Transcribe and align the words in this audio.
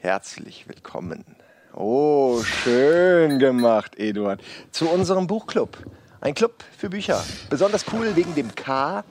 Herzlich 0.00 0.66
willkommen. 0.66 1.24
Oh, 1.74 2.42
schön 2.42 3.38
gemacht, 3.38 3.98
Eduard. 3.98 4.40
Zu 4.70 4.88
unserem 4.88 5.26
Buchclub. 5.26 5.76
Ein 6.20 6.34
Club 6.34 6.64
für 6.76 6.90
Bücher. 6.90 7.22
Besonders 7.48 7.84
cool 7.92 8.16
wegen 8.16 8.34
dem 8.34 8.54
K. 8.54 9.04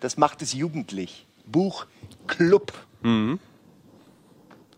Das 0.00 0.16
macht 0.16 0.42
es 0.42 0.52
jugendlich. 0.52 1.26
Buchclub. 1.46 2.72
Mhm. 3.02 3.38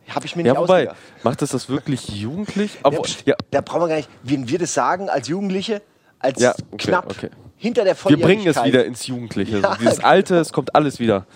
Habe 0.08 0.26
ich 0.26 0.36
mir 0.36 0.42
nicht 0.44 0.54
Ja, 0.54 0.60
wobei, 0.60 0.88
ausgedacht. 0.88 1.24
macht 1.24 1.42
das 1.42 1.50
das 1.50 1.68
wirklich 1.68 2.08
jugendlich? 2.08 2.74
Ja, 2.74 2.80
Aber, 2.84 3.02
pst, 3.02 3.26
ja, 3.26 3.34
Da 3.50 3.60
brauchen 3.60 3.82
wir 3.82 3.88
gar 3.88 3.96
nicht, 3.96 4.08
wenn 4.22 4.48
wir 4.48 4.58
das 4.58 4.72
sagen 4.72 5.10
als 5.10 5.28
Jugendliche, 5.28 5.82
als 6.18 6.40
Ja, 6.40 6.54
okay, 6.70 6.86
knapp 6.88 7.10
okay. 7.10 7.30
Hinter 7.58 7.84
der 7.84 7.96
wir 8.06 8.18
bringen 8.18 8.46
es 8.46 8.62
wieder 8.64 8.84
ins 8.84 9.06
Jugendliche. 9.06 9.58
Ja, 9.58 9.76
dieses 9.76 9.96
genau. 9.96 10.08
Alte, 10.08 10.36
es 10.38 10.52
kommt 10.52 10.74
alles 10.74 10.98
wieder. 11.00 11.26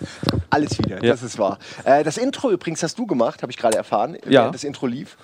Alles 0.49 0.77
wieder, 0.79 1.03
Ja. 1.03 1.11
das 1.11 1.21
ist 1.21 1.37
wahr. 1.37 1.59
Äh, 1.83 2.03
das 2.03 2.17
Intro 2.17 2.49
übrigens 2.49 2.81
hast 2.81 2.97
du 2.97 3.05
gemacht, 3.05 3.41
habe 3.41 3.51
ich 3.51 3.57
gerade 3.57 3.77
erfahren, 3.77 4.15
Ja. 4.25 4.41
während 4.41 4.55
das 4.55 4.63
Intro 4.63 4.87
lief. 4.87 5.17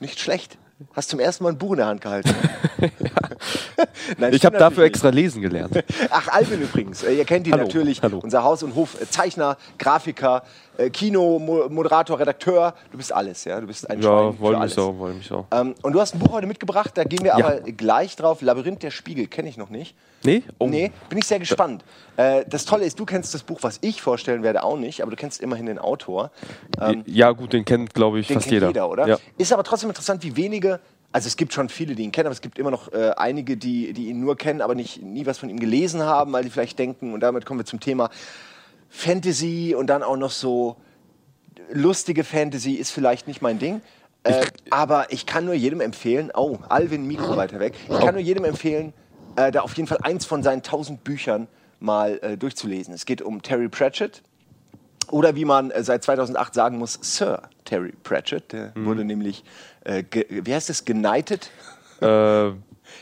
Nicht 0.00 0.20
schlecht. 0.20 0.58
Hast 0.94 1.08
zum 1.08 1.20
ersten 1.20 1.44
Mal 1.44 1.50
ein 1.50 1.58
Buch 1.58 1.72
in 1.72 1.78
der 1.78 1.86
Hand 1.86 2.00
gehalten. 2.00 2.30
Nein, 4.18 4.34
Ich 4.34 4.44
habe 4.44 4.58
dafür 4.58 4.84
extra 4.84 5.08
lesen 5.10 5.40
gelernt. 5.40 5.82
Ach, 6.10 6.28
Alvin 6.28 6.60
übrigens. 6.60 7.02
Äh, 7.02 7.14
ihr 7.14 7.24
kennt 7.24 7.46
ihn 7.46 7.52
Hallo, 7.52 7.64
natürlich. 7.64 8.02
hallo. 8.02 8.18
Unser 8.18 8.42
Haus- 8.42 8.62
und 8.62 8.74
Hof-Zeichner, 8.74 9.56
Grafiker, 9.78 10.42
äh, 10.78 10.90
Kino, 10.90 11.38
Mo 11.38 11.68
Moderator, 11.68 12.18
Redakteur. 12.18 12.74
Du 12.90 12.96
bist 12.98 13.12
alles, 13.12 13.44
ja. 13.44 13.60
Du 13.60 13.66
bist 13.66 13.88
ein 13.88 14.00
Ja, 14.02 14.38
wollen 14.38 14.60
mich 14.60 14.78
auch, 14.78 14.98
wollen 14.98 15.18
mich 15.18 15.30
auch. 15.32 15.46
Ähm, 15.52 15.74
und 15.82 15.92
du 15.92 16.00
hast 16.00 16.14
ein 16.14 16.18
Buch 16.18 16.32
heute 16.32 16.46
mitgebracht, 16.46 16.92
da 16.94 17.04
gehen 17.04 17.20
wir 17.22 17.36
Ja. 17.38 17.46
aber 17.46 17.60
gleich 17.60 18.16
drauf. 18.16 18.42
Labyrinth 18.42 18.82
der 18.82 18.90
Spiegel, 18.90 19.26
kenne 19.26 19.48
ich 19.48 19.56
noch 19.56 19.70
nicht. 19.70 19.94
Nee? 20.24 20.42
Oh. 20.58 20.66
Nee, 20.66 20.90
bin 21.08 21.18
ich 21.18 21.26
sehr 21.26 21.38
gespannt. 21.38 21.84
Äh, 22.16 22.44
das 22.48 22.64
Tolle 22.64 22.84
ist, 22.84 22.98
du 22.98 23.04
kennst 23.04 23.34
das 23.34 23.42
Buch, 23.42 23.58
was 23.62 23.78
ich 23.82 24.00
vorstellen 24.00 24.42
werde, 24.42 24.62
auch 24.62 24.78
nicht, 24.78 25.02
aber 25.02 25.10
du 25.10 25.16
kennst 25.16 25.40
immerhin 25.42 25.66
den 25.66 25.78
Autor. 25.78 26.30
Ähm, 26.80 27.02
Ja, 27.06 27.30
gut, 27.32 27.52
den 27.52 27.64
kennt, 27.64 27.92
glaube 27.94 28.20
ich, 28.20 28.28
den 28.28 28.34
fast 28.34 28.44
kennt 28.46 28.52
jeder, 28.54 28.68
jeder. 28.68 28.88
oder? 28.90 29.06
Ja. 29.06 29.18
Ist 29.36 29.52
aber 29.52 29.64
trotzdem 29.64 29.90
interessant, 29.90 30.22
wie 30.22 30.34
wenige, 30.36 30.80
also 31.12 31.26
es 31.26 31.36
gibt 31.36 31.52
schon 31.52 31.68
viele, 31.68 31.94
die 31.94 32.02
ihn 32.04 32.10
kennen, 32.12 32.26
aber 32.26 32.32
es 32.32 32.40
gibt 32.40 32.58
immer 32.58 32.70
noch 32.70 32.90
äh, 32.92 33.10
einige, 33.16 33.56
die, 33.58 33.92
die 33.92 34.08
ihn 34.08 34.20
nur 34.20 34.36
kennen, 34.36 34.62
aber 34.62 34.74
nicht, 34.74 35.02
nie 35.02 35.26
was 35.26 35.36
von 35.38 35.50
ihm 35.50 35.60
gelesen 35.60 36.02
haben, 36.02 36.32
weil 36.32 36.42
die 36.44 36.50
vielleicht 36.50 36.78
denken, 36.78 37.12
und 37.12 37.20
damit 37.20 37.44
kommen 37.44 37.60
wir 37.60 37.66
zum 37.66 37.80
Thema 37.80 38.08
Fantasy 38.98 39.74
und 39.76 39.88
dann 39.88 40.02
auch 40.04 40.16
noch 40.16 40.30
so 40.30 40.76
lustige 41.72 42.22
Fantasy 42.22 42.74
ist 42.74 42.90
vielleicht 42.92 43.26
nicht 43.26 43.42
mein 43.42 43.58
Ding. 43.58 43.80
Äh, 44.22 44.46
aber 44.70 45.12
ich 45.12 45.26
kann 45.26 45.44
nur 45.44 45.54
jedem 45.54 45.80
empfehlen, 45.80 46.30
oh, 46.34 46.58
Alvin, 46.68 47.04
Mikro 47.06 47.36
weiter 47.36 47.58
weg. 47.58 47.74
Ich 47.90 47.98
kann 47.98 48.14
nur 48.14 48.22
jedem 48.22 48.44
empfehlen, 48.44 48.92
äh, 49.36 49.50
da 49.50 49.62
auf 49.62 49.74
jeden 49.74 49.88
Fall 49.88 49.98
eins 50.02 50.24
von 50.24 50.42
seinen 50.44 50.62
tausend 50.62 51.02
Büchern 51.02 51.48
mal 51.80 52.18
äh, 52.22 52.36
durchzulesen. 52.38 52.94
Es 52.94 53.04
geht 53.04 53.20
um 53.20 53.42
Terry 53.42 53.68
Pratchett. 53.68 54.22
Oder 55.10 55.34
wie 55.34 55.44
man 55.44 55.70
äh, 55.72 55.82
seit 55.82 56.04
2008 56.04 56.54
sagen 56.54 56.78
muss, 56.78 56.98
Sir 57.02 57.42
Terry 57.64 57.92
Pratchett. 58.04 58.52
Der 58.52 58.72
Mhm. 58.76 58.86
wurde 58.86 59.04
nämlich, 59.04 59.44
äh, 59.84 60.04
wie 60.30 60.54
heißt 60.54 60.70
es, 60.70 60.84
geneigtet, 60.84 61.50
Äh, 62.00 62.52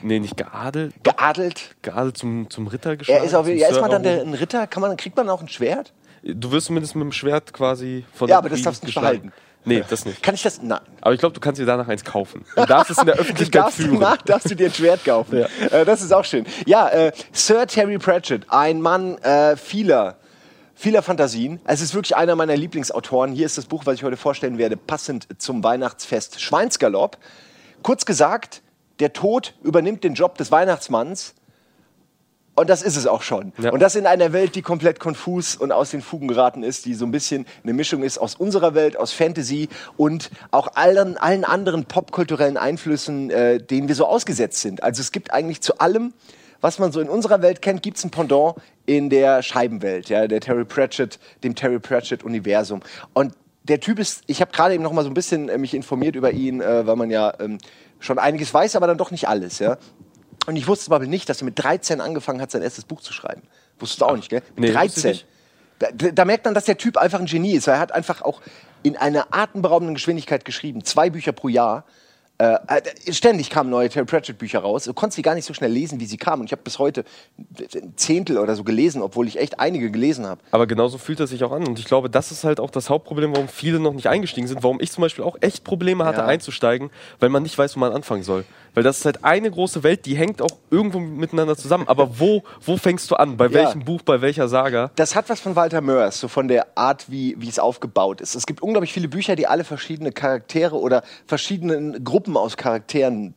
nee, 0.02 0.18
nicht 0.18 0.36
geadelt. 0.36 0.94
geadelt. 1.02 1.74
Geadelt 1.82 2.16
zum, 2.16 2.48
zum 2.50 2.66
Ritter 2.66 2.96
geschlagen. 2.96 3.20
Er 3.20 3.26
ist, 3.26 3.34
auf, 3.34 3.48
ja, 3.48 3.68
ist 3.68 3.80
man 3.80 3.90
dann 3.90 4.02
der, 4.02 4.22
ein 4.22 4.34
Ritter? 4.34 4.66
Kann 4.66 4.80
man, 4.80 4.96
kriegt 4.96 5.16
man 5.16 5.28
auch 5.28 5.40
ein 5.40 5.48
Schwert? 5.48 5.92
Du 6.22 6.52
wirst 6.52 6.66
zumindest 6.66 6.94
mit 6.94 7.04
dem 7.04 7.12
Schwert 7.12 7.52
quasi 7.52 8.04
von 8.12 8.28
Ja, 8.28 8.38
aber 8.38 8.48
das 8.48 8.62
darfst 8.62 8.82
du 8.82 8.86
nicht 8.86 8.94
behalten. 8.94 9.32
Nee, 9.64 9.84
das 9.88 10.04
nicht. 10.04 10.22
Kann 10.22 10.34
ich 10.34 10.42
das? 10.42 10.60
Nein. 10.60 10.80
Aber 11.00 11.14
ich 11.14 11.20
glaube, 11.20 11.34
du 11.34 11.40
kannst 11.40 11.60
dir 11.60 11.66
danach 11.66 11.86
eins 11.86 12.04
kaufen. 12.04 12.44
Du 12.56 12.64
darfst 12.66 12.90
es 12.90 12.98
in 12.98 13.06
der 13.06 13.14
Öffentlichkeit 13.18 13.62
darfst, 13.62 13.78
führen. 13.78 14.00
danach 14.00 14.22
darfst 14.22 14.50
du 14.50 14.56
dir 14.56 14.66
ein 14.66 14.72
Schwert 14.72 15.04
kaufen. 15.04 15.38
Ja. 15.38 15.46
Äh, 15.70 15.84
das 15.84 16.02
ist 16.02 16.12
auch 16.12 16.24
schön. 16.24 16.46
Ja, 16.66 16.88
äh, 16.88 17.12
Sir 17.32 17.66
Terry 17.66 17.98
Pratchett, 17.98 18.46
ein 18.48 18.80
Mann 18.80 19.18
äh, 19.18 19.56
vieler, 19.56 20.16
vieler 20.74 21.02
Fantasien. 21.02 21.60
Es 21.64 21.80
ist 21.80 21.94
wirklich 21.94 22.16
einer 22.16 22.34
meiner 22.34 22.56
Lieblingsautoren. 22.56 23.32
Hier 23.32 23.46
ist 23.46 23.56
das 23.56 23.66
Buch, 23.66 23.86
was 23.86 23.94
ich 23.94 24.04
heute 24.04 24.16
vorstellen 24.16 24.58
werde, 24.58 24.76
passend 24.76 25.28
zum 25.38 25.62
Weihnachtsfest 25.62 26.40
Schweinsgalopp. 26.40 27.18
Kurz 27.82 28.04
gesagt, 28.04 28.62
der 29.02 29.12
Tod 29.12 29.54
übernimmt 29.64 30.04
den 30.04 30.14
Job 30.14 30.38
des 30.38 30.52
Weihnachtsmanns. 30.52 31.34
Und 32.54 32.70
das 32.70 32.82
ist 32.82 32.96
es 32.96 33.08
auch 33.08 33.22
schon. 33.22 33.52
Ja. 33.60 33.72
Und 33.72 33.80
das 33.80 33.96
in 33.96 34.06
einer 34.06 34.32
Welt, 34.32 34.54
die 34.54 34.62
komplett 34.62 35.00
konfus 35.00 35.56
und 35.56 35.72
aus 35.72 35.90
den 35.90 36.02
Fugen 36.02 36.28
geraten 36.28 36.62
ist, 36.62 36.84
die 36.84 36.94
so 36.94 37.04
ein 37.04 37.10
bisschen 37.10 37.46
eine 37.64 37.72
Mischung 37.72 38.04
ist 38.04 38.18
aus 38.18 38.36
unserer 38.36 38.74
Welt, 38.74 38.96
aus 38.96 39.12
Fantasy 39.12 39.68
und 39.96 40.30
auch 40.52 40.76
allen, 40.76 41.16
allen 41.16 41.44
anderen 41.44 41.86
popkulturellen 41.86 42.56
Einflüssen, 42.56 43.30
äh, 43.30 43.58
denen 43.58 43.88
wir 43.88 43.96
so 43.96 44.06
ausgesetzt 44.06 44.60
sind. 44.60 44.84
Also 44.84 45.00
es 45.00 45.10
gibt 45.10 45.32
eigentlich 45.32 45.62
zu 45.62 45.78
allem, 45.78 46.12
was 46.60 46.78
man 46.78 46.92
so 46.92 47.00
in 47.00 47.08
unserer 47.08 47.42
Welt 47.42 47.60
kennt, 47.60 47.82
gibt 47.82 47.96
es 47.96 48.04
ein 48.04 48.10
Pendant 48.10 48.54
in 48.86 49.10
der 49.10 49.42
Scheibenwelt, 49.42 50.10
ja, 50.10 50.28
der 50.28 50.40
Terry 50.40 50.64
Pratchett, 50.64 51.18
dem 51.42 51.56
Terry 51.56 51.80
Pratchett-Universum. 51.80 52.82
Und 53.14 53.32
der 53.64 53.80
Typ 53.80 53.98
ist, 53.98 54.22
ich 54.26 54.40
habe 54.40 54.52
gerade 54.52 54.74
eben 54.74 54.82
noch 54.82 54.92
mal 54.92 55.02
so 55.02 55.10
ein 55.10 55.14
bisschen 55.14 55.48
äh, 55.48 55.58
mich 55.58 55.74
informiert 55.74 56.16
über 56.16 56.32
ihn, 56.32 56.60
äh, 56.60 56.86
weil 56.86 56.96
man 56.96 57.10
ja 57.10 57.32
ähm, 57.40 57.58
schon 58.02 58.18
einiges 58.18 58.52
weiß, 58.52 58.76
aber 58.76 58.86
dann 58.86 58.98
doch 58.98 59.10
nicht 59.10 59.28
alles, 59.28 59.58
ja. 59.58 59.78
Und 60.46 60.56
ich 60.56 60.66
wusste 60.66 60.86
zum 60.86 60.90
Beispiel 60.92 61.08
nicht, 61.08 61.28
dass 61.28 61.40
er 61.40 61.44
mit 61.44 61.58
13 61.58 62.00
angefangen 62.00 62.40
hat, 62.40 62.50
sein 62.50 62.62
erstes 62.62 62.84
Buch 62.84 63.00
zu 63.00 63.12
schreiben. 63.12 63.42
Wusstest 63.78 64.00
du 64.00 64.06
auch 64.06 64.16
nicht, 64.16 64.28
gell? 64.28 64.42
Mit 64.56 64.70
nee, 64.70 64.74
wusste 64.74 64.84
ich 64.84 65.02
13. 65.02 65.10
nicht. 65.10 65.26
Da, 65.78 66.10
da 66.12 66.24
merkt 66.24 66.44
man, 66.44 66.54
dass 66.54 66.64
der 66.64 66.76
Typ 66.76 66.96
einfach 66.96 67.20
ein 67.20 67.26
Genie 67.26 67.54
ist. 67.54 67.66
weil 67.66 67.74
Er 67.74 67.80
hat 67.80 67.92
einfach 67.92 68.22
auch 68.22 68.40
in 68.82 68.96
einer 68.96 69.28
atemberaubenden 69.30 69.94
Geschwindigkeit 69.94 70.44
geschrieben. 70.44 70.84
Zwei 70.84 71.10
Bücher 71.10 71.32
pro 71.32 71.48
Jahr. 71.48 71.84
Äh, 72.42 72.58
äh, 73.06 73.12
ständig 73.12 73.50
kamen 73.50 73.70
neue 73.70 73.88
Terry 73.88 74.04
Pratchett 74.04 74.36
Bücher 74.36 74.58
raus. 74.58 74.82
Du 74.84 74.92
konntest 74.94 75.14
sie 75.14 75.22
gar 75.22 75.36
nicht 75.36 75.44
so 75.44 75.54
schnell 75.54 75.70
lesen, 75.70 76.00
wie 76.00 76.06
sie 76.06 76.16
kamen. 76.16 76.40
Und 76.40 76.46
ich 76.46 76.52
habe 76.52 76.62
bis 76.62 76.80
heute 76.80 77.04
ein 77.38 77.92
Zehntel 77.96 78.36
oder 78.38 78.56
so 78.56 78.64
gelesen, 78.64 79.00
obwohl 79.00 79.28
ich 79.28 79.38
echt 79.38 79.60
einige 79.60 79.92
gelesen 79.92 80.26
habe. 80.26 80.40
Aber 80.50 80.66
genauso 80.66 80.98
fühlt 80.98 81.20
er 81.20 81.28
sich 81.28 81.44
auch 81.44 81.52
an. 81.52 81.64
Und 81.68 81.78
ich 81.78 81.84
glaube, 81.84 82.10
das 82.10 82.32
ist 82.32 82.42
halt 82.42 82.58
auch 82.58 82.70
das 82.70 82.90
Hauptproblem, 82.90 83.32
warum 83.32 83.46
viele 83.46 83.78
noch 83.78 83.92
nicht 83.92 84.08
eingestiegen 84.08 84.48
sind. 84.48 84.64
Warum 84.64 84.80
ich 84.80 84.90
zum 84.90 85.02
Beispiel 85.02 85.24
auch 85.24 85.36
echt 85.40 85.62
Probleme 85.62 86.04
hatte, 86.04 86.18
Ja. 86.22 86.26
einzusteigen, 86.26 86.90
weil 87.20 87.28
man 87.28 87.44
nicht 87.44 87.56
weiß, 87.56 87.76
wo 87.76 87.80
man 87.80 87.92
anfangen 87.92 88.24
soll. 88.24 88.44
Weil 88.74 88.82
das 88.82 88.98
ist 88.98 89.04
halt 89.04 89.22
eine 89.22 89.48
große 89.50 89.84
Welt, 89.84 90.04
die 90.06 90.16
hängt 90.16 90.42
auch 90.42 90.56
irgendwo 90.70 90.98
miteinander 90.98 91.56
zusammen. 91.56 91.86
Aber 91.86 92.18
wo, 92.18 92.42
wo 92.64 92.76
fängst 92.76 93.08
du 93.12 93.14
an? 93.16 93.36
Bei 93.36 93.46
Ja. 93.46 93.52
welchem 93.52 93.84
Buch, 93.84 94.02
bei 94.02 94.20
welcher 94.20 94.48
Saga? 94.48 94.90
Das 94.96 95.14
hat 95.14 95.28
was 95.28 95.38
von 95.40 95.54
Walter 95.54 95.80
Mörs, 95.80 96.18
so 96.18 96.26
von 96.26 96.48
der 96.48 96.66
Art, 96.76 97.08
wie, 97.08 97.36
wie 97.38 97.48
es 97.48 97.60
aufgebaut 97.60 98.20
ist. 98.20 98.34
Es 98.34 98.46
gibt 98.46 98.62
unglaublich 98.62 98.92
viele 98.92 99.06
Bücher, 99.08 99.36
die 99.36 99.46
alle 99.46 99.62
verschiedene 99.62 100.10
Charaktere 100.10 100.74
oder 100.80 101.02
verschiedenen 101.26 102.02
Gruppen 102.02 102.31
aus 102.40 102.56
Charakteren 102.56 103.34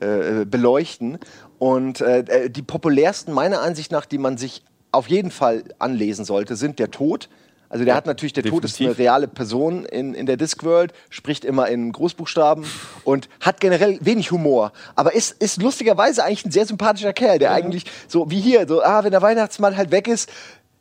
äh, 0.00 0.44
beleuchten. 0.44 1.18
Und 1.58 2.00
äh, 2.00 2.50
die 2.50 2.62
populärsten, 2.62 3.32
meiner 3.32 3.60
Ansicht 3.60 3.92
nach, 3.92 4.06
die 4.06 4.18
man 4.18 4.36
sich 4.36 4.62
auf 4.92 5.08
jeden 5.08 5.30
Fall 5.30 5.64
anlesen 5.78 6.24
sollte, 6.24 6.56
sind 6.56 6.78
Der 6.78 6.90
Tod. 6.90 7.28
Also 7.68 7.84
der 7.84 7.96
hat 7.96 8.06
natürlich, 8.06 8.32
der 8.32 8.44
Tod 8.44 8.64
ist 8.64 8.80
eine 8.80 8.90
definitiv. 8.90 8.98
reale 8.98 9.28
Person 9.28 9.84
in, 9.86 10.14
in 10.14 10.26
der 10.26 10.36
Discworld, 10.36 10.92
spricht 11.10 11.44
immer 11.44 11.68
in 11.68 11.90
Großbuchstaben 11.90 12.64
und 13.04 13.28
hat 13.40 13.60
generell 13.60 13.98
wenig 14.00 14.30
Humor. 14.30 14.72
Aber 14.94 15.14
ist, 15.14 15.42
ist 15.42 15.60
lustigerweise 15.60 16.22
eigentlich 16.22 16.44
ein 16.44 16.52
sehr 16.52 16.64
sympathischer 16.64 17.12
Kerl, 17.12 17.38
der 17.40 17.52
eigentlich 17.52 17.84
so 18.06 18.30
wie 18.30 18.40
hier, 18.40 18.68
so, 18.68 18.82
ah, 18.82 19.02
wenn 19.02 19.10
der 19.10 19.22
Weihnachtsmann 19.22 19.76
halt 19.76 19.90
weg 19.90 20.06
ist, 20.06 20.30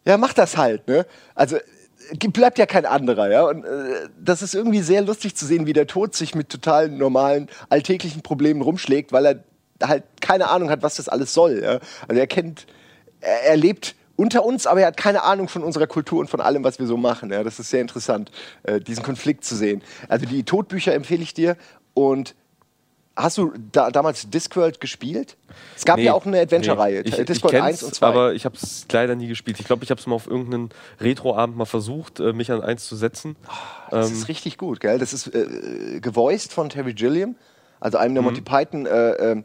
ja, 0.05 0.17
mach 0.17 0.33
das 0.33 0.57
halt, 0.57 0.87
ne? 0.87 1.07
Also 1.33 1.55
äh, 1.55 1.61
bleibt 2.31 2.57
ja 2.57 2.65
kein 2.65 2.85
anderer, 2.85 3.29
ja. 3.29 3.43
Und 3.43 3.65
äh, 3.65 4.09
das 4.19 4.41
ist 4.41 4.55
irgendwie 4.55 4.81
sehr 4.81 5.01
lustig 5.01 5.35
zu 5.35 5.45
sehen, 5.45 5.65
wie 5.65 5.73
der 5.73 5.87
Tod 5.87 6.15
sich 6.15 6.35
mit 6.35 6.49
total 6.49 6.89
normalen, 6.89 7.49
alltäglichen 7.69 8.21
Problemen 8.21 8.61
rumschlägt, 8.61 9.11
weil 9.11 9.25
er 9.25 9.43
halt 9.83 10.03
keine 10.21 10.49
Ahnung 10.49 10.69
hat, 10.69 10.83
was 10.83 10.95
das 10.95 11.09
alles 11.09 11.33
soll. 11.33 11.61
Ja? 11.63 11.79
Also 12.07 12.19
er 12.19 12.27
kennt, 12.27 12.65
er, 13.21 13.43
er 13.43 13.57
lebt 13.57 13.95
unter 14.15 14.45
uns, 14.45 14.65
aber 14.65 14.81
er 14.81 14.87
hat 14.87 14.97
keine 14.97 15.23
Ahnung 15.23 15.47
von 15.47 15.63
unserer 15.63 15.87
Kultur 15.87 16.19
und 16.19 16.29
von 16.29 16.41
allem, 16.41 16.63
was 16.63 16.79
wir 16.79 16.87
so 16.87 16.97
machen. 16.97 17.31
Ja? 17.31 17.43
Das 17.43 17.59
ist 17.59 17.69
sehr 17.69 17.81
interessant, 17.81 18.31
äh, 18.63 18.79
diesen 18.79 19.03
Konflikt 19.03 19.43
zu 19.43 19.55
sehen. 19.55 19.81
Also 20.07 20.25
die 20.25 20.43
Todbücher 20.43 20.93
empfehle 20.93 21.23
ich 21.23 21.33
dir 21.33 21.57
und 21.93 22.35
Hast 23.17 23.37
du 23.37 23.53
da, 23.71 23.91
damals 23.91 24.29
Discworld 24.29 24.81
gespielt? 24.81 25.37
Es 25.77 25.85
gab 25.85 25.97
Nee, 25.97 26.03
ja 26.05 26.13
auch 26.13 26.25
eine 26.25 26.39
Adventure-Reihe, 26.41 27.01
nee. 27.01 27.07
Ich, 27.09 27.17
ich 27.17 27.25
Discworld 27.25 27.53
kenn's, 27.53 27.65
1 27.65 27.83
und 27.83 27.95
2. 27.95 28.05
aber 28.07 28.33
ich 28.33 28.43
habe 28.43 28.55
es 28.61 28.85
leider 28.91 29.15
nie 29.15 29.27
gespielt. 29.27 29.57
Ich 29.59 29.65
glaube, 29.65 29.83
ich 29.85 29.89
habe 29.91 30.01
es 30.01 30.05
mal 30.07 30.15
auf 30.15 30.27
irgendeinen 30.27 30.69
Retro-Abend 30.99 31.55
mal 31.55 31.65
versucht, 31.65 32.19
äh, 32.19 32.33
mich 32.33 32.51
an 32.51 32.61
eins 32.61 32.85
zu 32.87 32.95
setzen. 32.97 33.37
Das 33.89 34.09
Ähm, 34.09 34.13
ist 34.17 34.27
richtig 34.27 34.57
gut, 34.57 34.81
gell? 34.81 34.99
Das 34.99 35.13
ist 35.13 35.27
äh, 35.33 35.99
gevoiced 36.01 36.51
von 36.51 36.67
Terry 36.69 36.93
Gilliam, 36.93 37.35
also 37.79 37.97
einem 37.97 38.15
der 38.15 38.21
Mhm. 38.21 38.25
Monty 38.27 38.41
Python. 38.41 38.85
Äh, 38.85 39.11
äh, 39.11 39.43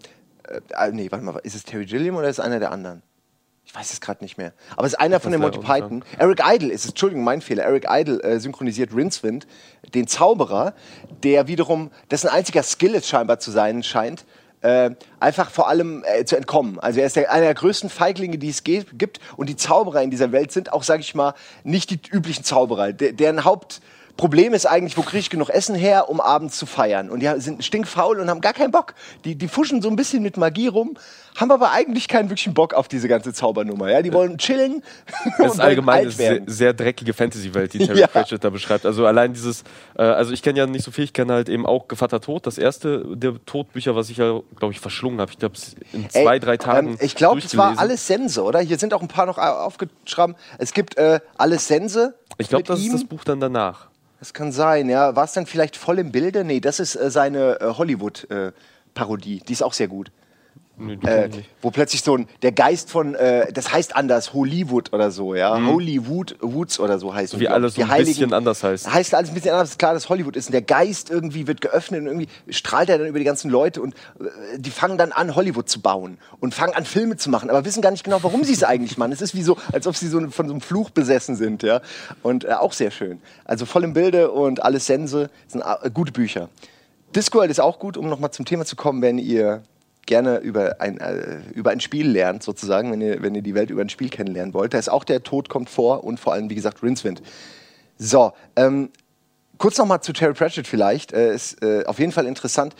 äh, 0.49 0.91
nee, 0.93 1.07
warte 1.13 1.25
mal, 1.25 1.37
ist 1.45 1.55
es 1.55 1.63
Terry 1.65 1.85
Gilliam 1.87 2.17
oder 2.17 2.29
ist 2.29 2.39
es 2.41 2.45
einer 2.45 2.59
der 2.59 2.73
anderen? 2.73 3.03
Ich 3.71 3.77
weiß 3.77 3.93
es 3.93 4.01
gerade 4.01 4.25
nicht 4.25 4.37
mehr. 4.37 4.53
Aber 4.77 4.85
es 4.89 4.95
ist 4.95 4.99
einer 4.99 5.21
von 5.21 5.31
den 5.31 5.41
das 5.41 5.53
Monty 5.53 5.65
Python. 5.65 6.05
Eric 6.19 6.43
Idle 6.45 6.73
ist 6.73 6.83
es, 6.83 6.91
Entschuldigung, 6.91 7.23
mein 7.23 7.41
Fehler. 7.41 7.63
Eric 7.63 7.87
Idle 7.89 8.21
äh, 8.21 8.41
synchronisiert 8.41 8.93
Rincewind, 8.93 9.47
den 9.95 10.09
Zauberer, 10.09 10.75
der 11.23 11.47
wiederum, 11.47 11.93
dessen 12.11 12.27
einziger 12.27 12.65
Skill 12.65 12.97
es 12.97 13.07
scheinbar 13.07 13.39
zu 13.39 13.53
sein 13.53 13.85
scheint, 13.85 14.25
äh, 14.63 14.91
einfach 15.21 15.51
vor 15.51 15.69
allem 15.69 16.03
äh, 16.05 16.25
zu 16.25 16.37
entkommen. 16.37 16.81
Also 16.81 16.99
er 16.99 17.07
ist 17.07 17.15
der, 17.15 17.31
einer 17.31 17.45
der 17.45 17.55
größten 17.55 17.91
Feiglinge, 17.91 18.39
die 18.39 18.49
es 18.49 18.65
gibt. 18.65 19.21
Und 19.37 19.49
die 19.49 19.57
Zauberer 19.57 20.03
in 20.03 20.11
dieser 20.11 20.33
Welt 20.33 20.51
sind 20.51 20.73
auch, 20.73 20.83
sage 20.83 21.03
ich 21.03 21.15
mal, 21.15 21.35
nicht 21.63 21.91
die 21.91 22.01
üblichen 22.11 22.43
Zauberer. 22.43 22.93
De 22.93 23.13
deren 23.13 23.41
Problem 24.17 24.53
ist 24.53 24.67
eigentlich, 24.67 24.99
wo 24.99 25.03
kriege 25.03 25.21
ich 25.21 25.31
genug 25.31 25.49
Essen 25.49 25.75
her, 25.75 26.11
um 26.11 26.21
abends 26.21 26.59
zu 26.59 26.67
feiern? 26.67 27.09
Und 27.09 27.21
die 27.21 27.33
sind 27.39 27.65
stinkfaul 27.65 28.21
und 28.21 28.29
haben 28.29 28.43
gar 28.43 28.53
keinen 28.53 28.71
Bock. 28.71 28.95
Die, 29.25 29.35
die 29.35 29.49
fuschen 29.49 29.81
so 29.81 29.89
ein 29.89 29.97
bisschen 29.97 30.23
mit 30.23 30.37
Magie 30.37 30.67
rum, 30.67 30.99
haben 31.37 31.51
aber 31.51 31.73
eigentlich 31.73 32.09
keinen 32.09 32.29
wirklichen 32.29 32.55
Bock 32.55 32.75
auf 32.75 32.89
diese 32.89 33.09
ganze 33.09 33.33
Zaubernummer. 33.33 33.91
Ja? 33.91 34.03
Die 34.03 34.13
wollen 34.13 34.39
chillen. 34.39 34.83
Das 35.39 35.55
ist 35.55 35.61
allgemein 35.61 36.03
eine 36.03 36.11
sehr, 36.11 36.41
sehr, 36.47 36.73
dreckige 36.73 37.13
Fantasy-Welt, 37.13 37.73
die 37.73 37.79
Terry 37.79 37.99
ja. 38.01 38.07
Pratchett 38.07 38.43
da 38.45 38.51
beschreibt. 38.51 38.85
Also 38.85 39.07
allein 39.07 39.33
dieses, 39.33 39.63
äh, 39.97 40.03
also 40.03 40.33
ich 40.33 40.43
kenne 40.43 40.59
ja 40.59 40.67
nicht 40.67 40.85
so 40.85 40.91
viel, 40.91 41.05
ich 41.05 41.13
kenne 41.13 41.33
halt 41.33 41.49
eben 41.49 41.67
auch 41.67 41.89
Gevatter 41.89 42.21
Tod, 42.21 42.47
das 42.47 42.59
erste 42.59 43.05
der 43.17 43.35
Todbücher, 43.47 43.97
was 43.97 44.11
ich 44.11 44.19
ja, 44.19 44.41
glaube 44.57 44.73
ich, 44.73 44.81
verschlungen 44.81 45.21
habe. 45.21 45.31
Ich 45.31 45.39
glaube, 45.39 45.55
in 45.93 46.09
zwei, 46.11 46.35
Ey, 46.35 46.41
drei 46.41 46.57
Tagen. 46.57 46.91
Ähm, 46.91 46.99
ich 47.01 47.15
glaube, 47.15 47.41
es 47.41 47.57
war 47.57 47.79
alles 47.79 48.07
Sense, 48.07 48.43
oder? 48.43 48.61
Hier 48.61 48.79
sind 48.79 48.93
auch 48.95 49.03
ein 49.03 49.09
paar 49.09 49.27
noch 49.27 49.39
aufgeschrieben. 49.39 50.37
Es 50.59 50.73
gibt 50.73 50.97
äh, 50.97 51.21
alles 51.37 51.67
Sense. 51.67 52.15
Ich 52.39 52.49
glaube, 52.49 52.65
das 52.65 52.81
ihm. 52.81 52.87
ist 52.87 53.03
das 53.03 53.05
Buch 53.05 53.25
dann 53.25 53.41
danach. 53.41 53.89
Das 54.19 54.35
kann 54.35 54.53
sein, 54.53 54.89
ja. 54.89 55.17
War 55.17 55.25
es 55.25 55.33
dann 55.33 55.47
vielleicht 55.47 55.77
voll 55.77 55.99
im 55.99 56.13
Bilde? 56.13 56.45
Nee, 56.45 56.61
das 56.61 56.79
ist 56.79 56.95
äh, 56.95 57.11
seine 57.11 57.61
äh, 57.61 57.65
Hollywood-Parodie. 57.77 59.39
Äh, 59.39 59.45
die 59.45 59.53
ist 59.53 59.63
auch 59.63 59.73
sehr 59.73 59.89
gut. 59.89 60.13
Nee, 60.81 60.95
äh, 61.07 61.29
wo 61.61 61.71
plötzlich 61.71 62.03
so 62.03 62.17
ein, 62.17 62.27
der 62.43 62.53
Geist 62.53 62.91
von, 62.91 63.15
äh, 63.15 63.53
das 63.53 63.73
heißt 63.73 63.95
anders, 63.95 64.33
Hollywood 64.33 64.93
oder 64.93 65.11
so, 65.11 65.35
ja. 65.35 65.59
Mhm. 65.59 65.69
Hollywood 65.69 66.37
Woods 66.41 66.81
oder 66.81 66.99
so 66.99 67.15
heißt 67.15 67.35
es. 67.35 67.41
Wie 67.41 67.49
alles 67.49 67.75
so 67.75 67.83
ein 67.83 67.89
Heiligen, 67.89 68.09
bisschen 68.11 68.33
anders 68.33 68.65
heißt. 68.65 68.91
Heißt 68.93 69.15
alles 69.15 69.31
ein 69.31 69.35
bisschen 69.35 69.53
anders, 69.53 69.77
klar, 69.77 69.93
dass 69.93 70.09
Hollywood 70.09 70.37
ist. 70.37 70.47
Und 70.47 70.53
der 70.53 70.63
Geist 70.63 71.11
irgendwie 71.11 71.47
wird 71.47 71.61
geöffnet 71.61 72.01
und 72.01 72.07
irgendwie 72.07 72.29
strahlt 72.49 72.89
er 72.89 72.99
dann 72.99 73.07
über 73.07 73.19
die 73.19 73.25
ganzen 73.25 73.51
Leute 73.51 73.83
und 73.83 73.95
äh, 73.95 74.59
die 74.59 74.71
fangen 74.71 74.97
dann 74.97 75.13
an, 75.13 75.35
Hollywood 75.35 75.69
zu 75.69 75.81
bauen 75.81 76.19
und 76.41 76.55
fangen 76.55 76.75
an, 76.75 76.85
Filme 76.85 77.17
zu 77.17 77.29
machen, 77.31 77.51
aber 77.51 77.65
wissen 77.65 77.83
gar 77.83 77.91
nicht 77.91 78.05
genau, 78.05 78.23
warum 78.23 78.43
sie 78.45 78.55
es 78.55 78.65
eigentlich 78.71 78.97
machen. 78.97 79.13
Es 79.13 79.21
ist 79.21 79.35
wie 79.35 79.43
so, 79.43 79.59
als 79.73 79.87
ob 79.87 79.97
sie 79.97 80.09
so 80.09 80.19
von 80.31 80.47
so 80.47 80.53
einem 80.53 80.61
Fluch 80.63 80.91
besessen 80.91 81.37
sind, 81.37 81.63
ja. 81.63 81.83
Und 82.23 82.45
äh, 82.45 82.53
auch 82.53 82.73
sehr 82.73 82.91
schön. 82.91 83.21
Also 83.45 83.67
voll 83.67 83.85
im 83.85 83.93
Bilde 83.93 84.31
und 84.31 84.63
alles 84.63 84.87
Sense, 84.87 85.31
sind 85.47 85.63
äh, 85.63 85.91
gute 85.91 86.13
Bücher. 86.13 86.49
Discworld 87.15 87.51
ist 87.51 87.61
auch 87.61 87.79
gut, 87.81 87.97
um 87.97 88.09
nochmal 88.09 88.31
zum 88.31 88.45
Thema 88.45 88.65
zu 88.65 88.77
kommen, 88.77 89.03
wenn 89.03 89.19
ihr 89.19 89.63
gerne 90.07 90.39
über 90.39 90.81
ein, 90.81 90.99
äh, 90.99 91.41
über 91.55 91.71
ein 91.71 91.81
Spiel 91.81 92.09
lernt, 92.09 92.43
sozusagen, 92.43 92.91
wenn 92.93 93.01
ihr, 93.01 93.23
wenn 93.23 93.35
ihr 93.35 93.43
die 93.43 93.55
Welt 93.55 93.71
über 93.71 93.83
ein 93.83 93.89
Spiel 93.89 94.09
kennenlernen 94.09 94.55
wollt. 94.55 94.75
Da 94.75 94.79
ist 94.79 94.91
auch 94.91 95.05
der 95.05 95.23
Tod 95.23 95.49
kommt 95.49 95.71
vor 95.71 96.05
und 96.05 96.19
vor 96.19 96.33
allem, 96.33 96.51
wie 96.51 96.55
gesagt, 96.55 96.83
Rincewind. 96.83 97.23
So, 97.99 98.33
ähm, 98.57 98.91
kurz 99.59 99.79
nochmal 99.79 100.01
zu 100.01 100.13
Terry 100.13 100.33
Pratchett 100.33 100.67
vielleicht. 100.67 101.13
Äh, 101.13 101.35
ist 101.35 101.63
äh, 101.63 101.85
auf 101.85 101.99
jeden 101.99 102.13
Fall 102.13 102.27
interessant. 102.27 102.75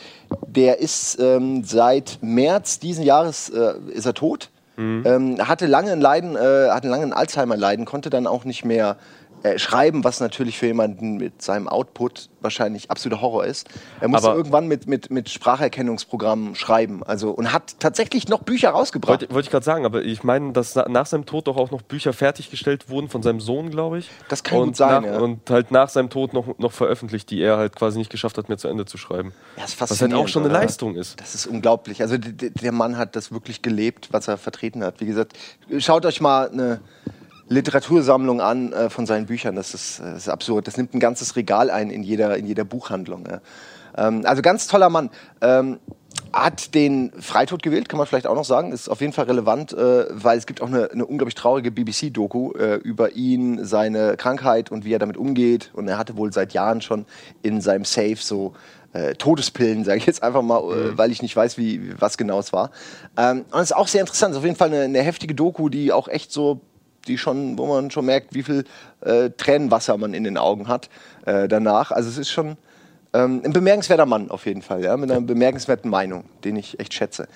Der 0.47 0.81
ist 0.81 1.19
ähm, 1.21 1.63
seit 1.63 2.19
März 2.23 2.79
diesen 2.79 3.05
Jahres 3.05 3.51
äh, 3.51 3.75
ist 3.93 4.07
er 4.07 4.15
tot. 4.15 4.51
Mhm. 4.77 5.03
Ähm, 5.05 5.49
hatte 5.49 5.67
lange 5.67 5.93
ein 5.93 6.01
Leiden, 6.01 6.37
äh, 6.37 6.71
hatte 6.71 6.89
lange 6.89 7.05
ein 7.05 7.13
Alzheimer-Leiden, 7.13 7.85
konnte 7.85 8.09
dann 8.09 8.27
auch 8.27 8.45
nicht 8.45 8.65
mehr 8.65 8.97
äh, 9.43 9.59
schreiben, 9.59 10.05
was 10.05 10.21
natürlich 10.21 10.59
für 10.59 10.67
jemanden 10.67 11.17
mit 11.17 11.41
seinem 11.41 11.67
Output 11.67 12.29
wahrscheinlich 12.41 12.91
absoluter 12.91 13.23
Horror 13.23 13.45
ist. 13.45 13.69
Er 14.01 14.09
musste 14.09 14.29
Aber 14.29 14.37
irgendwann 14.37 14.67
mit, 14.67 14.87
mit, 14.87 15.11
mit 15.11 15.31
Spracherkennungsprogrammen 15.31 16.55
schreiben. 16.55 17.03
Also, 17.03 17.31
und 17.31 17.53
hat 17.53 17.77
tatsächlich 17.79 18.29
noch 18.29 18.43
Bücher 18.43 18.71
rausgebracht. 18.71 19.23
Wollte, 19.23 19.35
wollte 19.35 19.47
ich 19.47 19.51
gerade 19.51 19.65
sagen, 19.65 19.87
aber 19.87 20.03
ich 20.03 20.25
meine, 20.25 20.53
dass 20.53 20.75
nach 20.75 21.07
seinem 21.07 21.27
Tod 21.27 21.47
doch 21.47 21.57
auch 21.57 21.71
noch 21.71 21.83
Bücher 21.83 22.13
fertiggestellt 22.13 22.91
wurden 22.91 23.09
von 23.09 23.23
seinem 23.23 23.41
Sohn, 23.41 23.71
glaube 23.71 23.99
ich. 23.99 24.11
Das 24.29 24.43
kann 24.43 24.59
und 24.59 24.67
gut 24.69 24.77
sein. 24.77 25.03
Nach, 25.03 25.11
ja. 25.11 25.19
Und 25.19 25.49
halt 25.49 25.71
nach 25.71 25.89
seinem 25.89 26.11
Tod 26.11 26.33
noch, 26.35 26.59
noch 26.59 26.73
veröffentlicht, 26.73 27.31
die 27.31 27.41
er 27.41 27.57
halt 27.57 27.77
quasi 27.77 27.99
nicht 27.99 28.11
geschafft 28.11 28.37
hat, 28.37 28.49
mehr 28.49 28.59
zu 28.59 28.69
Ende 28.69 28.85
zu 28.85 28.99
schreiben. 28.99 29.33
Ja, 29.57 29.63
das 29.63 29.81
was 29.81 30.01
halt 30.01 30.15
auch 30.15 30.29
schon 30.29 30.43
eine 30.43 30.51
oder? 30.51 30.61
Leistung 30.61 30.97
ist. 30.97 31.21
Das 31.21 31.35
ist 31.35 31.47
unglaublich. 31.47 32.03
Also 32.03 32.17
der 32.19 32.73
Mann 32.73 32.99
hat 32.99 33.17
das 33.17 33.33
wirklich 33.33 33.63
gelebt, 33.63 34.09
was 34.13 34.29
er 34.29 34.37
vertreten 34.37 34.85
hat. 34.85 35.01
Wie 35.01 35.07
gesagt, 35.07 35.33
schaut 35.79 36.05
euch 36.05 36.21
mal 36.21 36.51
eine 36.51 36.81
Literatursammlung 37.51 38.41
an 38.41 38.73
äh, 38.73 38.89
von 38.91 39.07
seinen 39.07 39.27
Büchern. 39.27 39.57
Das 39.57 39.75
ist, 39.75 40.01
das 40.01 40.19
ist, 40.19 40.29
absurd. 40.29 40.67
Das 40.67 40.77
nimmt 40.77 40.95
ein 40.95 41.01
ganzes 41.01 41.37
Regal 41.37 41.69
ein 41.69 41.91
in 41.91 42.03
jeder, 42.03 42.37
in 42.37 42.47
jeder 42.47 42.65
Buchhandlung. 42.65 43.27
Ja. 43.29 43.41
Ähm, 43.99 44.23
also 44.25 44.41
ganz 44.41 44.69
toller 44.69 44.89
Mann. 44.89 45.11
Ähm, 45.41 45.81
hat 46.33 46.75
den 46.75 47.13
Freitod 47.21 47.63
gewählt, 47.63 47.89
kann 47.89 47.99
man 47.99 48.07
vielleicht 48.07 48.29
auch 48.29 48.37
noch 48.37 48.45
sagen. 48.45 48.71
Ist 48.71 48.89
auf 48.89 49.01
jeden 49.01 49.13
Fall 49.13 49.25
relevant, 49.25 49.73
äh, 49.73 50.07
weil 50.11 50.39
es 50.39 50.47
gibt 50.47 50.63
auch 50.63 50.69
eine, 50.69 50.91
eine 50.93 51.05
unglaublich 51.05 51.35
traurige 51.35 51.73
BBC-Doku 51.73 52.53
äh, 52.53 52.77
über 52.77 53.13
ihn, 53.13 53.65
seine 53.65 54.17
Krankheit 54.17 54.71
und 54.71 54.85
wie 54.85 54.95
er 54.95 55.01
damit 55.01 55.17
umgeht. 55.17 55.71
Und 55.75 55.89
er 55.89 55.99
hatte 55.99 56.17
wohl 56.17 56.33
seit 56.33 56.53
Jahren 56.53 56.81
schon 56.83 57.05
in 57.43 57.61
seinem 57.61 57.85
Safe 57.85 58.17
so 58.17 58.53
äh, 58.93 59.15
Todespillen, 59.15 59.85
sage 59.85 59.99
ich 59.99 60.07
jetzt 60.07 60.23
einfach 60.23 60.43
mal, 60.43 60.61
äh, 60.61 60.91
mhm. 60.91 60.99
weil 60.99 61.11
ich 61.11 61.21
nicht 61.21 61.35
weiß, 61.35 61.59
wie, 61.59 62.01
was 62.01 62.17
genau 62.17 62.39
es 62.39 62.53
war. 62.53 62.71
Ähm, 63.17 63.45
und 63.51 63.61
es 63.61 63.71
ist 63.71 63.77
auch 63.77 63.89
sehr 63.89 64.01
interessant. 64.01 64.31
Es 64.31 64.37
ist 64.37 64.41
auf 64.41 64.45
jeden 64.45 64.57
Fall 64.57 64.69
eine, 64.69 64.83
eine 64.83 65.03
heftige 65.03 65.35
Doku, 65.35 65.69
die 65.69 65.93
auch 65.93 66.07
echt 66.07 66.31
so 66.31 66.61
die 67.07 67.19
schon, 67.19 67.59
wo 67.59 67.67
man 67.67 67.91
schon 67.91 68.07
merkt, 68.07 68.35
wie 68.35 68.43
viel 68.43 68.65
äh, 69.01 69.31
Tränenwasser 69.31 69.97
man 69.97 70.15
in 70.15 70.25
den 70.25 70.37
Augen 70.37 70.69
hat 70.69 70.89
äh, 71.27 71.49
danach. 71.49 71.91
Also 71.91 72.09
es 72.09 72.19
ist 72.19 72.31
schon 72.31 72.57
ähm, 73.13 73.43
ein 73.45 73.53
bemerkenswerter 73.53 74.07
Mann 74.07 74.31
auf 74.31 74.47
jeden 74.47 74.63
Fall, 74.63 74.83
ja, 74.83 74.97
mit 74.97 75.11
einer 75.11 75.21
bemerkenswerten 75.21 75.91
Meinung, 75.91 76.25
den 76.45 76.57
ich 76.57 76.79
echt 76.79 76.95
schätze. 76.95 77.29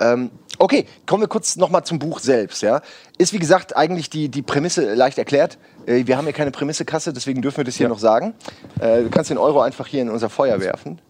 Ähm, 0.00 0.30
okay, 0.58 0.86
kommen 1.06 1.22
wir 1.22 1.28
kurz 1.28 1.56
nochmal 1.56 1.84
zum 1.84 1.98
Buch 1.98 2.20
selbst. 2.20 2.62
Ja. 2.62 2.82
Ist 3.18 3.32
wie 3.32 3.38
gesagt 3.38 3.76
eigentlich 3.76 4.10
die, 4.10 4.28
die 4.28 4.42
Prämisse 4.42 4.94
leicht 4.94 5.18
erklärt. 5.18 5.58
Äh, 5.86 6.06
wir 6.06 6.16
haben 6.16 6.24
hier 6.24 6.32
keine 6.32 6.52
Prämissekasse, 6.52 7.12
deswegen 7.12 7.42
dürfen 7.42 7.58
wir 7.58 7.64
das 7.64 7.74
hier 7.74 7.84
ja. 7.84 7.90
noch 7.90 7.98
sagen. 7.98 8.34
Äh, 8.80 9.02
du 9.02 9.10
kannst 9.10 9.30
den 9.30 9.38
Euro 9.38 9.60
einfach 9.60 9.86
hier 9.86 10.02
in 10.02 10.10
unser 10.10 10.30
Feuer 10.30 10.60
werfen. 10.60 11.00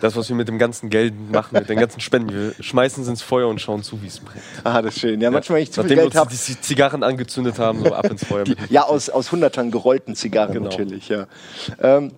Das, 0.00 0.16
was 0.16 0.28
wir 0.28 0.36
mit 0.36 0.48
dem 0.48 0.58
ganzen 0.58 0.90
Geld 0.90 1.14
machen, 1.30 1.58
mit 1.58 1.68
den 1.68 1.78
ganzen 1.78 2.00
Spenden. 2.00 2.30
Wir 2.30 2.54
schmeißen 2.60 3.02
es 3.02 3.08
ins 3.08 3.22
Feuer 3.22 3.48
und 3.48 3.60
schauen 3.60 3.82
zu, 3.82 4.02
wie 4.02 4.06
es 4.06 4.20
brennt. 4.20 4.42
Ah, 4.64 4.82
das 4.82 4.94
ist 4.94 5.00
schön. 5.00 5.20
Ja, 5.20 5.30
manchmal, 5.30 5.56
wenn 5.56 5.62
ich 5.64 5.72
zu 5.72 5.80
Nachdem 5.80 5.98
viel 5.98 6.04
Geld 6.08 6.14
habe. 6.16 6.30
die 6.30 6.60
Zigarren 6.60 7.02
angezündet 7.02 7.58
haben, 7.58 7.84
so 7.84 7.92
ab 7.94 8.10
ins 8.10 8.24
Feuer. 8.24 8.44
Die, 8.44 8.56
ja, 8.70 8.84
aus, 8.84 9.10
aus 9.10 9.32
Hundertern 9.32 9.70
gerollten 9.70 10.14
Zigarren 10.14 10.54
genau. 10.54 10.70
natürlich, 10.70 11.08
ja. 11.08 11.26
Ähm, 11.80 12.12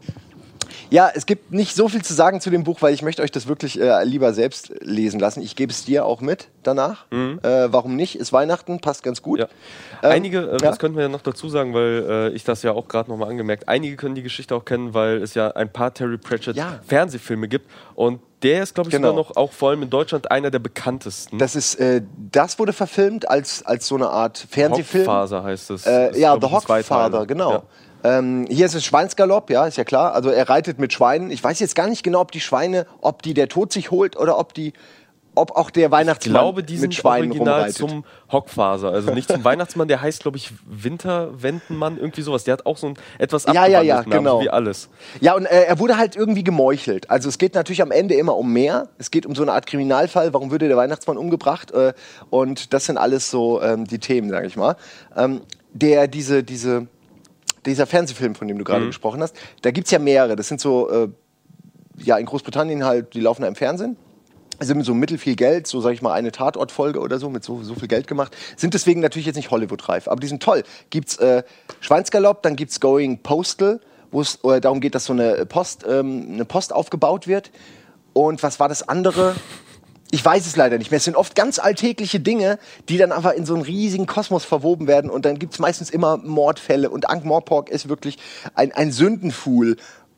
ja, 0.90 1.10
es 1.14 1.26
gibt 1.26 1.52
nicht 1.52 1.74
so 1.74 1.88
viel 1.88 2.02
zu 2.02 2.14
sagen 2.14 2.40
zu 2.40 2.50
dem 2.50 2.64
Buch, 2.64 2.82
weil 2.82 2.94
ich 2.94 3.02
möchte 3.02 3.22
euch 3.22 3.30
das 3.30 3.46
wirklich 3.46 3.80
äh, 3.80 4.04
lieber 4.04 4.32
selbst 4.32 4.72
lesen 4.80 5.20
lassen. 5.20 5.42
Ich 5.42 5.56
gebe 5.56 5.72
es 5.72 5.84
dir 5.84 6.04
auch 6.04 6.20
mit 6.20 6.48
danach. 6.62 7.06
Mhm. 7.10 7.40
Äh, 7.42 7.72
warum 7.72 7.96
nicht? 7.96 8.16
Ist 8.16 8.32
Weihnachten, 8.32 8.80
passt 8.80 9.02
ganz 9.02 9.22
gut. 9.22 9.40
Ja. 9.40 9.48
Ähm, 10.02 10.10
einige, 10.12 10.38
äh, 10.38 10.52
ja. 10.52 10.56
das 10.58 10.78
könnten 10.78 10.96
wir 10.96 11.04
ja 11.04 11.08
noch 11.08 11.22
dazu 11.22 11.48
sagen, 11.48 11.74
weil 11.74 12.06
äh, 12.08 12.28
ich 12.30 12.44
das 12.44 12.62
ja 12.62 12.72
auch 12.72 12.88
gerade 12.88 13.10
nochmal 13.10 13.30
angemerkt, 13.30 13.68
einige 13.68 13.96
können 13.96 14.14
die 14.14 14.22
Geschichte 14.22 14.54
auch 14.54 14.64
kennen, 14.64 14.94
weil 14.94 15.22
es 15.22 15.34
ja 15.34 15.50
ein 15.50 15.72
paar 15.72 15.92
Terry 15.92 16.18
Pratchett 16.18 16.56
ja. 16.56 16.80
Fernsehfilme 16.86 17.48
gibt 17.48 17.70
und 17.94 18.20
der 18.44 18.62
ist, 18.62 18.74
glaube 18.74 18.90
ich, 18.90 18.94
genau. 18.94 19.08
sogar 19.08 19.24
noch 19.24 19.36
auch 19.36 19.52
vor 19.52 19.70
allem 19.70 19.82
in 19.82 19.90
Deutschland 19.90 20.30
einer 20.30 20.50
der 20.50 20.58
bekanntesten. 20.58 21.38
Das 21.38 21.56
ist, 21.56 21.76
äh, 21.76 22.02
das 22.30 22.58
wurde 22.58 22.72
verfilmt 22.72 23.28
als, 23.28 23.64
als 23.64 23.86
so 23.88 23.96
eine 23.96 24.10
Art 24.10 24.46
Fernsehfilm. 24.50 25.06
Hogfather 25.06 25.42
heißt 25.42 25.70
es. 25.70 25.86
Äh, 25.86 26.18
ja, 26.18 26.38
The 26.40 26.48
Hogfather, 26.48 27.26
genau. 27.26 27.50
Ja. 27.50 27.62
Ähm, 28.04 28.46
hier 28.50 28.66
ist 28.66 28.74
es 28.74 28.84
Schweinsgalopp, 28.84 29.48
ja, 29.48 29.66
ist 29.66 29.78
ja 29.78 29.84
klar. 29.84 30.12
Also 30.12 30.28
er 30.28 30.48
reitet 30.48 30.78
mit 30.78 30.92
Schweinen. 30.92 31.30
Ich 31.30 31.42
weiß 31.42 31.58
jetzt 31.60 31.74
gar 31.74 31.88
nicht 31.88 32.02
genau, 32.02 32.20
ob 32.20 32.32
die 32.32 32.40
Schweine, 32.40 32.86
ob 33.00 33.22
die 33.22 33.32
der 33.32 33.48
Tod 33.48 33.72
sich 33.72 33.90
holt 33.90 34.16
oder 34.16 34.38
ob 34.38 34.52
die 34.52 34.74
ob 35.34 35.56
auch 35.56 35.70
der 35.70 35.90
Weihnachtsmann 35.90 36.34
ich 36.34 36.40
glaube, 36.40 36.62
die 36.62 36.76
mit 36.78 36.94
Schweinen 36.94 37.30
original 37.30 37.54
rumreitet. 37.54 37.76
zum 37.76 38.04
Hockfaser, 38.30 38.90
also 38.90 39.12
nicht 39.12 39.30
zum 39.30 39.44
Weihnachtsmann, 39.44 39.88
der 39.88 40.00
heißt 40.00 40.22
glaube 40.22 40.36
ich 40.36 40.52
Winterwendenmann, 40.66 41.98
irgendwie 41.98 42.22
sowas. 42.22 42.44
Der 42.44 42.52
hat 42.52 42.66
auch 42.66 42.76
so 42.76 42.88
ein 42.88 42.94
etwas 43.18 43.44
ja, 43.44 43.66
ja, 43.66 43.82
ja, 43.82 44.02
genau. 44.02 44.40
wie 44.40 44.50
alles. 44.50 44.88
Ja, 45.20 45.34
und 45.34 45.46
äh, 45.46 45.64
er 45.64 45.78
wurde 45.78 45.96
halt 45.96 46.16
irgendwie 46.16 46.44
gemeuchelt. 46.44 47.10
Also 47.10 47.28
es 47.28 47.38
geht 47.38 47.54
natürlich 47.54 47.82
am 47.82 47.90
Ende 47.90 48.14
immer 48.14 48.36
um 48.36 48.52
mehr. 48.52 48.88
Es 48.98 49.10
geht 49.10 49.26
um 49.26 49.34
so 49.34 49.42
eine 49.42 49.52
Art 49.52 49.66
Kriminalfall, 49.66 50.32
warum 50.32 50.50
würde 50.50 50.68
der 50.68 50.76
Weihnachtsmann 50.76 51.16
umgebracht? 51.16 51.70
Äh, 51.72 51.92
und 52.30 52.72
das 52.72 52.86
sind 52.86 52.98
alles 52.98 53.30
so 53.30 53.62
ähm, 53.62 53.84
die 53.86 53.98
Themen, 53.98 54.30
sage 54.30 54.46
ich 54.46 54.56
mal. 54.56 54.76
Ähm, 55.16 55.40
der 55.72 56.06
diese 56.06 56.44
diese 56.44 56.86
dieser 57.66 57.86
Fernsehfilm, 57.86 58.34
von 58.34 58.48
dem 58.48 58.58
du 58.58 58.64
gerade 58.64 58.82
mhm. 58.82 58.88
gesprochen 58.88 59.22
hast, 59.22 59.36
da 59.62 59.70
gibt 59.70 59.86
es 59.86 59.90
ja 59.90 59.98
mehrere. 59.98 60.36
Das 60.36 60.48
sind 60.48 60.60
so, 60.60 60.90
äh, 60.90 61.08
ja, 61.96 62.16
in 62.18 62.26
Großbritannien 62.26 62.84
halt, 62.84 63.14
die 63.14 63.20
laufen 63.20 63.42
da 63.42 63.48
im 63.48 63.54
Fernsehen. 63.54 63.96
Also 64.58 64.74
mit 64.74 64.86
so 64.86 64.94
mittel 64.94 65.18
viel 65.18 65.34
Geld, 65.34 65.66
so 65.66 65.80
sage 65.80 65.94
ich 65.94 66.02
mal 66.02 66.12
eine 66.12 66.30
Tatortfolge 66.30 67.00
oder 67.00 67.18
so, 67.18 67.28
mit 67.28 67.44
so, 67.44 67.62
so 67.62 67.74
viel 67.74 67.88
Geld 67.88 68.06
gemacht, 68.06 68.36
sind 68.56 68.74
deswegen 68.74 69.00
natürlich 69.00 69.26
jetzt 69.26 69.36
nicht 69.36 69.50
Hollywood-reif. 69.50 70.08
Aber 70.08 70.20
die 70.20 70.28
sind 70.28 70.42
toll. 70.42 70.62
Gibt's 70.90 71.16
äh, 71.16 71.42
Schweinsgalopp, 71.80 72.42
dann 72.42 72.56
gibt's 72.56 72.80
Going 72.80 73.18
Postal, 73.18 73.80
wo 74.10 74.20
es 74.20 74.38
äh, 74.44 74.60
darum 74.60 74.80
geht, 74.80 74.94
dass 74.94 75.06
so 75.06 75.12
eine 75.12 75.44
Post, 75.46 75.84
ähm, 75.88 76.28
eine 76.32 76.44
Post 76.44 76.72
aufgebaut 76.72 77.26
wird. 77.26 77.50
Und 78.12 78.42
was 78.42 78.60
war 78.60 78.68
das 78.68 78.88
andere? 78.88 79.34
Ich 80.12 80.24
weiß 80.24 80.46
es 80.46 80.54
leider 80.54 80.78
nicht 80.78 80.92
mehr. 80.92 80.98
Es 80.98 81.04
sind 81.04 81.16
oft 81.16 81.34
ganz 81.34 81.58
alltägliche 81.58 82.20
Dinge, 82.20 82.60
die 82.88 82.98
dann 82.98 83.10
aber 83.10 83.34
in 83.34 83.44
so 83.44 83.54
einen 83.54 83.64
riesigen 83.64 84.06
Kosmos 84.06 84.44
verwoben 84.44 84.86
werden. 84.86 85.10
Und 85.10 85.24
dann 85.24 85.40
gibt 85.40 85.54
es 85.54 85.58
meistens 85.58 85.90
immer 85.90 86.18
Mordfälle. 86.18 86.88
Und 86.90 87.10
Ankh-Morpork 87.10 87.68
ist 87.68 87.88
wirklich 87.88 88.18
ein, 88.54 88.70
ein 88.70 88.92
Sündenfuhl 88.92 89.76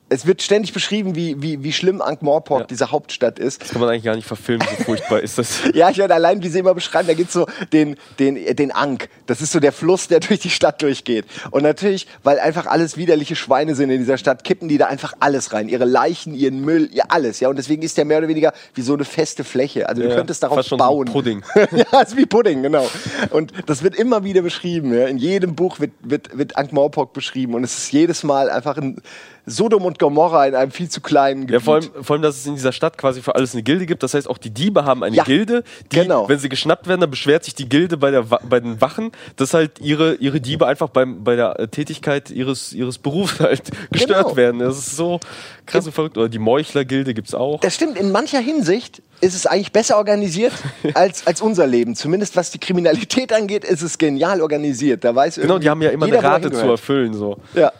es 0.08 0.24
wird 0.24 0.40
ständig 0.40 0.72
beschrieben, 0.72 1.16
wie, 1.16 1.42
wie, 1.42 1.64
wie 1.64 1.72
schlimm 1.72 2.00
Ankh-Morpork, 2.00 2.60
ja. 2.60 2.66
diese 2.66 2.92
Hauptstadt 2.92 3.40
ist. 3.40 3.60
Das 3.62 3.70
kann 3.70 3.80
man 3.80 3.90
eigentlich 3.90 4.04
gar 4.04 4.14
nicht 4.14 4.26
verfilmen, 4.26 4.66
so 4.78 4.84
furchtbar 4.84 5.20
ist 5.20 5.36
das. 5.36 5.62
ja, 5.74 5.90
ich 5.90 5.98
werde 5.98 6.14
allein, 6.14 6.42
wie 6.42 6.48
sie 6.48 6.60
immer 6.60 6.74
beschreiben, 6.74 7.08
da 7.08 7.14
gibt 7.14 7.28
es 7.28 7.34
so 7.34 7.46
den, 7.72 7.96
den, 8.20 8.54
den 8.54 8.70
Ankh. 8.70 9.08
Das 9.26 9.40
ist 9.40 9.50
so 9.50 9.58
der 9.58 9.72
Fluss, 9.72 10.06
der 10.06 10.20
durch 10.20 10.38
die 10.38 10.50
Stadt 10.50 10.80
durchgeht. 10.80 11.24
Und 11.50 11.64
natürlich, 11.64 12.06
weil 12.22 12.38
einfach 12.38 12.66
alles 12.66 12.96
widerliche 12.96 13.34
Schweine 13.34 13.74
sind 13.74 13.90
in 13.90 13.98
dieser 13.98 14.16
Stadt, 14.16 14.44
kippen 14.44 14.68
die 14.68 14.78
da 14.78 14.86
einfach 14.86 15.14
alles 15.18 15.52
rein. 15.52 15.68
Ihre 15.68 15.84
Leichen, 15.84 16.34
ihren 16.34 16.60
Müll, 16.60 16.88
ihr 16.92 17.10
alles. 17.10 17.40
Ja, 17.40 17.48
und 17.48 17.56
deswegen 17.56 17.82
ist 17.82 17.98
der 17.98 18.04
mehr 18.04 18.18
oder 18.18 18.28
weniger 18.28 18.52
wie 18.74 18.82
so 18.82 18.94
eine 18.94 19.04
feste 19.04 19.42
Fläche. 19.42 19.88
Also 19.88 20.02
ja, 20.02 20.08
du 20.08 20.14
könntest 20.14 20.42
darauf 20.42 20.58
fast 20.58 20.68
schon 20.68 20.78
bauen. 20.78 21.08
So 21.08 21.14
Pudding. 21.14 21.42
ja, 21.72 22.00
ist 22.00 22.16
wie 22.16 22.26
Pudding, 22.26 22.62
genau. 22.62 22.88
Und 23.30 23.52
das 23.66 23.82
wird 23.82 23.96
immer 23.96 24.22
wieder 24.22 24.42
beschrieben. 24.42 24.94
Ja. 24.94 25.06
In 25.06 25.18
jedem 25.18 25.56
Buch 25.56 25.80
wird, 25.80 25.92
wird, 26.00 26.38
wird 26.38 26.56
Ankh-Morpork 26.56 27.12
beschrieben. 27.12 27.54
Und 27.54 27.64
es 27.64 27.76
ist 27.76 27.92
jedes 27.92 28.22
Mal 28.22 28.50
einfach 28.50 28.76
ein 28.76 29.02
Sodom 29.48 29.84
und 29.84 30.00
Gomorra 30.00 30.46
in 30.46 30.56
einem 30.56 30.72
viel 30.72 30.88
zu 30.88 31.00
kleinen 31.00 31.42
Gebiet. 31.42 31.54
Ja, 31.54 31.60
vor 31.60 31.76
allem, 31.76 31.90
vor 32.02 32.14
allem, 32.14 32.22
dass 32.22 32.36
es 32.36 32.46
in 32.46 32.56
dieser 32.56 32.72
Stadt 32.72 32.98
quasi 32.98 33.22
für 33.22 33.36
alles 33.36 33.52
eine 33.52 33.62
Gilde 33.62 33.86
gibt. 33.86 34.02
Das 34.02 34.12
heißt, 34.12 34.28
auch 34.28 34.38
die 34.38 34.50
Diebe 34.50 34.84
haben 34.84 35.04
eine 35.04 35.14
ja, 35.14 35.22
Gilde, 35.22 35.62
die, 35.92 36.00
genau. 36.00 36.28
wenn 36.28 36.40
sie 36.40 36.48
geschnappt 36.48 36.88
werden, 36.88 37.00
dann 37.00 37.10
beschwert 37.10 37.44
sich 37.44 37.54
die 37.54 37.68
Gilde 37.68 37.96
bei, 37.96 38.10
der, 38.10 38.22
bei 38.22 38.58
den 38.58 38.80
Wachen, 38.80 39.12
dass 39.36 39.54
halt 39.54 39.80
ihre, 39.80 40.14
ihre 40.16 40.40
Diebe 40.40 40.66
einfach 40.66 40.88
beim, 40.88 41.22
bei 41.22 41.36
der 41.36 41.70
Tätigkeit 41.70 42.30
ihres, 42.30 42.72
ihres 42.72 42.98
Berufs 42.98 43.38
halt 43.40 43.62
gestört 43.92 44.24
genau. 44.24 44.36
werden. 44.36 44.58
Das 44.58 44.78
ist 44.78 44.96
so 44.96 45.20
krass 45.64 45.86
und 45.86 45.92
verrückt. 45.92 46.18
Oder 46.18 46.28
die 46.28 46.40
Meuchler-Gilde 46.40 47.14
gibt 47.14 47.28
es 47.28 47.34
auch. 47.34 47.60
Das 47.60 47.74
stimmt, 47.76 47.96
in 47.96 48.10
mancher 48.10 48.40
Hinsicht 48.40 49.00
ist 49.20 49.34
es 49.34 49.46
eigentlich 49.46 49.72
besser 49.72 49.96
organisiert 49.96 50.52
als, 50.94 51.24
als 51.24 51.40
unser 51.40 51.68
Leben. 51.68 51.94
Zumindest 51.94 52.34
was 52.34 52.50
die 52.50 52.58
Kriminalität 52.58 53.32
angeht, 53.32 53.64
ist 53.64 53.82
es 53.82 53.96
genial 53.96 54.40
organisiert. 54.42 55.04
Da 55.04 55.14
weiß 55.14 55.36
genau, 55.36 55.58
die 55.58 55.70
haben 55.70 55.82
ja 55.82 55.90
immer 55.90 56.06
eine 56.06 56.22
Rate 56.22 56.50
zu 56.50 56.66
erfüllen. 56.66 57.14
So. 57.14 57.38
Ja. 57.54 57.72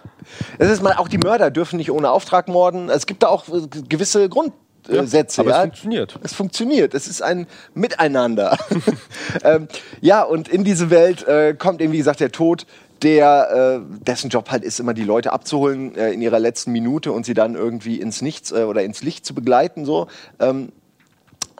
Es 0.59 0.71
ist 0.71 0.83
mal, 0.83 0.95
auch 0.95 1.09
die 1.09 1.19
Mörder 1.19 1.51
dürfen 1.51 1.77
nicht 1.77 1.91
ohne 1.91 2.11
Auftrag 2.11 2.49
morden. 2.49 2.89
Es 2.89 3.07
gibt 3.07 3.23
da 3.23 3.29
auch 3.29 3.49
äh, 3.49 3.67
gewisse 3.89 4.29
Grundsätze. 4.29 5.43
Ja, 5.43 5.43
aber 5.43 5.51
ja. 5.51 5.57
es 5.57 5.63
funktioniert. 5.63 6.19
Es 6.23 6.35
funktioniert. 6.35 6.95
Es 6.95 7.07
ist 7.09 7.23
ein 7.23 7.47
Miteinander. 7.75 8.59
ähm, 9.45 9.69
ja, 10.01 10.23
und 10.23 10.49
in 10.49 10.65
diese 10.65 10.91
Welt 10.91 11.27
äh, 11.27 11.55
kommt 11.55 11.81
eben, 11.81 11.93
wie 11.93 11.99
gesagt, 11.99 12.21
der 12.21 12.33
Tod 12.33 12.67
der 13.03 13.81
äh, 13.81 14.05
dessen 14.05 14.31
Job 14.31 14.51
halt 14.51 14.65
ist, 14.65 14.81
immer 14.81 14.95
die 14.95 15.05
Leute 15.05 15.33
abzuholen 15.33 15.95
äh, 15.97 16.13
in 16.13 16.23
ihrer 16.23 16.39
letzten 16.39 16.73
Minute 16.73 17.13
und 17.13 17.27
sie 17.27 17.35
dann 17.35 17.55
irgendwie 17.55 18.01
ins 18.01 18.23
Nichts 18.23 18.53
äh, 18.53 18.65
oder 18.65 18.83
ins 18.85 19.03
Licht 19.03 19.27
zu 19.27 19.35
begleiten. 19.35 19.85
So. 19.85 20.07
Ähm, 20.41 20.73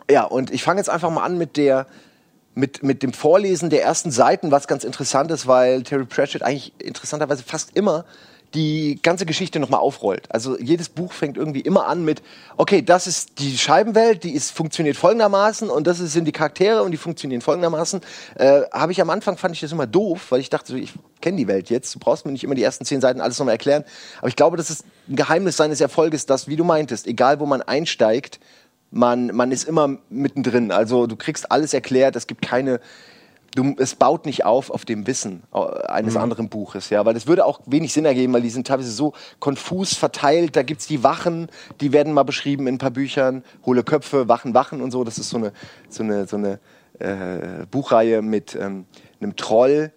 ja, 0.09 0.23
und 0.23 0.51
ich 0.51 0.63
fange 0.63 0.79
jetzt 0.79 0.89
einfach 0.89 1.11
mal 1.11 1.23
an 1.23 1.37
mit 1.37 1.57
der 1.57 1.85
mit, 2.55 2.81
mit 2.81 3.03
dem 3.03 3.13
Vorlesen 3.13 3.69
der 3.69 3.83
ersten 3.83 4.09
Seiten, 4.09 4.49
was 4.49 4.67
ganz 4.67 4.83
interessant 4.83 5.29
ist, 5.29 5.45
weil 5.45 5.83
Terry 5.83 6.05
Pratchett 6.05 6.41
eigentlich 6.41 6.73
interessanterweise 6.79 7.43
fast 7.43 7.77
immer 7.77 8.03
die 8.57 8.99
ganze 9.03 9.27
Geschichte 9.27 9.59
nochmal 9.59 9.79
aufrollt. 9.79 10.25
Also 10.29 10.57
jedes 10.59 10.89
Buch 10.89 11.13
fängt 11.13 11.37
irgendwie 11.37 11.61
immer 11.61 11.85
an 11.85 12.03
mit, 12.03 12.23
okay, 12.57 12.81
das 12.81 13.05
ist 13.05 13.37
die 13.37 13.55
Scheibenwelt, 13.55 14.23
die 14.23 14.33
ist, 14.33 14.49
funktioniert 14.51 14.97
folgendermaßen 14.97 15.69
und 15.69 15.85
das 15.85 15.99
sind 15.99 16.25
die 16.25 16.31
Charaktere 16.31 16.81
und 16.81 16.89
die 16.89 16.97
funktionieren 16.97 17.41
folgendermaßen. 17.41 18.01
Äh, 18.35 18.61
Habe 18.73 18.91
ich 18.91 18.99
am 18.99 19.11
Anfang, 19.11 19.37
fand 19.37 19.53
ich 19.53 19.61
das 19.61 19.71
immer 19.71 19.85
doof, 19.85 20.31
weil 20.31 20.39
ich 20.39 20.49
dachte, 20.49 20.75
ich 20.77 20.93
kenne 21.21 21.37
die 21.37 21.47
Welt 21.47 21.69
jetzt, 21.69 21.93
du 21.93 21.99
brauchst 21.99 22.25
mir 22.25 22.31
nicht 22.31 22.43
immer 22.43 22.55
die 22.55 22.63
ersten 22.63 22.83
zehn 22.83 22.99
Seiten 22.99 23.21
alles 23.21 23.37
nochmal 23.37 23.53
erklären. 23.53 23.83
Aber 24.17 24.27
ich 24.27 24.35
glaube, 24.35 24.57
das 24.57 24.71
ist 24.71 24.85
ein 25.07 25.15
Geheimnis 25.15 25.55
seines 25.55 25.79
Erfolges, 25.79 26.25
dass, 26.25 26.47
wie 26.47 26.55
du 26.55 26.63
meintest, 26.63 27.05
egal 27.05 27.39
wo 27.39 27.45
man 27.45 27.61
einsteigt, 27.61 28.39
man, 28.89 29.27
man 29.35 29.51
ist 29.51 29.67
immer 29.67 29.99
mittendrin. 30.09 30.71
Also 30.71 31.05
du 31.05 31.15
kriegst 31.15 31.51
alles 31.51 31.75
erklärt, 31.75 32.15
es 32.15 32.25
gibt 32.25 32.41
keine, 32.41 32.79
du, 33.55 33.75
es 33.77 33.95
baut 33.95 34.25
nicht 34.25 34.45
auf 34.45 34.69
auf 34.69 34.85
dem 34.85 35.07
Wissen 35.07 35.43
äh, 35.53 35.59
eines 35.87 36.13
mhm. 36.13 36.21
anderen 36.21 36.49
Buches, 36.49 36.89
ja, 36.89 37.05
weil 37.05 37.15
es 37.15 37.27
würde 37.27 37.45
auch 37.45 37.61
wenig 37.65 37.93
Sinn 37.93 38.05
ergeben, 38.05 38.33
weil 38.33 38.41
die 38.41 38.49
sind 38.49 38.67
teilweise 38.67 38.91
so 38.91 39.13
konfus 39.39 39.93
verteilt. 39.93 40.55
Da 40.55 40.63
gibt 40.63 40.81
es 40.81 40.87
die 40.87 41.03
Wachen, 41.03 41.49
die 41.81 41.93
werden 41.93 42.13
mal 42.13 42.23
beschrieben 42.23 42.67
in 42.67 42.75
ein 42.75 42.79
paar 42.79 42.91
Büchern, 42.91 43.43
hohle 43.65 43.83
Köpfe, 43.83 44.27
Wachen, 44.27 44.53
Wachen 44.53 44.81
und 44.81 44.91
so. 44.91 45.03
Das 45.03 45.17
ist 45.17 45.29
so 45.29 45.37
eine, 45.37 45.53
so 45.89 46.03
eine, 46.03 46.27
so 46.27 46.37
eine 46.37 46.59
äh, 46.99 47.65
Buchreihe 47.69 48.21
mit 48.21 48.55
ähm, 48.55 48.85
einem 49.19 49.35
Troll, 49.35 49.91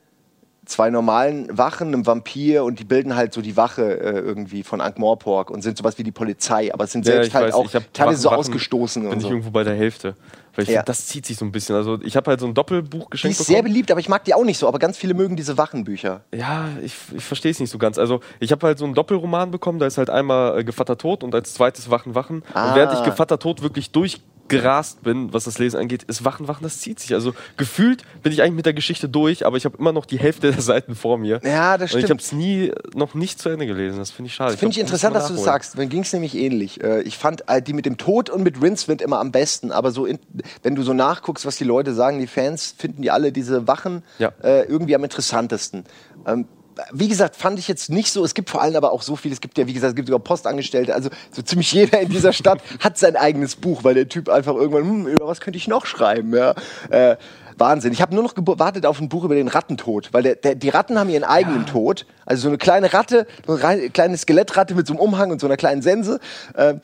zwei 0.71 0.91
normalen 0.91 1.57
Wachen, 1.57 1.89
einem 1.89 2.07
Vampir 2.07 2.65
und 2.65 2.79
die 2.79 2.85
bilden 2.85 3.17
halt 3.17 3.35
so 3.35 3.43
die 3.43 3.57
Wache 3.57 4.01
äh, 4.01 4.19
irgendwie 4.19 4.63
von 4.63 4.81
Ankh-Morpork 4.81 5.51
und 5.51 5.63
sind 5.63 5.77
sowas 5.77 5.99
wie 5.99 6.05
die 6.05 6.13
Polizei, 6.13 6.73
aber 6.73 6.87
sind 6.87 7.05
selbst 7.05 7.33
ja, 7.33 7.41
halt 7.41 7.49
weiß, 7.49 7.55
auch 7.55 7.71
teilweise 7.93 8.23
so 8.23 8.31
ausgestoßen. 8.31 9.03
Bin 9.03 9.11
und 9.11 9.19
ich 9.19 9.25
so. 9.25 9.31
irgendwo 9.31 9.51
bei 9.51 9.65
der 9.65 9.75
Hälfte. 9.75 10.15
Weil 10.61 10.65
ich 10.65 10.75
ja. 10.75 10.81
find, 10.81 10.89
das 10.91 11.07
zieht 11.07 11.25
sich 11.25 11.37
so 11.39 11.45
ein 11.45 11.53
bisschen. 11.53 11.75
Also 11.75 11.99
ich 12.03 12.17
habe 12.17 12.31
halt 12.31 12.41
so 12.41 12.47
ein 12.47 12.55
Doppelbuch 12.55 13.09
geschenkt. 13.09 13.39
Die 13.39 13.41
ist 13.41 13.47
bekommen. 13.47 13.55
sehr 13.55 13.63
beliebt, 13.63 13.91
aber 13.91 14.01
ich 14.01 14.09
mag 14.09 14.25
die 14.25 14.35
auch 14.35 14.45
nicht 14.45 14.59
so. 14.59 14.69
Aber 14.69 14.79
ganz 14.79 14.99
viele 14.99 15.15
mögen 15.15 15.37
diese 15.37 15.57
Wachenbücher. 15.57 16.23
Ja, 16.35 16.69
ich, 16.83 16.95
ich 17.17 17.25
verstehe 17.25 17.51
es 17.51 17.61
nicht 17.61 17.71
so 17.71 17.79
ganz. 17.79 17.99
Also 17.99 18.21
ich 18.41 18.53
habe 18.53 18.67
halt 18.67 18.79
so 18.79 18.85
einen 18.85 18.95
Doppelroman 18.95 19.51
bekommen. 19.51 19.79
Da 19.79 19.87
ist 19.87 19.97
halt 19.97 20.11
einmal 20.11 20.59
äh, 20.59 20.65
Gevatter 20.65 20.99
Tod 20.99 21.25
und 21.25 21.35
als 21.35 21.55
zweites 21.55 21.91
Wachen 21.91 22.15
Wachen. 22.15 22.43
Ah. 22.53 22.69
Und 22.71 22.77
während 22.77 22.93
ich 22.93 23.05
Gevatter 23.05 23.39
Tod 23.39 23.63
wirklich 23.63 23.91
durch 23.91 24.21
gerast 24.51 25.03
bin, 25.03 25.33
was 25.33 25.45
das 25.45 25.59
Lesen 25.59 25.79
angeht, 25.79 26.03
ist 26.03 26.25
Wachen, 26.25 26.49
Wachen, 26.49 26.63
das 26.63 26.81
zieht 26.81 27.01
sich. 27.01 27.15
Also 27.15 27.33
gefühlt 27.57 28.03
bin 28.23 28.33
ich 28.33 28.43
eigentlich 28.43 28.57
mit 28.57 28.67
der 28.67 28.75
Geschichte 28.75 29.09
durch, 29.09 29.47
aber 29.47 29.57
ich 29.57 29.65
habe 29.65 29.79
immer 29.79 29.93
noch 29.93 30.05
die 30.05 30.19
Hälfte 30.19 30.51
der 30.51 30.61
Seiten 30.61 30.95
vor 30.95 31.17
mir. 31.17 31.41
Ja, 31.43 31.79
das 31.79 31.91
stimmt. 31.91 32.03
Und 32.03 32.05
ich 32.05 32.11
habe 32.11 32.21
es 32.21 32.33
nie 32.33 32.73
noch 32.95 33.15
nicht 33.15 33.41
zu 33.41 33.49
Ende 33.49 33.67
gelesen. 33.67 33.99
Das 33.99 34.11
finde 34.11 34.29
ich 34.29 34.35
schade. 34.35 34.57
Finde 34.57 34.73
ich, 34.73 34.77
ich 34.77 34.83
interessant, 34.83 35.17
dass 35.17 35.29
du 35.29 35.35
das 35.35 35.45
sagst. 35.45 35.79
Mir 35.79 35.87
ging 35.87 36.03
es 36.03 36.13
nämlich 36.13 36.35
ähnlich. 36.35 36.83
Äh, 36.83 37.03
ich 37.03 37.17
fand 37.17 37.49
äh, 37.49 37.63
die 37.63 37.73
mit 37.73 37.87
dem 37.87 37.97
Tod 37.97 38.29
und 38.29 38.43
mit 38.43 38.61
Rincewind 38.61 39.01
immer 39.01 39.21
am 39.21 39.33
besten, 39.33 39.73
aber 39.73 39.93
so 39.93 40.05
in, 40.05 40.19
wenn 40.63 40.75
du 40.75 40.83
so 40.83 40.93
nachguckst, 40.93 41.47
was 41.47 41.57
die 41.57 41.65
Leute 41.65 41.95
sagen, 41.95 42.19
die 42.19 42.27
Fans 42.27 42.75
finden 42.77 43.03
die 43.03 43.11
alle 43.11 43.33
diese 43.33 43.67
Wachen 43.67 44.03
ja. 44.19 44.33
äh, 44.43 44.65
irgendwie 44.65 44.95
am 44.95 45.05
interessantesten. 45.05 45.85
Ähm, 46.27 46.47
wie 46.93 47.09
gesagt, 47.09 47.37
fand 47.37 47.59
ich 47.59 47.69
jetzt 47.69 47.91
nicht 47.91 48.11
so. 48.11 48.25
Es 48.25 48.35
gibt 48.35 48.51
vor 48.51 48.63
allem 48.63 48.77
aber 48.77 48.93
auch 48.93 49.03
so 49.03 49.17
viel. 49.17 49.33
Es 49.33 49.41
gibt 49.41 49.59
ja, 49.59 49.67
wie 49.67 49.73
gesagt, 49.73 49.91
es 49.91 49.97
gibt 49.97 50.09
sogar 50.09 50.21
Postangestellte. 50.21 50.95
Also 50.95 51.11
so 51.31 51.43
ziemlich 51.43 51.73
jeder 51.73 52.01
in 52.01 52.09
dieser 52.09 52.33
Stadt 52.33 52.61
hat 52.81 52.99
sein 52.99 53.17
eigenes 53.17 53.57
Buch, 53.57 53.85
weil 53.85 53.95
der 53.95 54.09
Typ 54.09 54.29
einfach 54.29 54.55
irgendwann, 54.55 54.83
hm, 54.83 55.07
über 55.07 55.27
was 55.27 55.41
könnte 55.41 55.57
ich 55.57 55.69
noch 55.69 55.87
schreiben? 55.87 56.35
Ja. 56.35 56.55
Äh, 56.91 57.17
Wahnsinn. 57.59 57.93
Ich 57.93 58.01
habe 58.01 58.15
nur 58.15 58.25
noch 58.25 58.35
gewartet 58.35 58.87
auf 58.87 59.01
ein 59.01 59.09
Buch 59.09 59.25
über 59.25 59.35
den 59.35 59.49
Rattentod, 59.49 60.09
weil 60.13 60.23
der, 60.23 60.37
der, 60.37 60.55
die 60.55 60.71
Ratten 60.71 60.99
haben 60.99 61.11
ihren 61.11 61.25
eigenen 61.25 61.67
ja. 61.67 61.73
Tod. 61.73 62.07
Also 62.25 62.43
so 62.43 62.49
eine 62.49 62.59
kleine 62.59 62.93
Ratte, 62.93 63.27
so 63.47 63.55
eine 63.55 63.91
kleine 63.91 64.17
Skelettratte 64.17 64.75
mit 64.75 64.87
so 64.87 64.95
einem 64.95 65.01
Umhang 65.01 65.31
und 65.31 65.41
so 65.41 65.47
einer 65.47 65.57
kleinen 65.57 65.83
Sense. 65.83 66.21
Äh, 66.55 66.75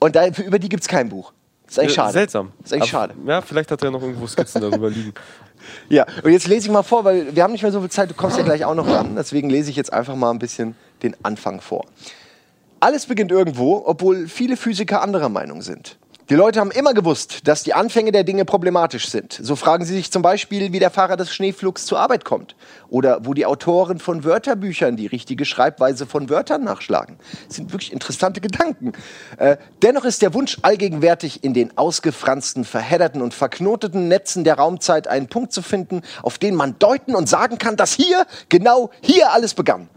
und 0.00 0.16
da, 0.16 0.26
über 0.26 0.58
die 0.58 0.68
gibt 0.68 0.82
es 0.82 0.88
kein 0.88 1.08
Buch. 1.08 1.32
Das 1.68 1.74
ist 1.76 1.78
eigentlich 1.80 1.94
schade. 1.94 2.12
Seltsam. 2.12 2.52
Ist 2.64 2.72
eigentlich 2.72 2.94
Aber, 2.94 3.08
schade. 3.08 3.14
Ja, 3.26 3.42
vielleicht 3.42 3.70
hat 3.70 3.82
er 3.82 3.90
noch 3.90 4.00
irgendwo 4.00 4.26
Skizzen 4.26 4.60
darüber 4.60 4.90
liegen. 4.90 5.12
Ja, 5.88 6.06
und 6.22 6.30
jetzt 6.30 6.46
lese 6.46 6.68
ich 6.68 6.72
mal 6.72 6.84
vor, 6.84 7.04
weil 7.04 7.34
wir 7.34 7.42
haben 7.42 7.52
nicht 7.52 7.62
mehr 7.62 7.72
so 7.72 7.80
viel 7.80 7.90
Zeit, 7.90 8.08
du 8.08 8.14
kommst 8.14 8.38
ja 8.38 8.44
gleich 8.44 8.64
auch 8.64 8.76
noch 8.76 8.88
ran. 8.88 9.16
Deswegen 9.16 9.50
lese 9.50 9.68
ich 9.68 9.76
jetzt 9.76 9.92
einfach 9.92 10.14
mal 10.14 10.30
ein 10.30 10.38
bisschen 10.38 10.76
den 11.02 11.14
Anfang 11.24 11.60
vor. 11.60 11.84
Alles 12.80 13.06
beginnt 13.06 13.32
irgendwo, 13.32 13.82
obwohl 13.84 14.28
viele 14.28 14.56
Physiker 14.56 15.02
anderer 15.02 15.28
Meinung 15.28 15.60
sind. 15.60 15.98
Die 16.30 16.34
Leute 16.34 16.60
haben 16.60 16.70
immer 16.70 16.92
gewusst, 16.92 17.48
dass 17.48 17.62
die 17.62 17.72
Anfänge 17.72 18.12
der 18.12 18.22
Dinge 18.22 18.44
problematisch 18.44 19.08
sind. 19.08 19.32
So 19.42 19.56
fragen 19.56 19.86
sie 19.86 19.94
sich 19.94 20.12
zum 20.12 20.20
Beispiel, 20.20 20.74
wie 20.74 20.78
der 20.78 20.90
Fahrer 20.90 21.16
des 21.16 21.32
Schneeflugs 21.32 21.86
zur 21.86 21.98
Arbeit 22.00 22.26
kommt. 22.26 22.54
Oder 22.90 23.24
wo 23.24 23.32
die 23.32 23.46
Autoren 23.46 23.98
von 23.98 24.24
Wörterbüchern 24.24 24.98
die 24.98 25.06
richtige 25.06 25.46
Schreibweise 25.46 26.04
von 26.04 26.28
Wörtern 26.28 26.64
nachschlagen. 26.64 27.16
Das 27.46 27.56
sind 27.56 27.72
wirklich 27.72 27.94
interessante 27.94 28.42
Gedanken. 28.42 28.92
Äh, 29.38 29.56
dennoch 29.80 30.04
ist 30.04 30.20
der 30.20 30.34
Wunsch 30.34 30.58
allgegenwärtig, 30.60 31.44
in 31.44 31.54
den 31.54 31.78
ausgefransten, 31.78 32.66
verhedderten 32.66 33.22
und 33.22 33.32
verknoteten 33.32 34.08
Netzen 34.08 34.44
der 34.44 34.58
Raumzeit 34.58 35.08
einen 35.08 35.28
Punkt 35.28 35.54
zu 35.54 35.62
finden, 35.62 36.02
auf 36.22 36.36
den 36.36 36.54
man 36.54 36.78
deuten 36.78 37.14
und 37.14 37.26
sagen 37.26 37.56
kann, 37.56 37.76
dass 37.76 37.94
hier, 37.94 38.26
genau 38.50 38.90
hier 39.00 39.32
alles 39.32 39.54
begann 39.54 39.88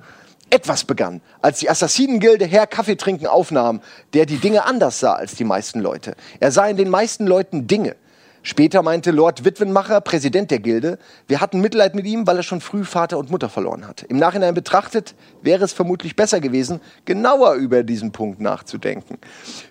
etwas 0.52 0.84
begann, 0.84 1.22
als 1.42 1.60
die 1.60 1.70
Assassinengilde 1.70 2.46
Herr 2.46 2.68
Kaffee 2.68 2.96
trinken 2.96 3.26
aufnahm, 3.28 3.82
der 4.14 4.26
die 4.26 4.38
Dinge 4.38 4.66
anders 4.66 5.00
sah 5.00 5.14
als 5.14 5.36
die 5.36 5.44
meisten 5.44 5.80
Leute. 5.80 6.16
Er 6.40 6.52
sah 6.52 6.68
in 6.68 6.78
den 6.78 6.90
meisten 6.90 7.26
Leuten 7.26 7.68
Dinge, 7.68 7.96
Später 8.44 8.82
meinte 8.82 9.12
Lord 9.12 9.46
Witwenmacher, 9.46 10.02
Präsident 10.02 10.50
der 10.50 10.60
Gilde, 10.60 10.98
wir 11.28 11.42
hatten 11.42 11.62
Mitleid 11.62 11.94
mit 11.94 12.08
ihm, 12.08 12.26
weil 12.26 12.38
er 12.38 12.44
schon 12.44 12.60
früh 12.60 12.84
Vater 12.84 13.20
und 13.20 13.30
Mutter 13.30 13.50
verloren 13.50 13.88
hat. 13.88 14.04
Im 14.10 14.18
Nachhinein 14.18 14.56
betrachtet 14.56 15.14
wäre 15.44 15.64
es 15.64 15.74
vermutlich 15.74 16.16
besser 16.16 16.40
gewesen, 16.40 16.82
genauer 17.06 17.54
über 17.54 17.84
diesen 17.84 18.12
Punkt 18.12 18.42
nachzudenken. 18.42 19.20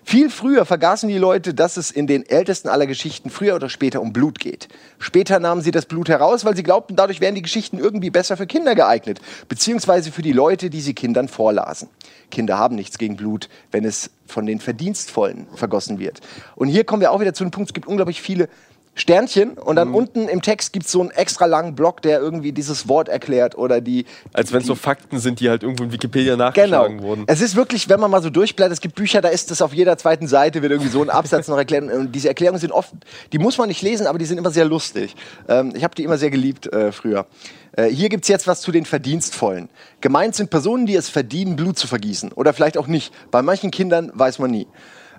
Viel 0.05 0.29
früher 0.29 0.65
vergaßen 0.65 1.09
die 1.09 1.17
Leute, 1.17 1.53
dass 1.53 1.75
es 1.75 1.91
in 1.91 2.07
den 2.07 2.25
ältesten 2.25 2.69
aller 2.69 2.87
Geschichten 2.87 3.29
früher 3.29 3.55
oder 3.55 3.67
später 3.67 4.01
um 4.01 4.13
Blut 4.13 4.39
geht. 4.39 4.69
Später 4.99 5.39
nahmen 5.39 5.61
sie 5.61 5.71
das 5.71 5.85
Blut 5.85 6.07
heraus, 6.07 6.45
weil 6.45 6.55
sie 6.55 6.63
glaubten, 6.63 6.95
dadurch 6.95 7.19
wären 7.19 7.35
die 7.35 7.41
Geschichten 7.41 7.77
irgendwie 7.77 8.09
besser 8.09 8.37
für 8.37 8.47
Kinder 8.47 8.73
geeignet, 8.73 9.19
beziehungsweise 9.49 10.13
für 10.13 10.21
die 10.21 10.31
Leute, 10.31 10.69
die 10.69 10.81
sie 10.81 10.93
Kindern 10.93 11.27
vorlasen. 11.27 11.89
Kinder 12.29 12.57
haben 12.57 12.75
nichts 12.75 12.97
gegen 12.97 13.17
Blut, 13.17 13.49
wenn 13.71 13.83
es 13.83 14.09
von 14.31 14.45
den 14.45 14.59
Verdienstvollen 14.59 15.47
vergossen 15.53 15.99
wird. 15.99 16.19
Und 16.55 16.69
hier 16.69 16.83
kommen 16.83 17.01
wir 17.01 17.11
auch 17.11 17.19
wieder 17.19 17.33
zu 17.33 17.43
einem 17.43 17.51
Punkt, 17.51 17.69
es 17.69 17.73
gibt 17.73 17.87
unglaublich 17.87 18.21
viele 18.21 18.49
Sternchen 18.93 19.51
und 19.57 19.77
dann 19.77 19.89
mhm. 19.89 19.95
unten 19.95 20.27
im 20.27 20.41
Text 20.41 20.73
gibt 20.73 20.85
es 20.85 20.91
so 20.91 20.99
einen 20.99 21.11
extra 21.11 21.45
langen 21.45 21.75
Block, 21.75 22.01
der 22.01 22.19
irgendwie 22.19 22.51
dieses 22.51 22.89
Wort 22.89 23.07
erklärt 23.07 23.57
oder 23.57 23.79
die. 23.79 24.05
Als 24.33 24.51
wenn 24.51 24.59
es 24.61 24.67
so 24.67 24.75
Fakten 24.75 25.19
sind, 25.19 25.39
die 25.39 25.49
halt 25.49 25.63
irgendwo 25.63 25.85
in 25.85 25.93
Wikipedia 25.93 26.35
nachgeschlagen 26.35 26.97
genau. 26.97 27.07
wurden. 27.07 27.23
Es 27.27 27.39
ist 27.39 27.55
wirklich, 27.55 27.87
wenn 27.87 28.01
man 28.01 28.11
mal 28.11 28.21
so 28.21 28.29
durchblättert, 28.29 28.73
es 28.73 28.81
gibt 28.81 28.95
Bücher, 28.95 29.21
da 29.21 29.29
ist 29.29 29.49
das 29.49 29.61
auf 29.61 29.73
jeder 29.73 29.97
zweiten 29.97 30.27
Seite, 30.27 30.61
wird 30.61 30.73
irgendwie 30.73 30.91
so 30.91 31.01
ein 31.01 31.09
Absatz 31.09 31.47
noch 31.47 31.57
erklärt. 31.57 31.89
Und 31.89 32.11
diese 32.11 32.27
Erklärungen 32.27 32.59
sind 32.59 32.73
oft, 32.73 32.91
die 33.31 33.39
muss 33.39 33.57
man 33.57 33.69
nicht 33.69 33.81
lesen, 33.81 34.07
aber 34.07 34.19
die 34.19 34.25
sind 34.25 34.37
immer 34.37 34.51
sehr 34.51 34.65
lustig. 34.65 35.15
Ähm, 35.47 35.71
ich 35.73 35.85
habe 35.85 35.95
die 35.95 36.03
immer 36.03 36.17
sehr 36.17 36.29
geliebt 36.29 36.67
äh, 36.73 36.91
früher. 36.91 37.27
Äh, 37.71 37.87
hier 37.87 38.09
gibt 38.09 38.25
es 38.25 38.27
jetzt 38.27 38.45
was 38.45 38.59
zu 38.59 38.73
den 38.73 38.85
Verdienstvollen. 38.85 39.69
Gemeint 40.01 40.35
sind 40.35 40.49
Personen, 40.49 40.85
die 40.85 40.95
es 40.95 41.07
verdienen, 41.07 41.55
Blut 41.55 41.79
zu 41.79 41.87
vergießen. 41.87 42.33
Oder 42.33 42.53
vielleicht 42.53 42.77
auch 42.77 42.87
nicht. 42.87 43.13
Bei 43.31 43.41
manchen 43.41 43.71
Kindern 43.71 44.11
weiß 44.13 44.39
man 44.39 44.51
nie. 44.51 44.67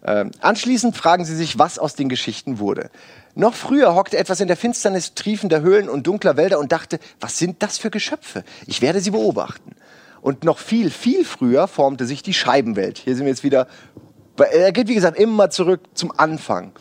Äh, 0.02 0.26
anschließend 0.41 0.97
fragen 0.97 1.25
sie 1.25 1.37
sich, 1.37 1.59
was 1.59 1.79
aus 1.79 1.95
den 1.95 2.09
Geschichten 2.09 2.59
wurde. 2.59 2.91
Noch 3.35 3.55
früher 3.55 3.95
hockte 3.95 4.19
etwas 4.19 4.41
in 4.41 4.49
der 4.49 4.57
Finsternis 4.57 5.15
triefender 5.15 5.62
Höhlen 5.62 5.89
und 5.89 6.07
dunkler 6.07 6.37
Wälder 6.37 6.59
und 6.59 6.71
dachte, 6.71 6.99
was 7.21 7.39
sind 7.39 7.62
das 7.62 7.79
für 7.79 7.91
Geschöpfe? 7.91 8.45
Ich 8.67 8.83
werde 8.83 9.01
sie 9.01 9.11
beobachten. 9.11 9.75
Und 10.21 10.45
noch 10.45 10.59
viel, 10.59 10.91
viel 10.91 11.25
früher 11.25 11.67
formte 11.67 12.05
sich 12.05 12.23
die 12.23 12.35
Scheibenwelt. 12.35 12.99
Hier 12.99 13.17
sind 13.17 13.25
wir 13.25 13.31
jetzt 13.33 13.43
wieder, 13.43 13.67
er 14.37 14.73
geht 14.73 14.89
wie 14.89 14.95
gesagt 14.95 15.19
immer 15.19 15.51
zurück 15.51 15.81
zum 15.95 16.12
Anfang. 16.17 16.73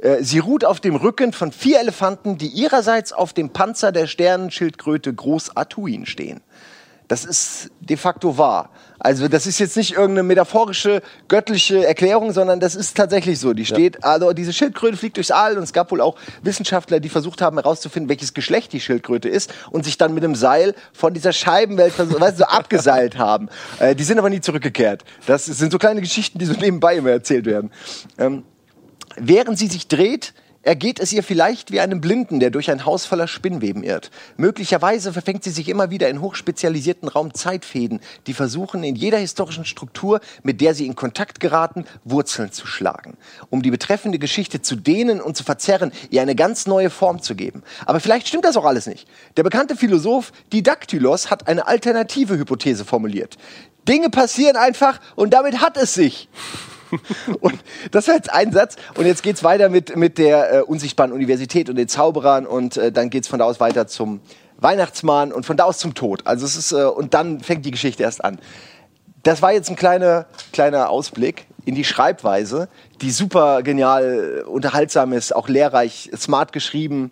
Äh, 0.00 0.22
sie 0.22 0.38
ruht 0.38 0.64
auf 0.64 0.80
dem 0.80 0.96
Rücken 0.96 1.32
von 1.32 1.52
vier 1.52 1.80
Elefanten, 1.80 2.38
die 2.38 2.48
ihrerseits 2.48 3.12
auf 3.12 3.32
dem 3.32 3.50
Panzer 3.50 3.92
der 3.92 4.06
Sternenschildkröte 4.06 5.12
Groß 5.12 5.56
Atuin 5.56 6.06
stehen. 6.06 6.40
Das 7.08 7.24
ist 7.24 7.70
de 7.80 7.96
facto 7.96 8.36
wahr. 8.36 8.70
Also 8.98 9.28
das 9.28 9.46
ist 9.46 9.58
jetzt 9.58 9.76
nicht 9.76 9.92
irgendeine 9.92 10.24
metaphorische, 10.24 11.02
göttliche 11.28 11.86
Erklärung, 11.86 12.32
sondern 12.32 12.60
das 12.60 12.74
ist 12.74 12.96
tatsächlich 12.96 13.38
so. 13.38 13.54
Die 13.54 13.64
steht, 13.64 13.96
ja. 13.96 14.02
also 14.02 14.32
diese 14.32 14.52
Schildkröte 14.52 14.96
fliegt 14.96 15.16
durchs 15.16 15.30
All 15.30 15.56
und 15.56 15.62
es 15.62 15.72
gab 15.72 15.90
wohl 15.90 16.00
auch 16.00 16.16
Wissenschaftler, 16.42 17.00
die 17.00 17.08
versucht 17.08 17.40
haben 17.40 17.56
herauszufinden, 17.56 18.08
welches 18.10 18.34
Geschlecht 18.34 18.72
die 18.74 18.80
Schildkröte 18.80 19.28
ist 19.28 19.54
und 19.70 19.84
sich 19.84 19.96
dann 19.96 20.12
mit 20.12 20.22
einem 20.22 20.34
Seil 20.34 20.74
von 20.92 21.14
dieser 21.14 21.32
Scheibenwelt 21.32 21.98
weißt 21.98 22.12
du, 22.12 22.36
so 22.36 22.44
abgeseilt 22.44 23.16
haben. 23.16 23.48
Äh, 23.78 23.94
die 23.94 24.04
sind 24.04 24.18
aber 24.18 24.30
nie 24.30 24.40
zurückgekehrt. 24.40 25.04
Das 25.26 25.46
sind 25.46 25.72
so 25.72 25.78
kleine 25.78 26.00
Geschichten, 26.00 26.38
die 26.38 26.44
so 26.44 26.54
nebenbei 26.54 26.96
immer 26.96 27.10
erzählt 27.10 27.46
werden. 27.46 27.70
Ähm, 28.18 28.42
während 29.16 29.58
sie 29.58 29.68
sich 29.68 29.88
dreht, 29.88 30.34
ergeht 30.62 31.00
es 31.00 31.12
ihr 31.12 31.22
vielleicht 31.22 31.70
wie 31.70 31.80
einem 31.80 32.00
Blinden, 32.00 32.40
der 32.40 32.50
durch 32.50 32.70
ein 32.70 32.84
Haus 32.84 33.06
voller 33.06 33.28
Spinnweben 33.28 33.82
irrt. 33.82 34.10
Möglicherweise 34.36 35.12
verfängt 35.12 35.44
sie 35.44 35.50
sich 35.50 35.68
immer 35.68 35.90
wieder 35.90 36.08
in 36.08 36.20
hochspezialisierten 36.20 37.08
Raumzeitfäden, 37.08 38.00
die 38.26 38.34
versuchen, 38.34 38.82
in 38.82 38.96
jeder 38.96 39.18
historischen 39.18 39.64
Struktur, 39.64 40.20
mit 40.42 40.60
der 40.60 40.74
sie 40.74 40.86
in 40.86 40.94
Kontakt 40.94 41.40
geraten, 41.40 41.84
Wurzeln 42.04 42.52
zu 42.52 42.66
schlagen, 42.66 43.16
um 43.50 43.62
die 43.62 43.70
betreffende 43.70 44.18
Geschichte 44.18 44.60
zu 44.60 44.76
dehnen 44.76 45.20
und 45.20 45.36
zu 45.36 45.44
verzerren, 45.44 45.92
ihr 46.10 46.22
eine 46.22 46.34
ganz 46.34 46.66
neue 46.66 46.90
Form 46.90 47.22
zu 47.22 47.34
geben. 47.34 47.62
Aber 47.86 48.00
vielleicht 48.00 48.28
stimmt 48.28 48.44
das 48.44 48.56
auch 48.56 48.64
alles 48.64 48.86
nicht. 48.86 49.08
Der 49.36 49.42
bekannte 49.42 49.76
Philosoph 49.76 50.32
Didaktylos 50.52 51.30
hat 51.30 51.48
eine 51.48 51.66
alternative 51.66 52.36
Hypothese 52.36 52.84
formuliert. 52.84 53.36
Dinge 53.88 54.10
passieren 54.10 54.56
einfach 54.56 55.00
und 55.16 55.32
damit 55.32 55.60
hat 55.62 55.76
es 55.76 55.94
sich. 55.94 56.28
und 57.40 57.58
das 57.90 58.08
war 58.08 58.14
jetzt 58.14 58.32
ein 58.32 58.52
Satz. 58.52 58.76
Und 58.96 59.06
jetzt 59.06 59.22
geht 59.22 59.36
es 59.36 59.44
weiter 59.44 59.68
mit, 59.68 59.96
mit 59.96 60.18
der 60.18 60.52
äh, 60.52 60.60
unsichtbaren 60.62 61.12
Universität 61.12 61.68
und 61.68 61.76
den 61.76 61.88
Zauberern. 61.88 62.46
Und 62.46 62.76
äh, 62.76 62.92
dann 62.92 63.10
geht 63.10 63.24
es 63.24 63.28
von 63.28 63.38
da 63.38 63.44
aus 63.44 63.60
weiter 63.60 63.86
zum 63.86 64.20
Weihnachtsmann 64.58 65.32
und 65.32 65.46
von 65.46 65.56
da 65.56 65.64
aus 65.64 65.78
zum 65.78 65.94
Tod. 65.94 66.26
Also 66.26 66.44
es 66.44 66.56
ist, 66.56 66.72
äh, 66.72 66.84
und 66.84 67.14
dann 67.14 67.40
fängt 67.40 67.64
die 67.64 67.70
Geschichte 67.70 68.02
erst 68.02 68.24
an. 68.24 68.38
Das 69.22 69.42
war 69.42 69.52
jetzt 69.52 69.68
ein 69.70 69.76
kleiner, 69.76 70.26
kleiner 70.52 70.90
Ausblick 70.90 71.46
in 71.64 71.74
die 71.74 71.84
Schreibweise, 71.84 72.68
die 73.00 73.10
super 73.10 73.62
genial, 73.62 74.44
unterhaltsam 74.46 75.12
ist, 75.12 75.34
auch 75.34 75.48
lehrreich, 75.48 76.10
smart 76.16 76.52
geschrieben, 76.52 77.10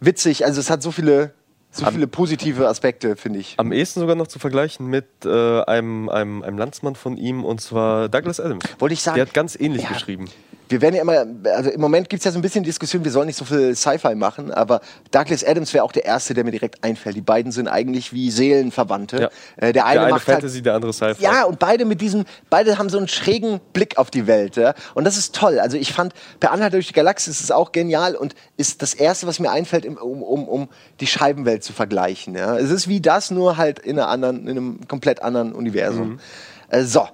witzig. 0.00 0.44
Also 0.44 0.60
es 0.60 0.70
hat 0.70 0.82
so 0.82 0.92
viele 0.92 1.32
so 1.70 1.86
viele 1.86 2.06
positive 2.06 2.68
Aspekte, 2.68 3.16
finde 3.16 3.38
ich. 3.38 3.54
Am 3.56 3.72
ehesten 3.72 4.00
sogar 4.00 4.16
noch 4.16 4.26
zu 4.26 4.38
vergleichen 4.38 4.86
mit 4.86 5.06
äh, 5.24 5.62
einem, 5.62 6.08
einem, 6.08 6.42
einem 6.42 6.58
Landsmann 6.58 6.96
von 6.96 7.16
ihm, 7.16 7.44
und 7.44 7.60
zwar 7.60 8.08
Douglas 8.08 8.40
Adams. 8.40 8.64
Wollte 8.78 8.94
ich 8.94 9.02
sagen. 9.02 9.16
Der 9.16 9.26
hat 9.26 9.34
ganz 9.34 9.58
ähnlich 9.58 9.84
ja. 9.84 9.90
geschrieben 9.90 10.28
wir 10.70 10.80
werden 10.80 10.94
ja 10.94 11.02
immer, 11.02 11.26
also 11.52 11.70
im 11.70 11.80
Moment 11.80 12.08
gibt 12.08 12.20
es 12.20 12.24
ja 12.24 12.30
so 12.30 12.38
ein 12.38 12.42
bisschen 12.42 12.62
Diskussion, 12.62 13.02
wir 13.02 13.10
sollen 13.10 13.26
nicht 13.26 13.36
so 13.36 13.44
viel 13.44 13.74
Sci-Fi 13.74 14.14
machen, 14.14 14.52
aber 14.52 14.80
Douglas 15.10 15.44
Adams 15.44 15.74
wäre 15.74 15.84
auch 15.84 15.90
der 15.90 16.04
Erste, 16.04 16.32
der 16.32 16.44
mir 16.44 16.52
direkt 16.52 16.84
einfällt. 16.84 17.16
Die 17.16 17.20
beiden 17.20 17.50
sind 17.50 17.66
eigentlich 17.66 18.12
wie 18.12 18.30
Seelenverwandte. 18.30 19.20
Ja. 19.22 19.30
Äh, 19.56 19.72
der 19.72 19.84
eine, 19.84 19.94
der 19.94 20.02
eine 20.02 20.10
macht 20.12 20.28
halt 20.28 20.36
Fantasy, 20.36 20.58
halt, 20.58 20.66
der 20.66 20.74
andere 20.74 20.92
Sci-Fi. 20.92 21.22
Ja, 21.22 21.44
und 21.44 21.58
beide 21.58 21.84
mit 21.84 22.00
diesem, 22.00 22.24
beide 22.50 22.78
haben 22.78 22.88
so 22.88 22.98
einen 22.98 23.08
schrägen 23.08 23.60
Blick 23.72 23.98
auf 23.98 24.12
die 24.12 24.28
Welt. 24.28 24.54
Ja? 24.54 24.74
Und 24.94 25.04
das 25.04 25.16
ist 25.16 25.34
toll. 25.34 25.58
Also 25.58 25.76
ich 25.76 25.92
fand, 25.92 26.14
Per 26.38 26.52
Anhalt 26.52 26.72
durch 26.72 26.86
die 26.86 26.92
Galaxis 26.92 27.40
ist 27.40 27.52
auch 27.52 27.72
genial 27.72 28.14
und 28.14 28.36
ist 28.56 28.80
das 28.80 28.94
Erste, 28.94 29.26
was 29.26 29.40
mir 29.40 29.50
einfällt, 29.50 29.86
um, 29.86 30.22
um, 30.22 30.48
um 30.48 30.68
die 31.00 31.08
Scheibenwelt 31.08 31.64
zu 31.64 31.72
vergleichen. 31.72 32.36
Ja? 32.36 32.56
Es 32.56 32.70
ist 32.70 32.86
wie 32.86 33.00
das, 33.00 33.32
nur 33.32 33.56
halt 33.56 33.80
in, 33.80 33.98
einer 33.98 34.08
anderen, 34.08 34.46
in 34.46 34.50
einem 34.50 34.88
komplett 34.88 35.20
anderen 35.20 35.52
Universum. 35.52 36.10
Mhm. 36.10 36.20
Äh, 36.68 36.84
so, 36.84 37.08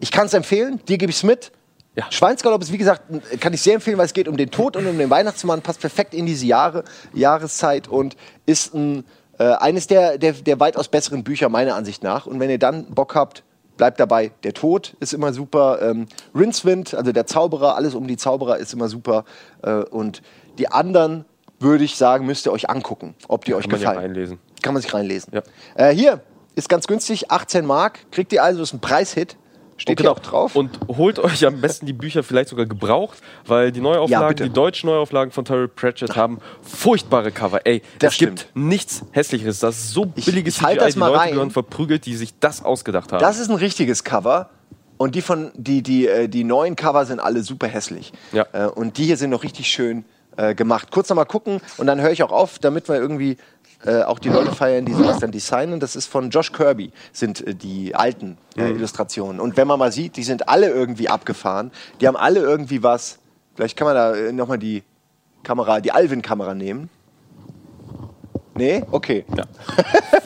ich 0.00 0.10
kann 0.10 0.26
es 0.26 0.32
empfehlen, 0.32 0.80
dir 0.88 0.96
gebe 0.96 1.10
ich 1.10 1.16
es 1.18 1.22
mit 1.24 1.52
ja. 1.94 2.10
Schweinsgalopp 2.10 2.62
ist, 2.62 2.72
wie 2.72 2.78
gesagt, 2.78 3.02
kann 3.40 3.52
ich 3.52 3.60
sehr 3.60 3.74
empfehlen, 3.74 3.98
weil 3.98 4.06
es 4.06 4.14
geht 4.14 4.28
um 4.28 4.36
den 4.36 4.50
Tod 4.50 4.76
und 4.76 4.86
um 4.86 4.96
den 4.96 5.10
Weihnachtsmann, 5.10 5.60
passt 5.60 5.80
perfekt 5.80 6.14
in 6.14 6.26
diese 6.26 6.46
Jahre, 6.46 6.84
Jahreszeit 7.12 7.86
und 7.86 8.16
ist 8.46 8.74
ein, 8.74 9.04
äh, 9.38 9.44
eines 9.44 9.86
der, 9.88 10.16
der, 10.16 10.32
der 10.32 10.58
weitaus 10.58 10.88
besseren 10.88 11.22
Bücher 11.22 11.48
meiner 11.48 11.74
Ansicht 11.74 12.02
nach. 12.02 12.26
Und 12.26 12.40
wenn 12.40 12.48
ihr 12.48 12.58
dann 12.58 12.86
Bock 12.86 13.14
habt, 13.14 13.44
bleibt 13.76 14.00
dabei. 14.00 14.32
Der 14.42 14.54
Tod 14.54 14.96
ist 15.00 15.12
immer 15.12 15.32
super. 15.32 15.80
Ähm, 15.82 16.06
Rincewind, 16.34 16.94
also 16.94 17.12
der 17.12 17.26
Zauberer, 17.26 17.76
alles 17.76 17.94
um 17.94 18.06
die 18.06 18.16
Zauberer 18.16 18.56
ist 18.56 18.72
immer 18.72 18.88
super. 18.88 19.24
Äh, 19.62 19.82
und 19.84 20.22
die 20.58 20.68
anderen, 20.68 21.24
würde 21.58 21.84
ich 21.84 21.96
sagen, 21.96 22.26
müsst 22.26 22.46
ihr 22.46 22.52
euch 22.52 22.70
angucken, 22.70 23.14
ob 23.28 23.44
die 23.44 23.50
ja, 23.50 23.56
euch 23.58 23.68
kann 23.68 23.78
gefallen. 23.78 23.96
Man 23.96 24.04
ja 24.04 24.08
reinlesen. 24.08 24.38
Kann 24.62 24.74
man 24.74 24.82
sich 24.82 24.94
reinlesen. 24.94 25.32
Ja. 25.34 25.42
Äh, 25.74 25.94
hier 25.94 26.22
ist 26.54 26.68
ganz 26.68 26.86
günstig, 26.86 27.30
18 27.30 27.66
Mark. 27.66 28.10
Kriegt 28.10 28.32
ihr 28.32 28.42
also, 28.42 28.62
ist 28.62 28.72
ein 28.72 28.80
Preishit. 28.80 29.36
Steht 29.76 29.98
genau. 29.98 30.12
auch 30.12 30.18
drauf. 30.18 30.54
Und 30.54 30.78
holt 30.88 31.18
euch 31.18 31.44
am 31.46 31.60
besten 31.60 31.86
die 31.86 31.92
Bücher 31.92 32.22
vielleicht 32.22 32.50
sogar 32.50 32.66
gebraucht, 32.66 33.18
weil 33.46 33.72
die 33.72 33.80
Neuauflagen, 33.80 34.36
ja, 34.38 34.44
die 34.44 34.52
deutschen 34.52 34.88
Neuauflagen 34.88 35.32
von 35.32 35.44
Terry 35.44 35.68
Pratchett 35.68 36.14
haben 36.16 36.38
furchtbare 36.62 37.32
Cover. 37.32 37.60
Ey, 37.64 37.82
das 37.98 38.10
es 38.10 38.14
stimmt. 38.16 38.40
gibt 38.40 38.56
nichts 38.56 39.02
hässlicheres. 39.12 39.58
Das 39.58 39.76
ist 39.76 39.90
so 39.92 40.04
billiges 40.04 40.56
ich, 40.56 40.62
ich 40.62 40.68
CGI, 40.78 40.92
die 40.92 40.98
Leute 40.98 41.18
rein. 41.18 41.30
gehören 41.32 41.50
verprügelt, 41.50 42.06
die 42.06 42.16
sich 42.16 42.38
das 42.38 42.64
ausgedacht 42.64 43.12
haben. 43.12 43.20
Das 43.20 43.38
ist 43.38 43.50
ein 43.50 43.56
richtiges 43.56 44.04
Cover. 44.04 44.50
Und 44.98 45.16
die 45.16 45.22
von 45.22 45.50
die 45.54 45.82
die 45.82 46.06
äh, 46.06 46.28
die 46.28 46.44
neuen 46.44 46.76
Cover 46.76 47.04
sind 47.06 47.18
alle 47.18 47.42
super 47.42 47.66
hässlich. 47.66 48.12
Ja. 48.30 48.46
Äh, 48.52 48.66
und 48.66 48.98
die 48.98 49.06
hier 49.06 49.16
sind 49.16 49.30
noch 49.30 49.42
richtig 49.42 49.66
schön 49.66 50.04
äh, 50.36 50.54
gemacht. 50.54 50.90
Kurz 50.90 51.08
noch 51.08 51.16
mal 51.16 51.24
gucken 51.24 51.60
und 51.76 51.86
dann 51.86 52.00
höre 52.00 52.12
ich 52.12 52.22
auch 52.22 52.30
auf, 52.30 52.58
damit 52.58 52.88
wir 52.88 52.96
irgendwie 52.96 53.36
äh, 53.84 54.02
auch 54.02 54.18
die 54.18 54.28
Leute 54.28 54.52
feiern, 54.52 54.84
die 54.84 54.92
sowas 54.92 55.18
dann 55.18 55.32
designen. 55.32 55.80
Das 55.80 55.96
ist 55.96 56.06
von 56.06 56.30
Josh 56.30 56.52
Kirby, 56.52 56.92
sind 57.12 57.46
äh, 57.46 57.54
die 57.54 57.94
alten 57.94 58.38
äh, 58.56 58.64
mhm. 58.64 58.76
Illustrationen. 58.76 59.40
Und 59.40 59.56
wenn 59.56 59.66
man 59.66 59.78
mal 59.78 59.92
sieht, 59.92 60.16
die 60.16 60.22
sind 60.22 60.48
alle 60.48 60.70
irgendwie 60.70 61.08
abgefahren. 61.08 61.70
Die 62.00 62.06
haben 62.06 62.16
alle 62.16 62.40
irgendwie 62.40 62.82
was. 62.82 63.18
Vielleicht 63.54 63.76
kann 63.76 63.86
man 63.86 63.94
da 63.94 64.14
äh, 64.14 64.32
nochmal 64.32 64.58
die 64.58 64.82
Kamera, 65.42 65.80
die 65.80 65.92
Alvin-Kamera 65.92 66.54
nehmen. 66.54 66.90
Nee? 68.54 68.84
Okay. 68.90 69.24
Ja. 69.36 69.44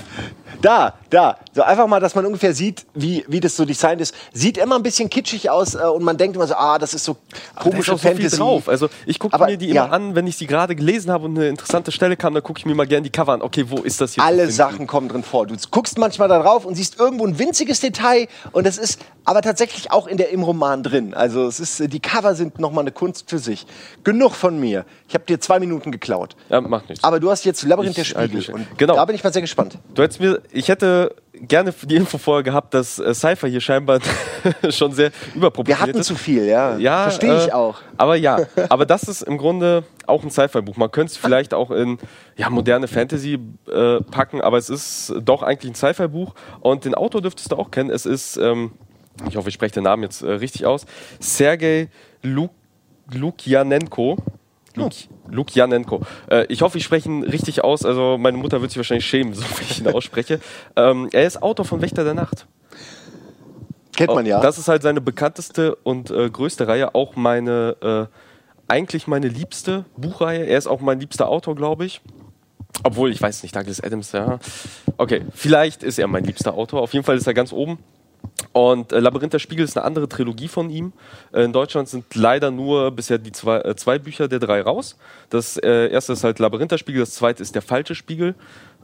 Da, 0.62 0.94
da. 1.10 1.38
So 1.54 1.62
einfach 1.62 1.86
mal, 1.86 2.00
dass 2.00 2.14
man 2.14 2.26
ungefähr 2.26 2.54
sieht, 2.54 2.86
wie, 2.94 3.24
wie 3.28 3.40
das 3.40 3.56
so 3.56 3.64
designt 3.64 4.00
ist. 4.00 4.14
Sieht 4.32 4.58
immer 4.58 4.76
ein 4.76 4.82
bisschen 4.82 5.08
kitschig 5.08 5.50
aus 5.50 5.74
äh, 5.74 5.78
und 5.78 6.02
man 6.02 6.16
denkt 6.16 6.36
immer 6.36 6.46
so, 6.46 6.54
ah, 6.54 6.78
das 6.78 6.94
ist 6.94 7.04
so 7.04 7.16
komische 7.54 7.94
ist 7.94 8.02
Fantasy. 8.02 8.36
So 8.36 8.44
drauf. 8.44 8.68
Also 8.68 8.88
ich 9.06 9.18
gucke 9.18 9.38
mir 9.38 9.56
die 9.56 9.70
immer 9.70 9.92
an, 9.92 10.14
wenn 10.14 10.26
ich 10.26 10.36
sie 10.36 10.46
gerade 10.46 10.74
gelesen 10.74 11.10
habe 11.10 11.24
und 11.26 11.36
eine 11.36 11.48
interessante 11.48 11.92
Stelle 11.92 12.16
kam, 12.16 12.34
dann 12.34 12.42
gucke 12.42 12.58
ich 12.58 12.66
mir 12.66 12.74
mal 12.74 12.86
gerne 12.86 13.02
die 13.02 13.10
Cover 13.10 13.32
an. 13.32 13.42
Okay, 13.42 13.66
wo 13.68 13.78
ist 13.78 14.00
das 14.00 14.14
hier? 14.14 14.24
Alle 14.24 14.50
Sachen 14.50 14.86
kommen 14.86 15.08
drin 15.08 15.22
vor. 15.22 15.46
Du 15.46 15.54
guckst 15.70 15.98
manchmal 15.98 16.28
da 16.28 16.40
drauf 16.40 16.64
und 16.64 16.74
siehst 16.74 16.98
irgendwo 16.98 17.26
ein 17.26 17.38
winziges 17.38 17.80
Detail 17.80 18.28
und 18.52 18.66
das 18.66 18.78
ist 18.78 19.00
aber 19.24 19.42
tatsächlich 19.42 19.90
auch 19.90 20.06
in 20.06 20.16
der 20.16 20.30
im 20.30 20.42
Roman 20.42 20.82
drin. 20.82 21.12
Also 21.12 21.46
es 21.46 21.58
ist, 21.58 21.92
die 21.92 22.00
Cover 22.00 22.34
sind 22.34 22.60
nochmal 22.60 22.82
eine 22.82 22.92
Kunst 22.92 23.28
für 23.28 23.38
sich. 23.38 23.66
Genug 24.04 24.34
von 24.34 24.58
mir. 24.58 24.84
Ich 25.08 25.14
habe 25.14 25.24
dir 25.24 25.40
zwei 25.40 25.58
Minuten 25.58 25.90
geklaut. 25.90 26.36
Ja, 26.48 26.60
macht 26.60 26.88
nichts. 26.88 27.02
Aber 27.02 27.18
du 27.18 27.30
hast 27.30 27.44
jetzt 27.44 27.62
Labyrinth 27.64 27.98
ich, 27.98 28.12
der 28.12 28.28
Spiegel. 28.28 28.54
Und 28.54 28.78
genau. 28.78 28.94
da 28.94 29.04
bin 29.04 29.16
ich 29.16 29.24
mal 29.24 29.32
sehr 29.32 29.42
gespannt. 29.42 29.78
Du 29.94 30.02
hättest 30.02 30.20
mir, 30.20 30.40
ich 30.52 30.68
hätte 30.68 31.05
gerne 31.40 31.72
die 31.82 31.96
Info 31.96 32.18
vorher 32.18 32.42
gehabt, 32.42 32.74
dass 32.74 32.98
äh, 32.98 33.14
Cypher 33.14 33.48
hier 33.48 33.60
scheinbar 33.60 34.00
schon 34.70 34.92
sehr 34.92 35.10
überproportioniert 35.34 35.86
Wir 35.86 35.88
hatten 35.88 36.00
ist. 36.00 36.06
zu 36.06 36.14
viel, 36.14 36.46
ja. 36.46 36.76
ja 36.78 37.02
Verstehe 37.04 37.36
ich 37.38 37.48
äh, 37.48 37.52
auch. 37.52 37.80
Aber 37.96 38.16
ja, 38.16 38.46
aber 38.68 38.86
das 38.86 39.04
ist 39.04 39.22
im 39.22 39.38
Grunde 39.38 39.84
auch 40.06 40.22
ein 40.22 40.30
Sci-Fi-Buch. 40.30 40.76
Man 40.76 40.90
könnte 40.90 41.12
es 41.12 41.16
vielleicht 41.16 41.54
auch 41.54 41.70
in 41.70 41.98
ja, 42.36 42.50
moderne 42.50 42.88
Fantasy 42.88 43.38
äh, 43.68 44.00
packen, 44.02 44.40
aber 44.40 44.58
es 44.58 44.70
ist 44.70 45.14
doch 45.22 45.42
eigentlich 45.42 45.72
ein 45.72 45.74
Sci-Fi-Buch. 45.74 46.34
Und 46.60 46.84
den 46.84 46.94
Autor 46.94 47.22
dürftest 47.22 47.52
du 47.52 47.56
auch 47.56 47.70
kennen. 47.70 47.90
Es 47.90 48.06
ist, 48.06 48.36
ähm, 48.36 48.72
ich 49.28 49.36
hoffe, 49.36 49.48
ich 49.48 49.54
spreche 49.54 49.74
den 49.74 49.84
Namen 49.84 50.02
jetzt 50.02 50.22
äh, 50.22 50.30
richtig 50.30 50.66
aus, 50.66 50.86
Sergei 51.20 51.88
Luk 52.22 52.50
Lukjanenko. 53.12 54.16
Luk, 54.76 54.92
Lukjanenko. 55.28 56.02
Äh, 56.30 56.46
ich 56.48 56.62
hoffe, 56.62 56.78
ich 56.78 56.84
spreche 56.84 57.08
ihn 57.08 57.22
richtig 57.22 57.64
aus. 57.64 57.84
Also 57.84 58.16
meine 58.18 58.36
Mutter 58.36 58.60
wird 58.60 58.70
sich 58.70 58.78
wahrscheinlich 58.78 59.06
schämen, 59.06 59.34
so 59.34 59.42
wie 59.42 59.62
ich 59.62 59.80
ihn 59.80 59.88
ausspreche. 59.88 60.40
ähm, 60.76 61.08
er 61.12 61.26
ist 61.26 61.42
Autor 61.42 61.64
von 61.64 61.82
Wächter 61.82 62.04
der 62.04 62.14
Nacht. 62.14 62.46
Kennt 63.96 64.14
man 64.14 64.26
ja. 64.26 64.40
Das 64.40 64.58
ist 64.58 64.68
halt 64.68 64.82
seine 64.82 65.00
bekannteste 65.00 65.74
und 65.76 66.10
äh, 66.10 66.28
größte 66.28 66.68
Reihe. 66.68 66.94
Auch 66.94 67.16
meine, 67.16 67.76
äh, 68.10 68.16
eigentlich 68.68 69.06
meine 69.06 69.28
liebste 69.28 69.86
Buchreihe. 69.96 70.44
Er 70.44 70.58
ist 70.58 70.66
auch 70.66 70.80
mein 70.80 71.00
liebster 71.00 71.28
Autor, 71.28 71.56
glaube 71.56 71.86
ich. 71.86 72.02
Obwohl, 72.82 73.10
ich 73.10 73.22
weiß 73.22 73.42
nicht, 73.42 73.56
Douglas 73.56 73.80
Adams, 73.80 74.12
ja. 74.12 74.38
Okay, 74.98 75.22
vielleicht 75.32 75.82
ist 75.82 75.98
er 75.98 76.06
mein 76.08 76.24
liebster 76.24 76.54
Autor. 76.54 76.82
Auf 76.82 76.92
jeden 76.92 77.04
Fall 77.04 77.16
ist 77.16 77.26
er 77.26 77.32
ganz 77.32 77.52
oben. 77.52 77.78
Und 78.52 78.92
äh, 78.92 79.00
Labyrinth 79.00 79.32
der 79.32 79.38
Spiegel 79.38 79.64
ist 79.64 79.76
eine 79.76 79.84
andere 79.84 80.08
Trilogie 80.08 80.48
von 80.48 80.70
ihm. 80.70 80.92
Äh, 81.32 81.44
in 81.44 81.52
Deutschland 81.52 81.88
sind 81.88 82.14
leider 82.14 82.50
nur 82.50 82.90
bisher 82.90 83.18
die 83.18 83.32
zwei, 83.32 83.60
äh, 83.60 83.76
zwei 83.76 83.98
Bücher 83.98 84.28
der 84.28 84.38
drei 84.38 84.62
raus. 84.62 84.96
Das 85.30 85.56
äh, 85.58 85.88
erste 85.88 86.12
ist 86.14 86.24
halt 86.24 86.38
Labyrinth 86.38 86.72
der 86.72 86.78
Spiegel, 86.78 87.00
das 87.00 87.12
zweite 87.12 87.42
ist 87.42 87.54
der 87.54 87.62
falsche 87.62 87.94
Spiegel. 87.94 88.34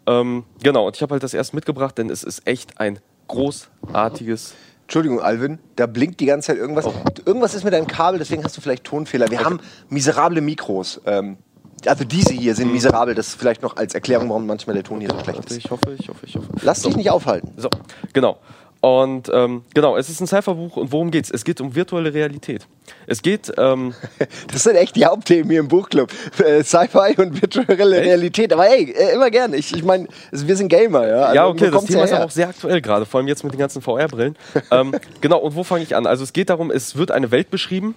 Ähm, 0.07 0.45
genau, 0.63 0.87
und 0.87 0.97
ich 0.97 1.03
habe 1.03 1.13
halt 1.13 1.23
das 1.23 1.35
erst 1.35 1.55
mitgebracht, 1.55 1.97
denn 1.99 2.11
es 2.11 2.25
ist 2.25 2.47
echt 2.47 2.81
ein 2.81 2.99
großartiges. 3.29 4.55
Entschuldigung, 4.83 5.21
Alvin, 5.21 5.59
da 5.77 5.87
blinkt 5.87 6.21
die 6.21 6.27
ganze 6.27 6.49
Zeit 6.49 6.59
irgendwas. 6.59 6.87
Oh. 6.87 6.93
Irgendwas 7.25 7.55
ist 7.55 7.65
mit 7.65 7.73
deinem 7.73 7.87
Kabel, 7.87 8.19
deswegen 8.19 8.45
hast 8.45 8.57
du 8.57 8.61
vielleicht 8.61 8.85
Tonfehler. 8.85 9.31
Wir 9.31 9.39
okay. 9.39 9.45
haben 9.47 9.61
miserable 9.89 10.41
Mikros. 10.41 11.01
Ähm, 11.07 11.39
also 11.87 12.05
diese 12.05 12.35
hier 12.35 12.55
sind 12.55 12.69
mhm. 12.69 12.75
miserabel. 12.75 13.15
Das 13.15 13.29
ist 13.29 13.35
vielleicht 13.37 13.63
noch 13.63 13.77
als 13.77 13.95
Erklärung, 13.95 14.29
warum 14.29 14.47
manchmal 14.47 14.75
der 14.75 14.85
Ton 14.85 15.01
hier 15.01 15.11
so 15.11 15.19
schlecht 15.21 15.45
ist. 15.45 15.57
Ich 15.57 15.71
hoffe, 15.71 15.97
ich 15.99 16.09
hoffe, 16.09 16.27
ich 16.27 16.37
hoffe. 16.37 16.49
Lass 16.63 16.83
so. 16.83 16.89
dich 16.89 16.97
nicht 16.97 17.11
aufhalten. 17.11 17.53
So, 17.57 17.71
genau. 18.13 18.39
Und 18.83 19.31
ähm, 19.33 19.63
genau, 19.75 19.97
es 19.97 20.11
ist 20.11 20.21
ein 20.21 20.27
Cypherbuch 20.27 20.77
und 20.77 20.91
worum 20.91 21.13
geht's? 21.13 21.31
Es 21.31 21.45
geht 21.45 21.61
um 21.61 21.77
virtuelle 21.77 22.13
Realität. 22.13 22.67
Es 23.07 23.23
geht. 23.23 23.53
Ähm, 23.57 23.95
das 24.53 24.65
sind 24.65 24.75
echt 24.75 24.97
die 24.97 25.05
Hauptthemen 25.05 25.49
hier 25.49 25.61
im 25.61 25.69
Buchclub. 25.69 26.13
Äh, 26.45 26.65
Sci-Fi 26.65 27.15
und 27.17 27.41
virtuelle 27.41 27.99
echt? 27.99 28.07
Realität. 28.09 28.53
Aber 28.53 28.65
hey, 28.65 28.91
äh, 28.91 29.15
immer 29.15 29.31
gerne. 29.31 29.57
Ich, 29.57 29.73
ich 29.73 29.85
meine, 29.85 30.09
wir 30.33 30.57
sind 30.57 30.67
Gamer, 30.67 31.07
ja. 31.07 31.21
Also, 31.23 31.35
ja, 31.37 31.47
okay, 31.47 31.71
das 31.71 31.85
Thema 31.85 32.03
ist 32.03 32.13
auch 32.13 32.31
sehr 32.33 32.49
aktuell 32.49 32.81
gerade, 32.81 33.07
vor 33.07 33.21
allem 33.21 33.29
jetzt 33.29 33.45
mit 33.45 33.53
den 33.53 33.61
ganzen 33.61 33.83
VR-Brillen. 33.83 34.37
ähm, 34.73 34.97
genau, 35.21 35.39
und 35.39 35.55
wo 35.55 35.63
fange 35.63 35.85
ich 35.85 35.95
an? 35.95 36.05
Also 36.05 36.25
es 36.25 36.33
geht 36.33 36.51
darum, 36.51 36.73
es 36.73 36.97
wird 36.97 37.13
eine 37.13 37.31
Welt 37.31 37.51
beschrieben. 37.51 37.95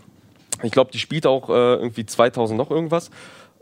Ich 0.62 0.72
glaube, 0.72 0.92
die 0.92 1.00
spielt 1.00 1.26
auch 1.26 1.50
äh, 1.50 1.54
irgendwie 1.54 2.06
2000 2.06 2.56
noch 2.56 2.70
irgendwas. 2.70 3.10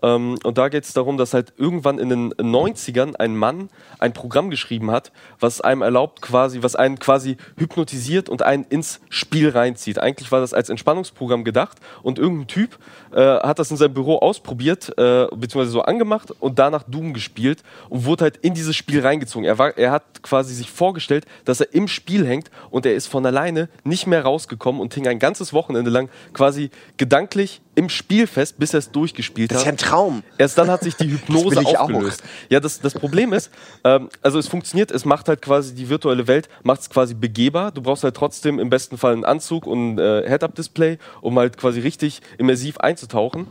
Ähm, 0.04 0.38
und 0.44 0.58
da 0.58 0.70
geht 0.70 0.84
es 0.84 0.94
darum, 0.94 1.18
dass 1.18 1.34
halt 1.34 1.54
irgendwann 1.58 1.98
in 1.98 2.10
den 2.10 2.34
90ern 2.34 3.16
ein 3.16 3.36
Mann 3.36 3.70
ein 4.00 4.14
Programm 4.14 4.50
geschrieben 4.50 4.92
hat, 4.92 5.12
was 5.40 5.62
einem 5.62 5.82
erlaubt, 5.82 6.22
quasi, 6.22 6.62
was 6.62 6.76
einen 6.76 7.00
quasi 7.00 7.38
hypnotisiert 7.58 8.30
und 8.30 8.44
einen 8.44 8.66
ins 8.66 9.00
Spiel 9.10 9.50
reinzieht. 9.50 9.98
Eigentlich 10.00 10.32
war 10.32 10.42
das 10.42 10.54
als 10.54 10.70
Entspannungsprogramm 10.70 11.44
gedacht 11.44 11.78
und 12.04 12.20
irgendein 12.20 12.48
Typ 12.48 12.78
äh, 13.14 13.22
hat 13.22 13.60
das 13.60 13.72
in 13.72 13.78
seinem 13.78 13.94
Büro 13.94 14.18
ausprobiert, 14.18 14.90
äh, 14.98 15.28
beziehungsweise 15.36 15.72
so 15.72 15.82
angemacht 15.84 16.32
und 16.40 16.60
danach 16.60 16.84
Doom 16.84 17.14
gespielt 17.14 17.64
und 17.90 18.06
wurde 18.06 18.26
halt 18.26 18.38
in 18.38 18.54
dieses 18.54 18.76
Spiel 18.76 19.02
reingezogen. 19.02 19.46
Er, 19.46 19.58
war, 19.58 19.78
er 19.78 19.92
hat 19.92 20.22
quasi 20.22 20.54
sich 20.54 20.70
vorgestellt, 20.70 21.26
dass 21.46 21.62
er 21.62 21.74
im 21.74 21.88
Spiel 21.88 22.28
hängt 22.28 22.52
und 22.70 22.86
er 22.86 22.94
ist 22.94 23.08
von 23.08 23.26
alleine 23.26 23.70
nicht 23.86 24.08
mehr 24.08 24.24
rausgekommen 24.24 24.82
und 24.82 24.94
hing 24.94 25.08
ein 25.08 25.20
ganzes 25.20 25.54
Wochenende 25.54 25.90
lang 25.90 26.10
quasi 26.34 26.72
gedanklich 26.98 27.62
im 27.76 27.90
Spiel 27.90 28.28
fest, 28.28 28.60
bis 28.60 28.74
er 28.74 28.80
es 28.80 28.92
durchgespielt 28.92 29.52
hat. 29.52 29.56
Das 29.56 29.62
ist 29.62 29.66
ja 29.66 29.72
ein 29.72 29.78
Traum. 29.78 30.24
Erst 30.38 30.58
dann 30.58 30.70
hat 30.70 30.84
sich 30.84 30.96
die 30.96 31.10
Hypnose 31.12 31.60
aufgelöst. 31.66 32.22
Auch. 32.22 32.52
Ja, 32.52 32.60
das, 32.60 32.80
das 32.80 32.94
Problem 32.94 33.34
ist, 33.34 33.52
ähm, 33.84 34.10
also 34.22 34.40
es 34.40 34.48
funktioniert, 34.48 34.92
es 34.92 35.06
macht 35.06 35.28
halt 35.28 35.42
quasi 35.42 35.74
die 35.74 35.90
virtuelle 35.90 36.28
Welt, 36.28 36.50
macht 36.64 36.82
es 36.82 36.90
quasi 36.90 37.14
begehbar. 37.14 37.72
Du 37.72 37.82
brauchst 37.82 38.04
halt 38.04 38.16
trotzdem 38.16 38.60
im 38.60 38.70
besten 38.70 38.98
Fall 38.98 39.14
einen 39.14 39.26
Anzug 39.26 39.66
und 39.66 39.96
ein 39.96 40.00
äh, 40.00 40.24
Head-Up-Display, 40.28 40.98
um 41.22 41.38
halt 41.40 41.58
quasi 41.58 41.80
richtig 41.80 42.22
immersiv 42.38 42.78
einzutauchen 42.78 43.48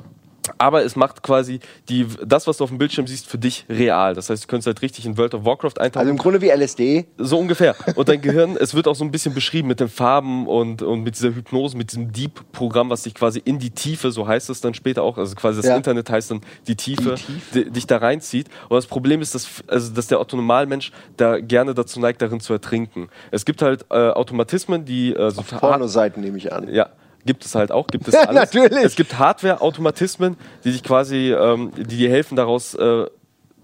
aber 0.59 0.85
es 0.85 0.97
macht 0.97 1.23
quasi 1.23 1.61
die, 1.89 2.07
das, 2.25 2.47
was 2.47 2.57
du 2.57 2.65
auf 2.65 2.71
dem 2.71 2.79
Bildschirm 2.79 3.07
siehst, 3.07 3.29
für 3.29 3.39
dich 3.39 3.65
real. 3.69 4.15
Das 4.15 4.31
heißt, 4.31 4.45
du 4.45 4.47
könntest 4.49 4.67
halt 4.67 4.83
richtig 4.83 5.07
in 5.07 5.17
World 5.17 5.35
of 5.35 5.45
Warcraft 5.45 5.79
eintauchen. 5.79 6.01
Also 6.01 6.11
im 6.11 6.19
Grunde 6.19 6.41
wie 6.41 6.51
LSD? 6.51 7.07
So 7.19 7.39
ungefähr. 7.39 7.75
Und 7.95 8.09
dein 8.09 8.21
Gehirn, 8.21 8.57
es 8.57 8.75
wird 8.75 8.89
auch 8.89 8.95
so 8.95 9.05
ein 9.05 9.11
bisschen 9.11 9.35
beschrieben 9.35 9.69
mit 9.69 9.81
den 9.81 9.89
Farben 9.89 10.47
und, 10.47 10.83
und 10.83 11.03
mit 11.03 11.17
dieser 11.17 11.35
Hypnose, 11.35 11.77
mit 11.77 11.93
diesem 11.93 12.13
Deep-Programm, 12.13 12.91
was 12.91 13.03
dich 13.03 13.15
quasi 13.15 13.41
in 13.45 13.59
die 13.59 13.71
Tiefe, 13.71 14.11
so 14.11 14.27
heißt 14.27 14.51
es 14.51 14.61
dann 14.61 14.75
später 14.75 15.03
auch, 15.03 15.19
also 15.19 15.35
quasi 15.35 15.59
das 15.59 15.67
ja. 15.67 15.77
Internet 15.77 16.11
heißt 16.11 16.31
dann 16.31 16.41
die 16.67 16.77
Tiefe, 16.77 17.15
die 17.15 17.63
Tiefe? 17.63 17.71
dich 17.71 17.87
da 17.87 17.99
reinzieht. 17.99 18.49
Und 18.69 18.77
das 18.77 18.87
Problem 18.87 19.21
ist, 19.23 19.35
dass, 19.35 19.63
also, 19.67 19.93
dass 19.93 20.09
der 20.09 20.19
Autonomalmensch 20.21 20.93
da 21.17 21.39
gerne 21.39 21.75
dazu 21.75 22.01
neigt, 22.01 22.23
darin 22.23 22.41
zu 22.41 22.53
ertrinken. 22.53 23.09
Es 23.31 23.45
gibt 23.45 23.63
halt 23.63 23.87
äh, 23.91 23.95
Automatismen, 23.95 24.85
die... 24.85 25.15
Äh, 25.15 25.31
so 25.31 25.41
auf 25.41 25.51
Pornoseiten 25.51 26.23
nehme 26.23 26.39
ich 26.39 26.53
an. 26.53 26.73
Ja, 26.73 26.89
gibt 27.25 27.45
es 27.45 27.55
halt 27.55 27.73
auch, 27.73 27.87
gibt 27.87 28.09
es 28.09 28.15
alles. 28.15 28.35
Natürlich. 28.35 28.85
Es 28.85 28.97
gibt 28.97 29.19
Hardware-Automatismen, 29.19 30.37
die 30.65 30.73
dich 30.73 30.83
quasi, 30.83 31.33
ähm, 31.33 31.73
die 31.77 31.97
dir 31.97 32.11
helfen, 32.11 32.37
daraus 32.37 32.75
äh, 32.75 33.07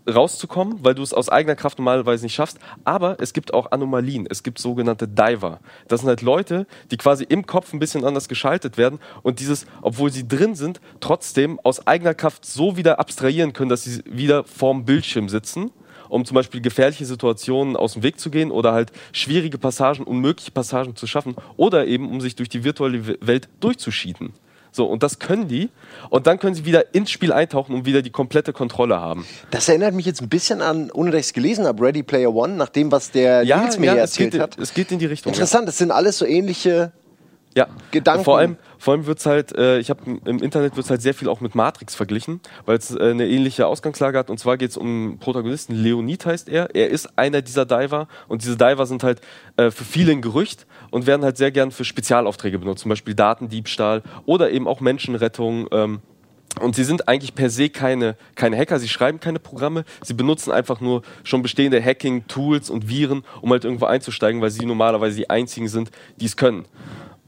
rauszukommen, 0.08 0.78
weil 0.82 0.94
du 0.94 1.02
es 1.02 1.12
aus 1.12 1.28
eigener 1.28 1.54
Kraft 1.54 1.78
normalerweise 1.78 2.24
nicht 2.24 2.34
schaffst. 2.34 2.58
Aber 2.84 3.16
es 3.20 3.32
gibt 3.32 3.52
auch 3.52 3.70
Anomalien. 3.72 4.26
Es 4.28 4.42
gibt 4.42 4.58
sogenannte 4.58 5.06
Diver. 5.06 5.60
Das 5.86 6.00
sind 6.00 6.08
halt 6.08 6.22
Leute, 6.22 6.66
die 6.90 6.96
quasi 6.96 7.24
im 7.24 7.46
Kopf 7.46 7.72
ein 7.72 7.78
bisschen 7.78 8.04
anders 8.04 8.28
geschaltet 8.28 8.78
werden 8.78 8.98
und 9.22 9.40
dieses, 9.40 9.66
obwohl 9.82 10.10
sie 10.10 10.26
drin 10.26 10.54
sind, 10.54 10.80
trotzdem 11.00 11.60
aus 11.62 11.86
eigener 11.86 12.14
Kraft 12.14 12.44
so 12.44 12.76
wieder 12.76 12.98
abstrahieren 12.98 13.52
können, 13.52 13.68
dass 13.68 13.84
sie 13.84 14.02
wieder 14.06 14.44
vorm 14.44 14.84
Bildschirm 14.84 15.28
sitzen 15.28 15.70
um 16.08 16.24
zum 16.24 16.34
Beispiel 16.34 16.60
gefährliche 16.60 17.06
Situationen 17.06 17.76
aus 17.76 17.94
dem 17.94 18.02
Weg 18.02 18.20
zu 18.20 18.30
gehen 18.30 18.50
oder 18.50 18.72
halt 18.72 18.92
schwierige 19.12 19.58
Passagen, 19.58 20.04
unmögliche 20.04 20.50
Passagen 20.50 20.96
zu 20.96 21.06
schaffen 21.06 21.36
oder 21.56 21.86
eben 21.86 22.08
um 22.10 22.20
sich 22.20 22.36
durch 22.36 22.48
die 22.48 22.64
virtuelle 22.64 23.18
Welt 23.20 23.48
durchzuschieden. 23.60 24.32
So, 24.70 24.86
und 24.86 25.02
das 25.02 25.18
können 25.18 25.48
die. 25.48 25.70
Und 26.10 26.26
dann 26.26 26.38
können 26.38 26.54
sie 26.54 26.64
wieder 26.64 26.94
ins 26.94 27.10
Spiel 27.10 27.32
eintauchen 27.32 27.74
und 27.74 27.86
wieder 27.86 28.02
die 28.02 28.10
komplette 28.10 28.52
Kontrolle 28.52 29.00
haben. 29.00 29.26
Das 29.50 29.68
erinnert 29.68 29.94
mich 29.94 30.06
jetzt 30.06 30.20
ein 30.20 30.28
bisschen 30.28 30.60
an, 30.62 30.90
ohne 30.92 31.10
dass 31.10 31.20
ich 31.20 31.26
es 31.26 31.32
gelesen 31.32 31.66
habe, 31.66 31.82
Ready 31.82 32.02
Player 32.02 32.34
One, 32.34 32.54
nach 32.54 32.68
dem, 32.68 32.92
was 32.92 33.10
der 33.10 33.42
ja, 33.42 33.62
Nils 33.62 33.78
mir 33.78 33.86
ja, 33.86 33.94
erzählt 33.94 34.28
es 34.28 34.32
geht, 34.32 34.40
hat. 34.40 34.58
Es 34.58 34.74
geht 34.74 34.92
in 34.92 34.98
die 34.98 35.06
Richtung. 35.06 35.32
Interessant, 35.32 35.62
ja. 35.62 35.66
das 35.66 35.78
sind 35.78 35.90
alles 35.90 36.18
so 36.18 36.26
ähnliche 36.26 36.92
ja, 37.56 37.66
Gedanken. 37.90 38.24
Vor 38.24 38.38
allem, 38.38 38.56
vor 38.78 38.94
allem 38.94 39.06
wird 39.06 39.18
es 39.18 39.26
halt, 39.26 39.56
äh, 39.56 39.78
ich 39.78 39.90
habe 39.90 40.18
im 40.24 40.38
Internet 40.38 40.76
wird 40.76 40.88
halt 40.88 41.02
sehr 41.02 41.14
viel 41.14 41.28
auch 41.28 41.40
mit 41.40 41.54
Matrix 41.54 41.94
verglichen, 41.94 42.40
weil 42.66 42.78
es 42.78 42.94
äh, 42.94 43.10
eine 43.10 43.26
ähnliche 43.26 43.66
Ausgangslage 43.66 44.18
hat. 44.18 44.30
Und 44.30 44.38
zwar 44.38 44.56
geht 44.56 44.70
es 44.70 44.76
um 44.76 45.18
Protagonisten. 45.18 45.74
Leonid 45.74 46.26
heißt 46.26 46.48
er. 46.48 46.74
Er 46.74 46.88
ist 46.88 47.18
einer 47.18 47.42
dieser 47.42 47.66
Diver 47.66 48.06
und 48.28 48.42
diese 48.42 48.56
Diver 48.56 48.86
sind 48.86 49.02
halt 49.02 49.20
äh, 49.56 49.70
für 49.70 49.84
viele 49.84 50.12
ein 50.12 50.22
Gerücht 50.22 50.66
und 50.90 51.06
werden 51.06 51.24
halt 51.24 51.36
sehr 51.36 51.50
gern 51.50 51.70
für 51.70 51.84
Spezialaufträge 51.84 52.58
benutzt, 52.58 52.82
zum 52.82 52.90
Beispiel 52.90 53.14
Datendiebstahl 53.14 54.02
oder 54.26 54.50
eben 54.50 54.68
auch 54.68 54.80
Menschenrettung. 54.80 55.68
Ähm, 55.72 56.00
und 56.60 56.74
sie 56.74 56.84
sind 56.84 57.08
eigentlich 57.08 57.34
per 57.34 57.50
se 57.50 57.68
keine, 57.68 58.16
keine 58.34 58.56
Hacker, 58.56 58.78
sie 58.78 58.88
schreiben 58.88 59.20
keine 59.20 59.38
Programme, 59.38 59.84
sie 60.02 60.14
benutzen 60.14 60.50
einfach 60.50 60.80
nur 60.80 61.02
schon 61.22 61.42
bestehende 61.42 61.82
Hacking-Tools 61.82 62.70
und 62.70 62.88
Viren, 62.88 63.22
um 63.42 63.50
halt 63.50 63.64
irgendwo 63.64 63.86
einzusteigen, 63.86 64.40
weil 64.40 64.50
sie 64.50 64.66
normalerweise 64.66 65.16
die 65.16 65.30
einzigen 65.30 65.68
sind, 65.68 65.90
die 66.16 66.26
es 66.26 66.36
können. 66.36 66.64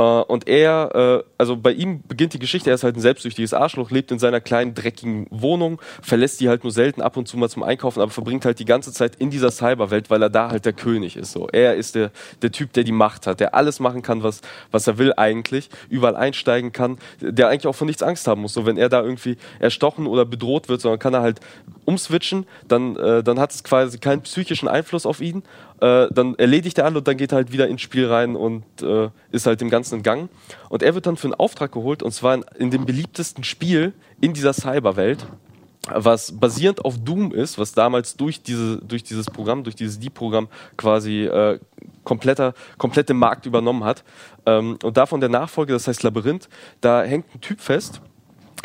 Äh, 0.00 0.02
und 0.02 0.48
er, 0.48 0.90
äh, 0.94 1.30
also 1.36 1.56
bei 1.56 1.72
ihm 1.72 2.02
beginnt 2.08 2.32
die 2.32 2.38
Geschichte, 2.38 2.70
er 2.70 2.74
ist 2.74 2.84
halt 2.84 2.96
ein 2.96 3.00
selbstsüchtiges 3.00 3.52
Arschloch, 3.52 3.90
lebt 3.90 4.10
in 4.10 4.18
seiner 4.18 4.40
kleinen, 4.40 4.74
dreckigen 4.74 5.26
Wohnung, 5.30 5.80
verlässt 6.00 6.40
die 6.40 6.48
halt 6.48 6.64
nur 6.64 6.72
selten 6.72 7.02
ab 7.02 7.18
und 7.18 7.28
zu 7.28 7.36
mal 7.36 7.50
zum 7.50 7.62
Einkaufen, 7.62 8.00
aber 8.00 8.10
verbringt 8.10 8.46
halt 8.46 8.58
die 8.58 8.64
ganze 8.64 8.92
Zeit 8.92 9.16
in 9.16 9.28
dieser 9.28 9.50
Cyberwelt, 9.50 10.08
weil 10.08 10.22
er 10.22 10.30
da 10.30 10.50
halt 10.50 10.64
der 10.64 10.72
König 10.72 11.16
ist. 11.16 11.32
So. 11.32 11.48
Er 11.52 11.76
ist 11.76 11.94
der, 11.94 12.10
der 12.40 12.50
Typ, 12.50 12.72
der 12.72 12.84
die 12.84 12.92
Macht 12.92 13.26
hat, 13.26 13.40
der 13.40 13.54
alles 13.54 13.78
machen 13.78 14.00
kann, 14.00 14.22
was, 14.22 14.40
was 14.70 14.86
er 14.86 14.96
will 14.96 15.12
eigentlich, 15.16 15.68
überall 15.90 16.16
einsteigen 16.16 16.72
kann, 16.72 16.98
der 17.20 17.48
eigentlich 17.48 17.66
auch 17.66 17.74
von 17.74 17.86
nichts 17.86 18.02
Angst 18.02 18.26
haben 18.26 18.40
muss. 18.40 18.54
So, 18.54 18.64
wenn 18.64 18.78
er 18.78 18.88
da 18.88 19.02
irgendwie 19.02 19.36
erstochen 19.58 20.06
oder 20.06 20.24
bedroht 20.24 20.70
wird, 20.70 20.80
sondern 20.80 20.98
kann 20.98 21.12
er 21.12 21.20
halt 21.20 21.40
umswitchen, 21.90 22.46
dann, 22.68 22.96
äh, 22.96 23.22
dann 23.22 23.38
hat 23.38 23.52
es 23.52 23.64
quasi 23.64 23.98
keinen 23.98 24.22
psychischen 24.22 24.68
Einfluss 24.68 25.06
auf 25.06 25.20
ihn 25.20 25.42
äh, 25.80 26.08
dann 26.12 26.34
erledigt 26.36 26.78
er 26.78 26.84
alle 26.84 26.98
und 26.98 27.08
dann 27.08 27.16
geht 27.16 27.32
er 27.32 27.36
halt 27.36 27.52
wieder 27.52 27.68
ins 27.68 27.80
Spiel 27.80 28.06
rein 28.06 28.36
und 28.36 28.64
äh, 28.82 29.08
ist 29.32 29.46
halt 29.46 29.60
dem 29.60 29.70
Ganzen 29.70 29.96
in 29.96 30.02
Gang. 30.02 30.28
Und 30.68 30.82
er 30.82 30.94
wird 30.94 31.06
dann 31.06 31.16
für 31.16 31.28
einen 31.28 31.34
Auftrag 31.34 31.72
geholt 31.72 32.02
und 32.02 32.12
zwar 32.12 32.34
in, 32.34 32.44
in 32.58 32.70
dem 32.70 32.84
beliebtesten 32.84 33.44
Spiel 33.44 33.94
in 34.20 34.34
dieser 34.34 34.52
Cyberwelt 34.52 35.26
was 35.92 36.32
basierend 36.38 36.84
auf 36.84 36.98
Doom 36.98 37.32
ist, 37.32 37.58
was 37.58 37.72
damals 37.72 38.14
durch, 38.14 38.42
diese, 38.42 38.76
durch 38.78 39.02
dieses 39.02 39.26
Programm, 39.26 39.64
durch 39.64 39.74
dieses 39.74 39.98
Deep-Programm 39.98 40.48
quasi 40.76 41.24
äh, 41.24 41.58
kompletter, 42.04 42.52
komplette 42.76 43.14
Markt 43.14 43.46
übernommen 43.46 43.82
hat. 43.84 44.04
Ähm, 44.44 44.78
und 44.82 44.98
davon 44.98 45.20
der 45.20 45.30
Nachfolge, 45.30 45.72
das 45.72 45.88
heißt 45.88 46.02
Labyrinth, 46.02 46.50
da 46.82 47.02
hängt 47.02 47.34
ein 47.34 47.40
Typ 47.40 47.62
fest, 47.62 48.02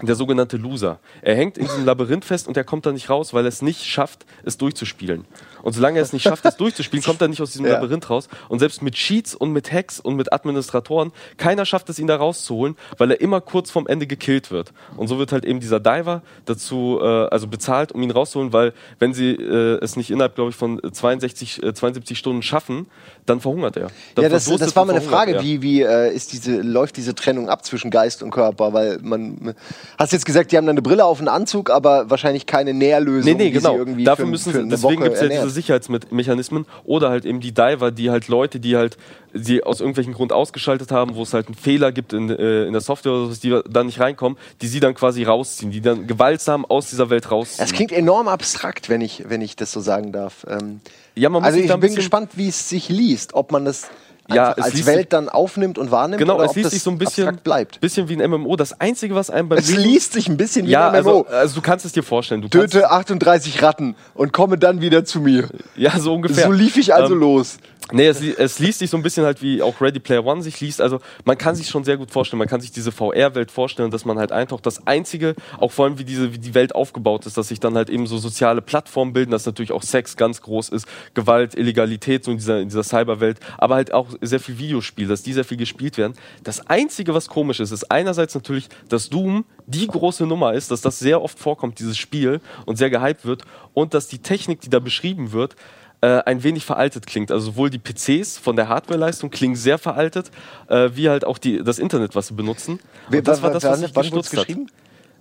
der 0.02 0.16
sogenannte 0.16 0.58
Loser. 0.58 1.00
Er 1.22 1.36
hängt 1.36 1.58
in 1.58 1.66
diesem 1.66 1.86
Labyrinth 1.86 2.26
fest 2.26 2.48
und 2.48 2.58
er 2.58 2.64
kommt 2.64 2.86
da 2.86 2.92
nicht 2.92 3.10
raus, 3.10 3.34
weil 3.34 3.46
er 3.46 3.50
es 3.50 3.62
nicht 3.62 3.86
schafft, 3.86 4.26
es 4.44 4.58
durchzuspielen. 4.58 5.26
Und 5.64 5.74
solange 5.74 6.00
er 6.00 6.04
es 6.04 6.12
nicht 6.12 6.24
schafft, 6.24 6.46
es 6.46 6.58
durchzuspielen, 6.58 7.04
kommt 7.04 7.22
er 7.22 7.28
nicht 7.28 7.42
aus 7.42 7.52
diesem 7.52 7.66
ja. 7.66 7.74
Labyrinth 7.74 8.10
raus. 8.10 8.28
Und 8.50 8.60
selbst 8.60 8.82
mit 8.82 8.96
Cheats 8.96 9.34
und 9.34 9.52
mit 9.52 9.72
Hacks 9.72 10.00
und 10.00 10.16
mit 10.16 10.34
Administratoren, 10.34 11.12
keiner 11.38 11.66
schafft 11.66 11.90
es, 11.90 11.98
ihn 11.98 12.08
da 12.08 12.18
rauszuholen, 12.18 12.76
weil 12.98 13.12
er 13.12 13.22
immer 13.22 13.42
kurz 13.42 13.72
vorm 13.72 13.88
Ende 13.88 14.06
gekillt 14.06 14.52
wird. 14.52 14.74
Und 14.98 15.08
so 15.08 15.18
wird 15.18 15.32
halt 15.32 15.46
eben 15.46 15.60
dieser 15.60 15.80
Diver 15.80 16.22
dazu, 16.44 17.00
äh, 17.02 17.06
also 17.06 17.48
bezahlt, 17.48 17.94
um 17.94 18.04
ihn 18.04 18.12
rauszuholen, 18.12 18.52
weil 18.54 18.74
wenn 19.00 19.14
sie 19.14 19.32
äh, 19.32 19.80
es 19.82 19.96
nicht 19.96 20.12
innerhalb, 20.12 20.36
glaube 20.36 20.50
ich, 20.50 20.56
von 20.56 20.82
62, 20.92 21.64
äh, 21.64 21.74
72 21.74 22.18
Stunden 22.18 22.42
schaffen, 22.42 22.88
dann 23.26 23.40
verhungert 23.40 23.78
er. 23.78 23.88
Dann 24.16 24.24
ja, 24.24 24.30
das, 24.30 24.46
das 24.46 24.76
war 24.76 24.86
meine 24.86 25.02
Frage, 25.02 25.36
er. 25.36 25.42
wie, 25.42 25.62
wie 25.62 25.82
äh, 25.82 26.14
ist 26.14 26.34
diese, 26.34 26.62
läuft 26.62 26.98
diese 26.98 27.16
Trennung 27.16 27.50
ab 27.50 27.66
zwischen 27.66 27.92
Geist 27.92 28.22
und 28.22 28.32
Körper? 28.32 28.74
Weil 28.74 29.00
man, 29.02 29.56
hast 29.98 30.14
jetzt 30.14 30.26
gesagt, 30.26 30.52
die 30.52 30.58
haben 30.58 30.66
dann 30.66 30.76
eine 30.76 30.82
Brille 30.82 31.06
auf 31.06 31.20
einen 31.20 31.28
Anzug, 31.28 31.70
aber 31.70 32.10
wahrscheinlich 32.10 32.46
keine 32.46 32.74
Nährlösung. 32.74 33.32
Nee, 33.32 33.46
nee, 33.46 33.52
genau. 33.52 33.84
Dafür 33.86 34.26
für, 34.26 34.32
müssen 34.32 34.54
sie, 34.54 34.68
deswegen 34.68 35.04
gibt 35.04 35.16
es 35.16 35.22
ja 35.22 35.28
diese 35.28 35.50
Sicherheitsmechanismen 35.50 36.66
oder 36.84 37.10
halt 37.10 37.26
eben 37.26 37.40
die 37.40 37.54
Diver, 37.54 37.92
die 37.92 38.10
halt 38.10 38.28
Leute, 38.28 38.60
die 38.60 38.76
halt 38.76 38.98
die 39.36 39.64
aus 39.64 39.82
irgendwelchen 39.82 40.14
Grund 40.14 40.32
ausgeschaltet 40.32 40.92
haben, 40.92 41.16
wo 41.16 41.24
es 41.24 41.34
halt 41.34 41.48
einen 41.48 41.56
Fehler 41.56 41.92
gibt 41.92 42.14
in, 42.14 42.30
äh, 42.30 42.64
in 42.66 42.72
der 42.72 42.82
Software 42.82 43.12
oder 43.12 43.34
so, 43.34 43.42
die 43.42 43.62
da 43.70 43.84
nicht 43.84 44.00
reinkommen, 44.00 44.38
die 44.62 44.68
sie 44.68 44.80
dann 44.80 44.96
quasi 44.96 45.24
rausziehen, 45.24 45.72
die 45.72 45.82
dann 45.82 46.08
gewaltsam 46.08 46.64
aus 46.66 46.90
dieser 46.90 47.10
Welt 47.10 47.30
rausziehen. 47.30 47.66
Es 47.66 47.74
klingt 47.74 47.92
enorm 47.92 48.30
abstrakt, 48.30 48.88
wenn 48.88 49.02
ich, 49.02 49.26
wenn 49.28 49.42
ich 49.42 49.58
das 49.58 49.74
so 49.74 49.82
sagen 49.82 50.14
darf. 50.14 50.46
Ähm, 50.48 50.80
ja, 51.16 51.30
man 51.30 51.42
muss 51.42 51.48
also 51.48 51.60
ich 51.60 51.74
bin 51.80 51.96
gespannt, 51.96 52.32
wie 52.36 52.48
es 52.48 52.70
sich 52.70 52.88
liest, 52.88 53.34
ob 53.34 53.52
man 53.52 53.66
das 53.66 53.90
ja, 54.34 54.52
als 54.54 54.86
Welt 54.86 55.14
dann 55.14 55.30
aufnimmt 55.30 55.78
und 55.78 55.92
wahrnimmt 55.92 56.20
genau, 56.20 56.42
es 56.42 56.56
liest 56.56 56.72
sich 56.72 56.82
so 56.82 56.90
ein 56.90 56.98
bisschen, 56.98 57.38
bleibt. 57.44 57.80
bisschen 57.80 58.10
wie 58.10 58.22
ein 58.22 58.32
MMO. 58.32 58.56
Das 58.56 58.80
Einzige, 58.80 59.14
was 59.14 59.30
einem 59.30 59.50
beim 59.50 59.60
Es 59.60 59.70
Lesen, 59.70 59.84
liest 59.84 60.14
sich 60.14 60.28
ein 60.28 60.38
bisschen 60.38 60.66
wie 60.66 60.72
ja, 60.72 60.90
ein 60.90 61.04
MMO. 61.04 61.22
Also, 61.22 61.36
also, 61.36 61.56
du 61.56 61.62
kannst 61.62 61.86
es 61.86 61.92
dir 61.92 62.04
vorstellen. 62.04 62.42
Du 62.42 62.48
Töte 62.48 62.90
38 62.90 63.62
Ratten 63.62 63.96
und 64.16 64.34
komme 64.34 64.58
dann 64.58 64.82
wieder 64.82 65.06
zu 65.06 65.20
mir. 65.20 65.48
Ja, 65.76 66.00
so 66.00 66.14
ungefähr. 66.16 66.46
So 66.46 66.52
lief 66.52 66.78
ich 66.78 66.94
also 66.94 67.14
ähm, 67.14 67.20
los. 67.20 67.58
Nee, 67.92 68.08
es, 68.08 68.20
es, 68.20 68.58
liest 68.58 68.80
sich 68.80 68.90
so 68.90 68.98
ein 68.98 69.04
bisschen 69.04 69.26
halt 69.26 69.44
wie 69.44 69.62
auch 69.62 69.80
Ready 69.80 70.00
Player 70.00 70.26
One 70.26 70.42
sich 70.42 70.60
liest. 70.60 70.82
Also 70.82 71.02
man 71.24 71.38
kann 71.38 71.54
sich 71.54 71.70
schon 71.70 71.84
sehr 71.84 71.98
gut 71.98 72.10
vorstellen, 72.10 72.40
man 72.40 72.48
kann 72.48 72.60
sich 72.60 72.72
diese 72.72 72.92
VR-Welt 72.92 73.52
vorstellen, 73.52 73.92
dass 73.92 74.06
man 74.06 74.18
halt 74.18 74.32
eintaucht. 74.32 74.66
Das 74.66 74.88
Einzige, 74.88 75.36
auch 75.60 75.72
vor 75.72 75.86
allem 75.86 76.00
wie 76.00 76.04
diese, 76.04 76.34
wie 76.34 76.40
die 76.40 76.56
Welt 76.56 76.74
aufgebaut 76.74 77.28
ist, 77.28 77.38
dass 77.38 77.50
sich 77.50 77.60
dann 77.60 77.76
halt 77.76 77.92
eben 77.92 78.08
so 78.08 78.18
soziale 78.18 78.64
Plattformen 78.64 79.14
bilden, 79.14 79.30
dass 79.30 79.46
natürlich 79.46 79.72
auch 79.72 79.84
Sex 79.84 80.18
ganz 80.18 80.42
groß 80.42 80.70
ist, 80.70 80.88
Gewalt, 81.14 81.56
Illegalität 81.56 82.24
so 82.24 82.32
in 82.32 82.38
dieser, 82.38 82.60
in 82.60 82.70
dieser 82.70 82.84
Cyberwelt, 82.84 83.40
aber 83.60 83.76
halt 83.76 83.94
auch 83.94 84.08
sehr 84.20 84.40
viel 84.40 84.58
Videospiel, 84.58 85.08
dass 85.08 85.22
die 85.22 85.34
sehr 85.34 85.46
viel 85.46 85.58
gespielt 85.58 86.00
werden. 86.00 86.14
Das 86.44 86.68
Einzige, 86.68 87.14
was 87.14 87.28
komisch 87.28 87.60
ist, 87.60 87.72
ist 87.72 87.92
einerseits 87.92 88.34
natürlich, 88.34 88.68
dass 88.90 89.10
Doom 89.10 89.46
die 89.68 89.86
große 89.86 90.26
Nummer 90.26 90.54
ist, 90.54 90.72
dass 90.72 90.82
das 90.82 90.98
sehr 90.98 91.22
oft 91.22 91.38
vorkommt, 91.38 91.78
dieses 91.78 91.98
Spiel, 91.98 92.42
und 92.66 92.78
sehr 92.78 92.90
gehypt 92.90 93.26
wird 93.26 93.44
und 93.74 93.94
dass 93.94 94.08
die 94.08 94.20
Technik, 94.20 94.62
die 94.62 94.70
da 94.70 94.80
beschrieben 94.80 95.32
wird, 95.32 95.56
äh, 96.02 96.22
ein 96.26 96.44
wenig 96.44 96.66
veraltet 96.66 97.08
klingt. 97.08 97.32
Also 97.32 97.52
sowohl 97.52 97.70
die 97.70 97.80
PCs 97.80 98.38
von 98.38 98.56
der 98.56 98.70
Hardwareleistung 98.70 99.30
klingen 99.30 99.56
sehr 99.56 99.78
veraltet, 99.78 100.32
äh, 100.68 100.90
wie 100.94 101.10
halt 101.10 101.26
auch 101.26 101.38
die, 101.38 101.64
das 101.64 101.80
Internet, 101.80 102.16
was 102.16 102.28
sie 102.28 102.34
benutzen. 102.34 102.80
Und 103.12 103.28
das 103.28 103.42
war 103.42 103.52
das, 103.52 103.64
was 103.64 103.82
mich 103.82 103.94
gestutzt 103.94 104.38
hat. 104.38 104.48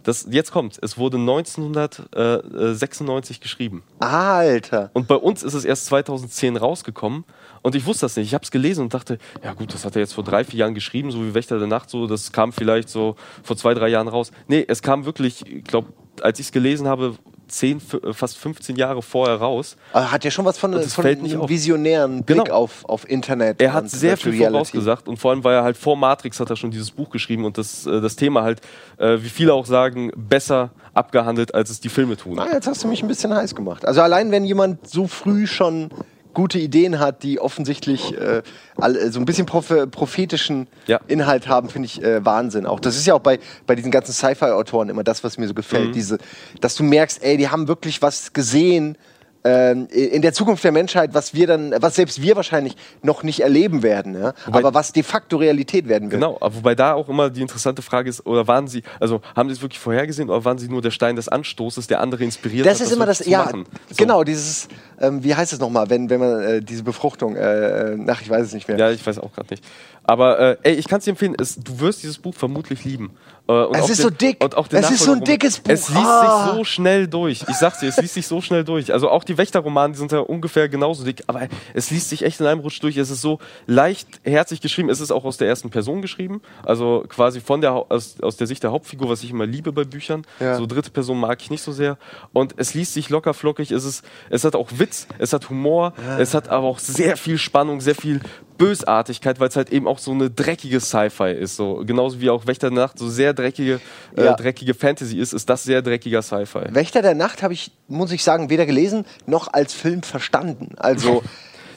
Das, 0.04 0.28
jetzt 0.30 0.52
kommt, 0.52 0.78
es 0.82 0.98
wurde 0.98 1.16
1996 1.16 3.40
geschrieben. 3.40 3.82
Alter. 4.00 4.90
Und 4.92 5.08
bei 5.08 5.14
uns 5.14 5.42
ist 5.42 5.54
es 5.54 5.64
erst 5.64 5.86
2010 5.86 6.58
rausgekommen. 6.58 7.24
Und 7.62 7.74
ich 7.74 7.86
wusste 7.86 8.04
das 8.04 8.14
nicht. 8.16 8.26
Ich 8.26 8.34
habe 8.34 8.44
es 8.44 8.50
gelesen 8.50 8.82
und 8.82 8.92
dachte, 8.92 9.16
ja 9.42 9.54
gut, 9.54 9.72
das 9.72 9.86
hat 9.86 9.96
er 9.96 10.02
jetzt 10.02 10.12
vor 10.12 10.22
drei, 10.22 10.44
vier 10.44 10.60
Jahren 10.60 10.74
geschrieben, 10.74 11.10
so 11.10 11.24
wie 11.24 11.32
Wächter 11.32 11.58
der 11.58 11.68
Nacht, 11.68 11.88
so, 11.88 12.06
das 12.06 12.32
kam 12.32 12.52
vielleicht 12.52 12.90
so 12.90 13.16
vor 13.42 13.56
zwei, 13.56 13.72
drei 13.72 13.88
Jahren 13.88 14.08
raus. 14.08 14.30
Nee, 14.46 14.66
es 14.68 14.82
kam 14.82 15.06
wirklich, 15.06 15.46
ich 15.46 15.64
glaube, 15.64 15.94
als 16.20 16.38
ich 16.38 16.44
es 16.46 16.52
gelesen 16.52 16.86
habe, 16.86 17.16
10, 17.46 17.78
äh, 17.78 18.12
fast 18.12 18.38
15 18.38 18.76
Jahre 18.76 19.02
vorher 19.02 19.36
raus. 19.36 19.76
Hat 19.92 20.24
ja 20.24 20.30
schon 20.30 20.44
was 20.44 20.58
von, 20.58 20.80
von 20.82 21.06
einem 21.06 21.48
visionären 21.48 22.22
Blick 22.24 22.44
genau. 22.44 22.54
auf, 22.56 22.84
auf 22.84 23.08
Internet. 23.08 23.60
Er 23.60 23.72
hat 23.72 23.90
sehr 23.90 24.16
viel 24.16 24.34
vorausgesagt 24.34 25.08
und 25.08 25.18
vor 25.18 25.30
allem, 25.30 25.44
weil 25.44 25.54
er 25.54 25.64
halt 25.64 25.76
vor 25.76 25.96
Matrix 25.96 26.40
hat 26.40 26.50
er 26.50 26.56
schon 26.56 26.70
dieses 26.70 26.90
Buch 26.90 27.10
geschrieben 27.10 27.44
und 27.44 27.58
das, 27.58 27.86
äh, 27.86 28.00
das 28.00 28.16
Thema 28.16 28.42
halt, 28.42 28.60
äh, 28.98 29.18
wie 29.20 29.28
viele 29.28 29.54
auch 29.54 29.66
sagen, 29.66 30.10
besser 30.16 30.70
abgehandelt, 30.92 31.54
als 31.54 31.70
es 31.70 31.80
die 31.80 31.88
Filme 31.88 32.16
tun. 32.16 32.38
Ah, 32.38 32.48
jetzt 32.52 32.66
hast 32.66 32.84
du 32.84 32.88
mich 32.88 33.02
ein 33.02 33.08
bisschen 33.08 33.34
heiß 33.34 33.54
gemacht. 33.54 33.84
Also 33.84 34.00
allein 34.00 34.30
wenn 34.30 34.44
jemand 34.44 34.88
so 34.88 35.06
früh 35.06 35.46
schon 35.46 35.90
gute 36.34 36.58
Ideen 36.58 36.98
hat, 36.98 37.22
die 37.22 37.40
offensichtlich 37.40 38.16
äh, 38.18 38.42
all, 38.76 39.12
so 39.12 39.20
ein 39.20 39.24
bisschen 39.24 39.46
prophetischen 39.46 40.66
ja. 40.86 41.00
Inhalt 41.06 41.48
haben, 41.48 41.68
finde 41.68 41.86
ich 41.86 42.02
äh, 42.02 42.24
Wahnsinn. 42.24 42.66
Auch 42.66 42.80
das 42.80 42.96
ist 42.96 43.06
ja 43.06 43.14
auch 43.14 43.20
bei, 43.20 43.38
bei 43.66 43.74
diesen 43.74 43.90
ganzen 43.90 44.12
Sci-Fi-Autoren 44.12 44.88
immer 44.88 45.04
das, 45.04 45.24
was 45.24 45.38
mir 45.38 45.48
so 45.48 45.54
gefällt. 45.54 45.88
Mhm. 45.88 45.92
Diese, 45.92 46.18
dass 46.60 46.74
du 46.74 46.82
merkst, 46.82 47.22
ey, 47.22 47.36
die 47.36 47.48
haben 47.48 47.68
wirklich 47.68 48.02
was 48.02 48.32
gesehen, 48.32 48.98
ähm, 49.46 49.88
in 49.88 50.22
der 50.22 50.32
Zukunft 50.32 50.64
der 50.64 50.72
Menschheit, 50.72 51.12
was 51.12 51.34
wir 51.34 51.46
dann, 51.46 51.74
was 51.78 51.96
selbst 51.96 52.22
wir 52.22 52.34
wahrscheinlich 52.34 52.76
noch 53.02 53.22
nicht 53.22 53.40
erleben 53.40 53.82
werden, 53.82 54.14
ja? 54.14 54.32
Wobei, 54.46 54.58
aber 54.58 54.72
was 54.72 54.92
de 54.92 55.02
facto 55.02 55.36
Realität 55.36 55.86
werden 55.86 56.10
wird. 56.10 56.22
Genau, 56.22 56.38
wobei 56.40 56.74
da 56.74 56.94
auch 56.94 57.10
immer 57.10 57.28
die 57.28 57.42
interessante 57.42 57.82
Frage 57.82 58.08
ist, 58.08 58.24
oder 58.24 58.48
waren 58.48 58.68
Sie, 58.68 58.82
also 59.00 59.20
haben 59.36 59.50
Sie 59.50 59.54
es 59.54 59.60
wirklich 59.60 59.80
vorhergesehen 59.80 60.30
oder 60.30 60.46
waren 60.46 60.56
Sie 60.56 60.68
nur 60.68 60.80
der 60.80 60.90
Stein 60.90 61.16
des 61.16 61.28
Anstoßes, 61.28 61.86
der 61.86 62.00
andere 62.00 62.24
inspiriert 62.24 62.64
das 62.64 62.76
hat? 62.76 62.80
Ist 62.80 62.90
das 62.90 62.96
immer 62.96 63.04
das, 63.04 63.26
ja, 63.26 63.50
so. 63.50 63.64
genau, 63.98 64.24
dieses, 64.24 64.68
ähm, 65.06 65.24
wie 65.24 65.34
heißt 65.34 65.52
es 65.52 65.58
nochmal, 65.58 65.90
wenn, 65.90 66.10
wenn 66.10 66.20
man 66.20 66.42
äh, 66.42 66.62
diese 66.62 66.82
Befruchtung, 66.82 67.36
äh, 67.36 67.92
äh, 67.92 67.96
nach, 67.96 68.20
ich 68.22 68.30
weiß 68.30 68.46
es 68.46 68.52
nicht 68.52 68.68
mehr. 68.68 68.76
Ja, 68.78 68.90
ich 68.90 69.06
weiß 69.06 69.18
auch 69.18 69.32
gerade 69.32 69.48
nicht. 69.50 69.64
Aber 70.04 70.38
äh, 70.38 70.56
ey, 70.62 70.74
ich 70.74 70.86
kann 70.86 70.98
es 70.98 71.04
dir 71.04 71.10
empfehlen, 71.10 71.34
es, 71.38 71.56
du 71.56 71.80
wirst 71.80 72.02
dieses 72.02 72.18
Buch 72.18 72.34
vermutlich 72.34 72.84
lieben. 72.84 73.10
Äh, 73.46 73.78
es 73.78 73.90
ist 73.90 73.98
den, 73.98 74.02
so 74.04 74.10
dick. 74.10 74.42
Und 74.42 74.56
auch 74.56 74.66
es 74.70 74.90
ist 74.90 75.04
so 75.04 75.12
ein 75.12 75.22
dickes 75.22 75.58
Buch. 75.58 75.70
Es 75.70 75.88
liest 75.88 76.00
ah. 76.00 76.46
sich 76.46 76.54
so 76.54 76.64
schnell 76.64 77.06
durch. 77.06 77.44
Ich 77.48 77.56
sag's 77.56 77.80
dir, 77.80 77.88
es 77.88 77.98
liest 77.98 78.14
sich 78.14 78.26
so 78.26 78.40
schnell 78.40 78.64
durch. 78.64 78.92
Also 78.92 79.10
auch 79.10 79.22
die 79.22 79.36
Wächterromane, 79.36 79.92
die 79.92 79.98
sind 79.98 80.12
ja 80.12 80.20
ungefähr 80.20 80.68
genauso 80.68 81.04
dick, 81.04 81.24
aber 81.26 81.48
es 81.74 81.90
liest 81.90 82.08
sich 82.08 82.22
echt 82.22 82.40
in 82.40 82.46
einem 82.46 82.60
Rutsch 82.60 82.82
durch. 82.82 82.96
Es 82.96 83.10
ist 83.10 83.20
so 83.20 83.38
leichtherzig 83.66 84.62
geschrieben. 84.62 84.88
Es 84.88 85.00
ist 85.00 85.10
auch 85.10 85.24
aus 85.24 85.36
der 85.36 85.48
ersten 85.48 85.68
Person 85.68 86.00
geschrieben. 86.00 86.40
Also 86.64 87.04
quasi 87.08 87.40
von 87.40 87.60
der 87.60 87.72
aus, 87.72 88.20
aus 88.22 88.36
der 88.36 88.46
Sicht 88.46 88.62
der 88.62 88.72
Hauptfigur, 88.72 89.10
was 89.10 89.22
ich 89.22 89.30
immer 89.30 89.46
liebe 89.46 89.72
bei 89.72 89.84
Büchern. 89.84 90.22
Ja. 90.40 90.56
So 90.56 90.64
dritte 90.64 90.90
Person 90.90 91.20
mag 91.20 91.42
ich 91.42 91.50
nicht 91.50 91.62
so 91.62 91.72
sehr. 91.72 91.98
Und 92.32 92.54
es 92.56 92.72
liest 92.72 92.94
sich 92.94 93.10
locker 93.10 93.34
flockig. 93.34 93.70
Es, 93.72 93.84
ist, 93.84 94.04
es 94.30 94.44
hat 94.44 94.56
auch 94.56 94.68
Witz, 94.76 95.06
es 95.18 95.34
hat 95.34 95.50
Humor, 95.50 95.92
ja. 96.06 96.18
es 96.18 96.32
hat 96.32 96.48
aber 96.48 96.66
auch 96.66 96.78
sehr 96.78 97.18
viel 97.18 97.36
Spannung, 97.36 97.82
sehr 97.82 97.94
viel 97.94 98.20
Bösartigkeit, 98.56 99.40
weil 99.40 99.48
es 99.48 99.56
halt 99.56 99.70
eben 99.70 99.86
auch 99.86 99.93
so 99.98 100.12
eine 100.12 100.30
dreckige 100.30 100.80
Sci-Fi 100.80 101.32
ist. 101.32 101.56
So, 101.56 101.82
genauso 101.84 102.20
wie 102.20 102.30
auch 102.30 102.46
Wächter 102.46 102.70
der 102.70 102.78
Nacht 102.78 102.98
so 102.98 103.08
sehr 103.08 103.34
dreckige, 103.34 103.80
äh, 104.16 104.24
ja. 104.24 104.34
dreckige 104.34 104.74
Fantasy 104.74 105.18
ist, 105.18 105.32
ist 105.32 105.48
das 105.48 105.64
sehr 105.64 105.82
dreckiger 105.82 106.22
Sci-Fi. 106.22 106.74
Wächter 106.74 107.02
der 107.02 107.14
Nacht 107.14 107.42
habe 107.42 107.54
ich, 107.54 107.72
muss 107.88 108.12
ich 108.12 108.22
sagen, 108.22 108.50
weder 108.50 108.66
gelesen 108.66 109.04
noch 109.26 109.52
als 109.52 109.72
Film 109.74 110.02
verstanden. 110.02 110.74
Also. 110.76 111.22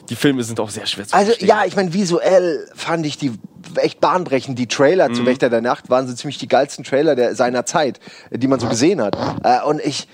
die 0.08 0.16
Filme 0.16 0.42
sind 0.42 0.58
auch 0.60 0.70
sehr 0.70 0.86
schwer 0.86 1.06
zu 1.06 1.14
also, 1.14 1.26
verstehen. 1.26 1.48
Ja, 1.48 1.64
ich 1.66 1.76
meine, 1.76 1.92
visuell 1.92 2.66
fand 2.74 3.04
ich 3.06 3.18
die 3.18 3.32
echt 3.76 4.00
bahnbrechend. 4.00 4.58
Die 4.58 4.66
Trailer 4.66 5.08
mhm. 5.08 5.14
zu 5.14 5.26
Wächter 5.26 5.50
der 5.50 5.60
Nacht 5.60 5.90
waren 5.90 6.08
so 6.08 6.14
ziemlich 6.14 6.38
die 6.38 6.48
geilsten 6.48 6.84
Trailer 6.84 7.14
der, 7.14 7.34
seiner 7.34 7.66
Zeit, 7.66 8.00
die 8.30 8.46
man 8.46 8.60
so 8.60 8.68
gesehen 8.68 9.02
hat. 9.02 9.16
Äh, 9.44 9.62
und 9.66 9.80
ich 9.84 10.08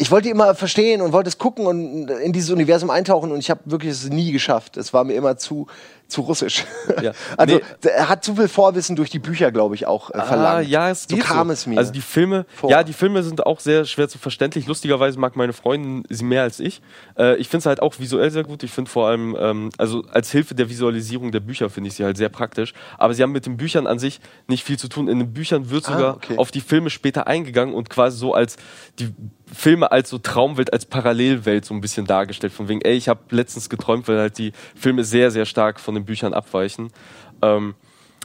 ich 0.00 0.10
wollte 0.10 0.30
immer 0.30 0.54
verstehen 0.54 1.02
und 1.02 1.12
wollte 1.12 1.28
es 1.28 1.36
gucken 1.36 1.66
und 1.66 2.08
in 2.08 2.32
dieses 2.32 2.48
Universum 2.50 2.88
eintauchen 2.88 3.32
und 3.32 3.38
ich 3.38 3.50
habe 3.50 3.60
wirklich 3.66 3.92
es 3.92 4.08
nie 4.08 4.32
geschafft. 4.32 4.78
Es 4.78 4.94
war 4.94 5.04
mir 5.04 5.12
immer 5.12 5.36
zu 5.36 5.66
zu 6.10 6.22
russisch. 6.22 6.64
Ja. 7.02 7.12
Also 7.36 7.56
nee. 7.56 7.88
er 7.88 8.08
hat 8.08 8.24
zu 8.24 8.34
viel 8.34 8.48
Vorwissen 8.48 8.96
durch 8.96 9.10
die 9.10 9.18
Bücher, 9.18 9.52
glaube 9.52 9.74
ich, 9.74 9.86
auch 9.86 10.10
äh, 10.10 10.14
ah, 10.14 10.22
verlangt. 10.24 10.68
Ja, 10.68 10.90
es 10.90 11.06
so 11.08 11.16
kam 11.16 11.46
so. 11.46 11.52
es 11.52 11.66
mir. 11.66 11.78
Also 11.78 11.92
die 11.92 12.00
Filme, 12.00 12.44
vor. 12.54 12.70
ja, 12.70 12.82
die 12.82 12.92
Filme 12.92 13.22
sind 13.22 13.46
auch 13.46 13.60
sehr 13.60 13.84
schwer 13.84 14.08
zu 14.08 14.18
verständlich. 14.18 14.66
Lustigerweise 14.66 15.18
mag 15.18 15.36
meine 15.36 15.52
Freundin 15.52 16.02
sie 16.08 16.24
mehr 16.24 16.42
als 16.42 16.60
ich. 16.60 16.82
Äh, 17.16 17.36
ich 17.36 17.48
finde 17.48 17.60
es 17.60 17.66
halt 17.66 17.80
auch 17.80 17.98
visuell 17.98 18.30
sehr 18.30 18.42
gut. 18.42 18.62
Ich 18.62 18.72
finde 18.72 18.90
vor 18.90 19.08
allem, 19.08 19.36
ähm, 19.38 19.70
also 19.78 20.04
als 20.12 20.30
Hilfe 20.30 20.54
der 20.54 20.68
Visualisierung 20.68 21.30
der 21.30 21.40
Bücher 21.40 21.70
finde 21.70 21.88
ich 21.88 21.94
sie 21.94 22.04
halt 22.04 22.16
sehr 22.16 22.28
praktisch. 22.28 22.74
Aber 22.98 23.14
sie 23.14 23.22
haben 23.22 23.32
mit 23.32 23.46
den 23.46 23.56
Büchern 23.56 23.86
an 23.86 23.98
sich 23.98 24.20
nicht 24.48 24.64
viel 24.64 24.78
zu 24.78 24.88
tun. 24.88 25.08
In 25.08 25.18
den 25.20 25.32
Büchern 25.32 25.70
wird 25.70 25.88
ah, 25.88 25.92
sogar 25.92 26.16
okay. 26.16 26.36
auf 26.36 26.50
die 26.50 26.60
Filme 26.60 26.90
später 26.90 27.26
eingegangen 27.26 27.74
und 27.74 27.88
quasi 27.88 28.18
so 28.18 28.34
als 28.34 28.56
die 28.98 29.14
Filme 29.52 29.90
als 29.90 30.10
so 30.10 30.18
Traumwelt, 30.18 30.72
als 30.72 30.86
Parallelwelt 30.86 31.64
so 31.64 31.74
ein 31.74 31.80
bisschen 31.80 32.06
dargestellt. 32.06 32.52
Von 32.52 32.68
wegen, 32.68 32.80
ey, 32.82 32.94
ich 32.94 33.08
habe 33.08 33.20
letztens 33.30 33.68
geträumt, 33.68 34.08
weil 34.08 34.18
halt 34.18 34.38
die 34.38 34.52
Filme 34.74 35.04
sehr, 35.04 35.30
sehr 35.30 35.46
stark 35.46 35.80
von 35.80 35.94
den 35.94 36.04
Büchern 36.04 36.34
abweichen. 36.34 36.90
Ähm, 37.42 37.74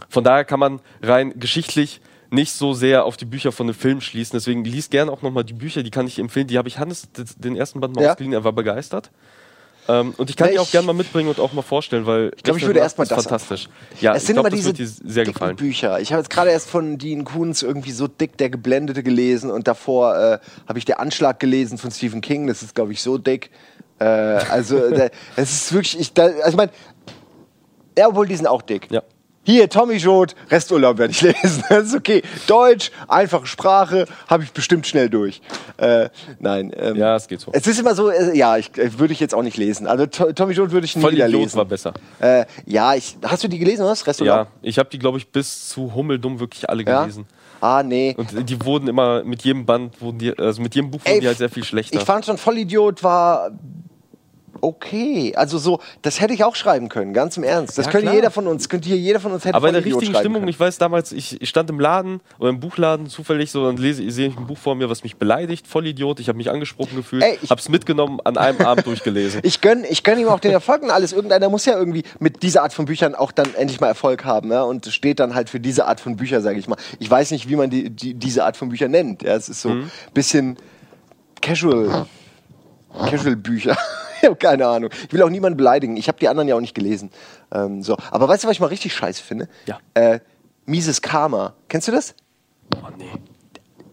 von 0.10 0.24
daher 0.24 0.46
kann 0.46 0.60
man 0.60 0.82
rein 1.02 1.34
geschichtlich 1.38 2.02
nicht 2.32 2.52
so 2.52 2.74
sehr 2.74 3.06
auf 3.06 3.18
die 3.18 3.26
Bücher 3.26 3.52
von 3.52 3.68
den 3.68 3.74
Filmen 3.74 4.02
schließen. 4.02 4.38
Deswegen 4.38 4.64
liest 4.64 4.92
gerne 4.92 5.12
auch 5.12 5.22
nochmal 5.22 5.44
die 5.44 5.54
Bücher, 5.54 5.84
die 5.84 5.92
kann 5.92 6.08
ich 6.08 6.20
empfehlen. 6.20 6.48
Die 6.48 6.58
habe 6.58 6.68
ich 6.68 6.80
Hannes 6.80 7.10
den 7.38 7.56
ersten 7.56 7.80
Band 7.80 7.96
mal 7.96 8.04
ja. 8.04 8.12
ausgeliehen, 8.12 8.34
er 8.34 8.44
war 8.44 8.54
begeistert. 8.54 9.12
Ähm, 9.88 10.13
und 10.17 10.30
ich 10.30 10.36
kann 10.36 10.50
die 10.52 10.60
auch 10.60 10.69
gerne 10.69 10.88
mal 10.88 10.93
mitbringen 10.93 11.30
und 11.30 11.39
auch 11.39 11.54
mal 11.54 11.62
vorstellen, 11.62 12.06
weil 12.06 12.32
ich 12.36 12.43
glaube, 12.43 12.60
ich 12.60 12.65
würde 12.65 12.80
erstmal 12.80 13.08
das 13.08 13.24
fantastisch. 13.24 13.69
Ja, 14.02 14.15
es 14.15 14.26
sind 14.26 14.36
glaub, 14.36 14.48
immer 14.48 14.56
diese 14.56 14.74
sehr 15.04 15.26
gefallen. 15.26 15.56
Bücher. 15.56 16.00
Ich 16.00 16.12
habe 16.12 16.21
jetzt 16.21 16.30
gerade 16.30 16.50
erst 16.50 16.69
von 16.69 16.98
Dean 16.98 17.24
Koons 17.24 17.62
irgendwie 17.62 17.91
so 17.91 18.08
dick 18.08 18.38
der 18.38 18.50
Geblendete 18.50 19.04
gelesen 19.04 19.52
und 19.52 19.67
davor 19.67 20.15
äh, 20.15 20.39
habe 20.67 20.80
ich 20.80 20.86
der 20.86 21.00
Anschlag 21.00 21.39
gelesen 21.39 21.78
von 21.78 21.91
Stephen 21.91 22.21
King. 22.21 22.48
Das 22.48 22.63
ist 22.63 22.74
glaube 22.74 22.93
ich 22.93 23.02
so 23.02 23.17
dick. 23.17 23.52
Äh, 24.00 24.06
also 24.06 24.78
es 25.36 25.52
ist 25.52 25.74
wirklich, 25.74 26.00
ich, 26.00 26.13
da, 26.13 26.26
also 26.26 26.50
ich 26.50 26.56
meine, 26.56 26.71
ja, 27.98 28.08
obwohl 28.08 28.28
die 28.28 28.36
sind 28.36 28.48
auch 28.48 28.62
dick. 28.62 28.88
Ja. 28.91 29.04
Hier, 29.46 29.70
Tommy 29.70 30.00
Schot, 30.00 30.36
Resturlaub 30.50 30.98
werde 30.98 31.12
ich 31.12 31.22
lesen. 31.22 31.64
Das 31.70 31.88
ist 31.88 31.96
okay. 31.96 32.24
Deutsch, 32.48 32.92
einfache 33.08 33.46
Sprache, 33.46 34.06
habe 34.28 34.44
ich 34.44 34.52
bestimmt 34.52 34.88
schnell 34.88 35.10
durch. 35.10 35.42
Äh, 35.78 36.10
nein. 36.40 36.74
Ähm, 36.76 36.96
ja, 36.96 37.16
es 37.16 37.28
geht 37.28 37.40
so. 37.40 37.52
Es 37.54 37.68
ist 37.68 37.80
immer 37.80 37.96
so, 37.96 38.10
äh, 38.10 38.36
ja, 38.36 38.58
ich, 38.58 38.76
äh, 38.78 38.98
würde 39.00 39.14
ich 39.14 39.20
jetzt 39.20 39.36
auch 39.36 39.44
nicht 39.44 39.58
lesen. 39.58 39.88
Also 39.88 40.08
to 40.08 40.34
Tommy 40.34 40.56
Schot 40.56 40.72
würde 40.72 40.86
ich 40.86 40.96
nie 40.96 41.02
Voll 41.02 41.14
wieder 41.14 41.28
lesen. 41.28 41.58
war 41.58 41.66
besser. 41.66 41.94
Äh, 42.20 42.46
ja, 42.66 42.96
ich, 42.96 43.16
hast 43.24 43.44
du 43.44 43.48
die 43.48 43.60
gelesen, 43.60 43.86
was? 43.86 44.06
Resturlaub? 44.08 44.38
Ja, 44.38 44.48
ich 44.62 44.80
habe 44.80 44.90
die, 44.90 45.00
glaube 45.00 45.20
ich, 45.20 45.28
bis 45.28 45.70
zu 45.70 45.94
Hummeldumm 45.94 46.40
wirklich 46.40 46.68
alle 46.70 46.84
gelesen. 46.84 47.26
Ja? 47.30 47.36
Ah, 47.62 47.84
nee. 47.84 48.16
Und 48.18 48.50
die 48.50 48.66
wurden 48.66 48.88
immer, 48.88 49.24
mit 49.24 49.44
jedem 49.44 49.66
Band, 49.66 50.02
wurden 50.02 50.20
die, 50.20 50.38
also 50.38 50.62
mit 50.62 50.76
jedem 50.76 50.92
Buch 50.92 51.00
wurden 51.00 51.16
Ey, 51.16 51.20
die 51.22 51.28
halt 51.28 51.38
sehr 51.38 51.50
viel 51.50 51.64
schlechter. 51.64 51.98
Ich 51.98 52.04
fand 52.04 52.26
schon 52.26 52.38
Vollidiot 52.38 53.04
war 53.04 53.52
okay. 54.65 55.34
Also 55.36 55.58
so, 55.58 55.80
das 56.01 56.19
hätte 56.19 56.34
ich 56.34 56.43
auch 56.43 56.56
schreiben 56.56 56.89
können, 56.89 57.13
ganz 57.13 57.38
im 57.38 57.43
Ernst. 57.43 57.78
Das 57.78 57.86
ja, 57.86 57.91
könnte 57.91 58.08
klar. 58.08 58.15
jeder 58.15 58.32
von 58.32 58.47
uns, 58.47 58.67
könnte 58.69 58.89
hier 58.89 58.97
jeder 58.97 59.19
von 59.19 59.32
uns 59.32 59.45
hätte 59.45 59.56
Aber 59.56 59.67
in 59.67 59.73
der 59.73 59.86
richtigen 59.86 60.15
Stimmung, 60.15 60.41
können. 60.41 60.47
ich 60.47 60.60
weiß 60.60 60.78
damals, 60.78 61.12
ich, 61.12 61.41
ich, 61.41 61.49
stand 61.49 61.69
im 61.69 61.80
Laden 61.80 62.21
oder 62.39 62.49
im 62.49 62.60
Buchladen 62.60 63.08
zufällig 63.08 63.51
so 63.51 63.65
und 63.65 63.80
lese, 63.80 64.10
sehe 64.12 64.28
ich 64.28 64.38
ein 64.38 64.47
Buch 64.47 64.58
vor 64.58 64.75
mir, 64.75 64.89
was 64.89 65.04
mich 65.04 65.17
beleidigt, 65.17 65.67
Vollidiot, 65.67 66.19
ich 66.19 66.28
habe 66.28 66.38
mich 66.38 66.49
angesprochen 66.49 66.95
gefühlt, 66.95 67.23
Ey, 67.23 67.38
ich, 67.41 67.49
hab's 67.49 67.69
mitgenommen, 67.69 68.19
an 68.23 68.38
einem 68.38 68.62
Abend 68.62 68.86
durchgelesen. 68.86 69.41
Ich 69.56 69.62
gönn, 69.62 69.86
ich 69.88 70.04
gönn 70.04 70.17
ihm 70.17 70.28
auch 70.28 70.39
den 70.39 70.51
Erfolg 70.51 70.82
und 70.82 70.89
alles. 70.89 71.13
Irgendeiner 71.13 71.49
muss 71.49 71.65
ja 71.65 71.78
irgendwie 71.78 72.04
mit 72.19 72.41
dieser 72.41 72.63
Art 72.63 72.73
von 72.73 72.86
Büchern 72.86 73.15
auch 73.15 73.32
dann 73.32 73.54
endlich 73.54 73.80
mal 73.80 73.88
Erfolg 73.88 74.25
haben, 74.25 74.51
ja? 74.51 74.63
und 74.63 74.88
steht 74.88 75.19
dann 75.19 75.36
halt 75.36 75.49
für 75.49 75.60
diese 75.60 75.86
Art 75.86 75.99
von 75.99 76.15
Bücher, 76.17 76.41
sage 76.41 76.58
ich 76.58 76.67
mal. 76.67 76.78
Ich 76.99 77.10
weiß 77.10 77.32
nicht, 77.32 77.47
wie 77.47 77.56
man 77.56 77.69
die, 77.69 77.89
die, 77.89 78.15
diese 78.15 78.43
Art 78.43 78.58
von 78.58 78.69
Büchern 78.69 78.91
nennt. 78.91 79.21
Ja? 79.21 79.36
Es 79.36 79.49
ist 79.49 79.62
so 79.62 79.69
ein 79.69 79.78
mhm. 79.78 79.91
bisschen 80.13 80.58
casual, 81.41 82.08
casual 83.08 83.36
Bücher. 83.36 83.78
ich 83.78 84.05
habe 84.30 84.36
keine 84.36 84.68
Ahnung. 84.68 84.90
Ich 85.08 85.14
will 85.14 85.22
auch 85.24 85.30
niemanden 85.30 85.58
beleidigen. 85.58 85.98
Ich 85.98 86.08
habe 86.08 86.20
die 86.20 86.28
anderen 86.28 86.48
ja 86.48 86.56
auch 86.56 86.62
nicht 86.62 86.76
gelesen. 86.76 87.12
Ähm, 87.54 87.82
so. 87.82 87.98
Aber 88.12 88.28
weißt 88.28 88.44
du, 88.44 88.48
was 88.48 88.54
ich 88.54 88.60
mal 88.60 88.68
richtig 88.68 88.94
scheiße 88.94 89.24
finde? 89.24 89.48
Ja. 89.66 89.80
Äh, 89.94 90.20
Mises 90.66 91.02
Karma. 91.02 91.54
Kennst 91.70 91.88
du 91.88 91.92
das? 91.92 92.16
Oh, 92.76 92.88
nee. 92.98 93.06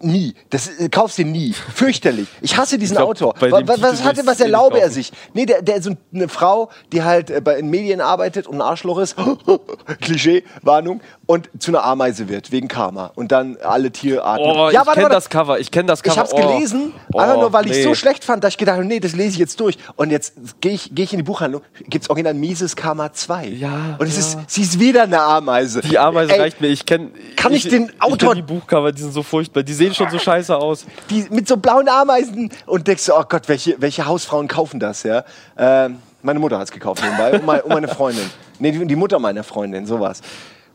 nie. 0.00 0.34
Das 0.50 0.68
äh, 0.78 0.88
kaufst 0.88 1.18
du 1.18 1.24
nie. 1.24 1.52
Fürchterlich. 1.52 2.28
Ich 2.40 2.56
hasse 2.56 2.78
diesen 2.78 2.96
glaub, 2.96 3.10
Autor. 3.10 3.34
Was, 3.38 3.82
was 3.82 4.04
hatte, 4.04 4.26
was 4.26 4.40
erlaube 4.40 4.80
er 4.80 4.90
sich? 4.90 5.12
Nee, 5.34 5.46
der, 5.46 5.62
der 5.62 5.82
so 5.82 5.94
eine 6.12 6.28
Frau, 6.28 6.70
die 6.92 7.02
halt 7.02 7.30
äh, 7.30 7.40
bei 7.40 7.58
in 7.58 7.68
Medien 7.68 8.00
arbeitet 8.00 8.46
und 8.46 8.56
ein 8.56 8.62
Arschloch 8.62 8.98
ist. 8.98 9.16
Klischee, 10.00 10.44
Warnung. 10.62 11.02
Und 11.32 11.48
zu 11.58 11.70
einer 11.70 11.82
Ameise 11.82 12.28
wird, 12.28 12.52
wegen 12.52 12.68
Karma. 12.68 13.10
Und 13.14 13.32
dann 13.32 13.56
alle 13.62 13.90
Tierarten. 13.90 14.44
Oh, 14.44 14.68
ja, 14.68 14.82
ich 14.86 14.92
kenne 14.92 15.08
das 15.08 15.30
Cover. 15.30 15.58
Ich 15.58 15.70
kenne 15.70 15.86
das 15.86 16.02
Cover. 16.02 16.12
Ich 16.12 16.18
hab's 16.18 16.34
oh. 16.34 16.36
gelesen, 16.36 16.92
oh, 17.10 17.18
einfach 17.18 17.36
nur, 17.36 17.54
weil 17.54 17.64
nee. 17.64 17.70
ich 17.70 17.82
so 17.82 17.94
schlecht 17.94 18.22
fand, 18.22 18.44
dass 18.44 18.52
ich 18.52 18.58
gedacht 18.58 18.76
habe, 18.76 18.86
nee, 18.86 19.00
das 19.00 19.14
lese 19.14 19.30
ich 19.30 19.38
jetzt 19.38 19.58
durch. 19.58 19.78
Und 19.96 20.10
jetzt 20.10 20.34
gehe 20.60 20.72
ich, 20.72 20.90
geh 20.94 21.04
ich 21.04 21.14
in 21.14 21.20
die 21.20 21.22
Buchhandlung, 21.22 21.62
gibt's 21.88 22.10
original 22.10 22.34
Mises 22.34 22.76
Karma 22.76 23.14
2. 23.14 23.46
Ja. 23.46 23.96
Und 23.98 24.06
es 24.06 24.16
ja. 24.16 24.40
ist, 24.40 24.50
sie 24.50 24.60
ist 24.60 24.78
wieder 24.78 25.04
eine 25.04 25.22
Ameise. 25.22 25.80
Die 25.80 25.98
Ameise 25.98 26.34
Ey, 26.34 26.40
reicht 26.40 26.60
mir. 26.60 26.68
Ich 26.68 26.84
kenne. 26.84 27.12
Kann 27.34 27.54
ich, 27.54 27.64
ich 27.64 27.70
den 27.70 27.90
Autor. 27.98 28.34
Ich 28.34 28.40
die 28.40 28.42
Buchcover, 28.42 28.92
die 28.92 29.00
sind 29.00 29.14
so 29.14 29.22
furchtbar. 29.22 29.62
Die 29.62 29.72
sehen 29.72 29.94
schon 29.94 30.10
so 30.10 30.18
scheiße 30.18 30.54
aus. 30.54 30.84
Die 31.08 31.26
mit 31.30 31.48
so 31.48 31.56
blauen 31.56 31.88
Ameisen. 31.88 32.50
Und 32.66 32.86
denkst 32.86 33.06
du, 33.06 33.14
oh 33.14 33.24
Gott, 33.26 33.48
welche, 33.48 33.80
welche 33.80 34.04
Hausfrauen 34.04 34.48
kaufen 34.48 34.78
das, 34.78 35.02
ja? 35.02 35.24
Ähm, 35.56 35.96
meine 36.20 36.40
Mutter 36.40 36.58
hat's 36.58 36.70
gekauft 36.70 37.02
nebenbei. 37.02 37.32
und, 37.32 37.46
meine, 37.46 37.62
und 37.62 37.72
meine 37.72 37.88
Freundin. 37.88 38.28
Nee, 38.58 38.72
die 38.72 38.96
Mutter 38.96 39.18
meiner 39.18 39.44
Freundin, 39.44 39.86
sowas. 39.86 40.20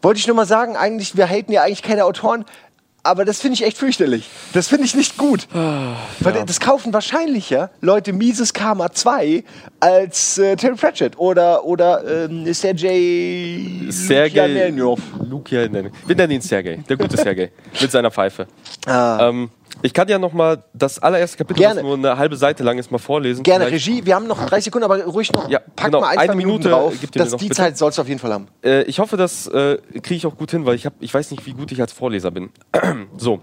Wollte 0.01 0.19
ich 0.19 0.27
nur 0.27 0.35
mal 0.35 0.45
sagen, 0.45 0.75
eigentlich, 0.75 1.17
wir 1.17 1.27
haten 1.27 1.51
ja 1.51 1.63
eigentlich 1.63 1.83
keine 1.83 2.05
Autoren, 2.05 2.45
aber 3.07 3.23
das 3.23 3.39
finde 3.39 3.53
ich 3.53 3.63
echt 3.63 3.77
fürchterlich. 3.77 4.29
Das 4.53 4.67
finde 4.67 4.83
ich 4.83 4.93
nicht 4.93 5.17
gut. 5.17 5.47
Ah, 5.53 5.95
Weil 6.19 6.35
ja. 6.35 6.43
das 6.43 6.59
kaufen 6.59 6.91
wahrscheinlich 6.91 7.49
ja 7.49 7.69
Leute 7.79 8.11
Mises 8.11 8.53
Karma 8.53 8.91
2 8.91 9.45
als 9.79 10.37
äh, 10.37 10.57
Terry 10.57 10.75
Pratchett 10.75 11.17
oder, 11.17 11.63
oder 11.63 12.25
ähm, 12.25 12.53
Sergei 12.53 13.61
Sergei 13.89 14.69
Lukianenov. 14.69 14.99
Wir 16.05 16.15
nennen 16.15 16.33
ihn 16.33 16.41
Sergei, 16.41 16.83
der 16.89 16.97
gute 16.97 17.15
Sergei, 17.15 17.51
mit 17.79 17.91
seiner 17.91 18.11
Pfeife. 18.11 18.45
Ah. 18.85 19.29
Ähm, 19.29 19.51
ich 19.81 19.93
kann 19.93 20.07
ja 20.07 20.19
noch 20.19 20.33
mal 20.33 20.63
das 20.73 20.99
allererste 20.99 21.37
Kapitel, 21.37 21.59
Gerne. 21.59 21.75
das 21.75 21.83
nur 21.83 21.95
eine 21.95 22.17
halbe 22.17 22.35
Seite 22.35 22.63
lang 22.63 22.77
ist, 22.77 22.91
mal 22.91 22.97
vorlesen. 22.97 23.43
Gerne, 23.43 23.65
Vielleicht. 23.65 23.87
Regie. 23.87 24.05
Wir 24.05 24.15
haben 24.15 24.27
noch 24.27 24.45
drei 24.45 24.59
Sekunden, 24.59 24.85
aber 24.85 25.03
ruhig 25.05 25.31
noch. 25.31 25.49
Ja, 25.49 25.59
pack 25.59 25.87
genau, 25.87 26.01
mal 26.01 26.09
ein, 26.09 26.17
eine 26.17 26.35
Minute 26.35 26.69
drauf. 26.69 26.93
Das, 27.13 27.31
die 27.31 27.45
bitte. 27.45 27.55
Zeit 27.55 27.77
sollst 27.77 27.97
du 27.97 28.01
auf 28.01 28.07
jeden 28.07 28.19
Fall 28.19 28.33
haben. 28.33 28.47
Äh, 28.63 28.83
ich 28.83 28.99
hoffe, 28.99 29.17
das 29.17 29.47
äh, 29.47 29.77
kriege 30.01 30.15
ich 30.15 30.25
auch 30.25 30.35
gut 30.35 30.51
hin, 30.51 30.65
weil 30.65 30.75
ich, 30.75 30.85
hab, 30.85 30.93
ich 30.99 31.13
weiß 31.13 31.31
nicht, 31.31 31.45
wie 31.45 31.53
gut 31.53 31.71
ich 31.71 31.81
als 31.81 31.93
Vorleser 31.93 32.31
bin. 32.31 32.49
so. 33.17 33.39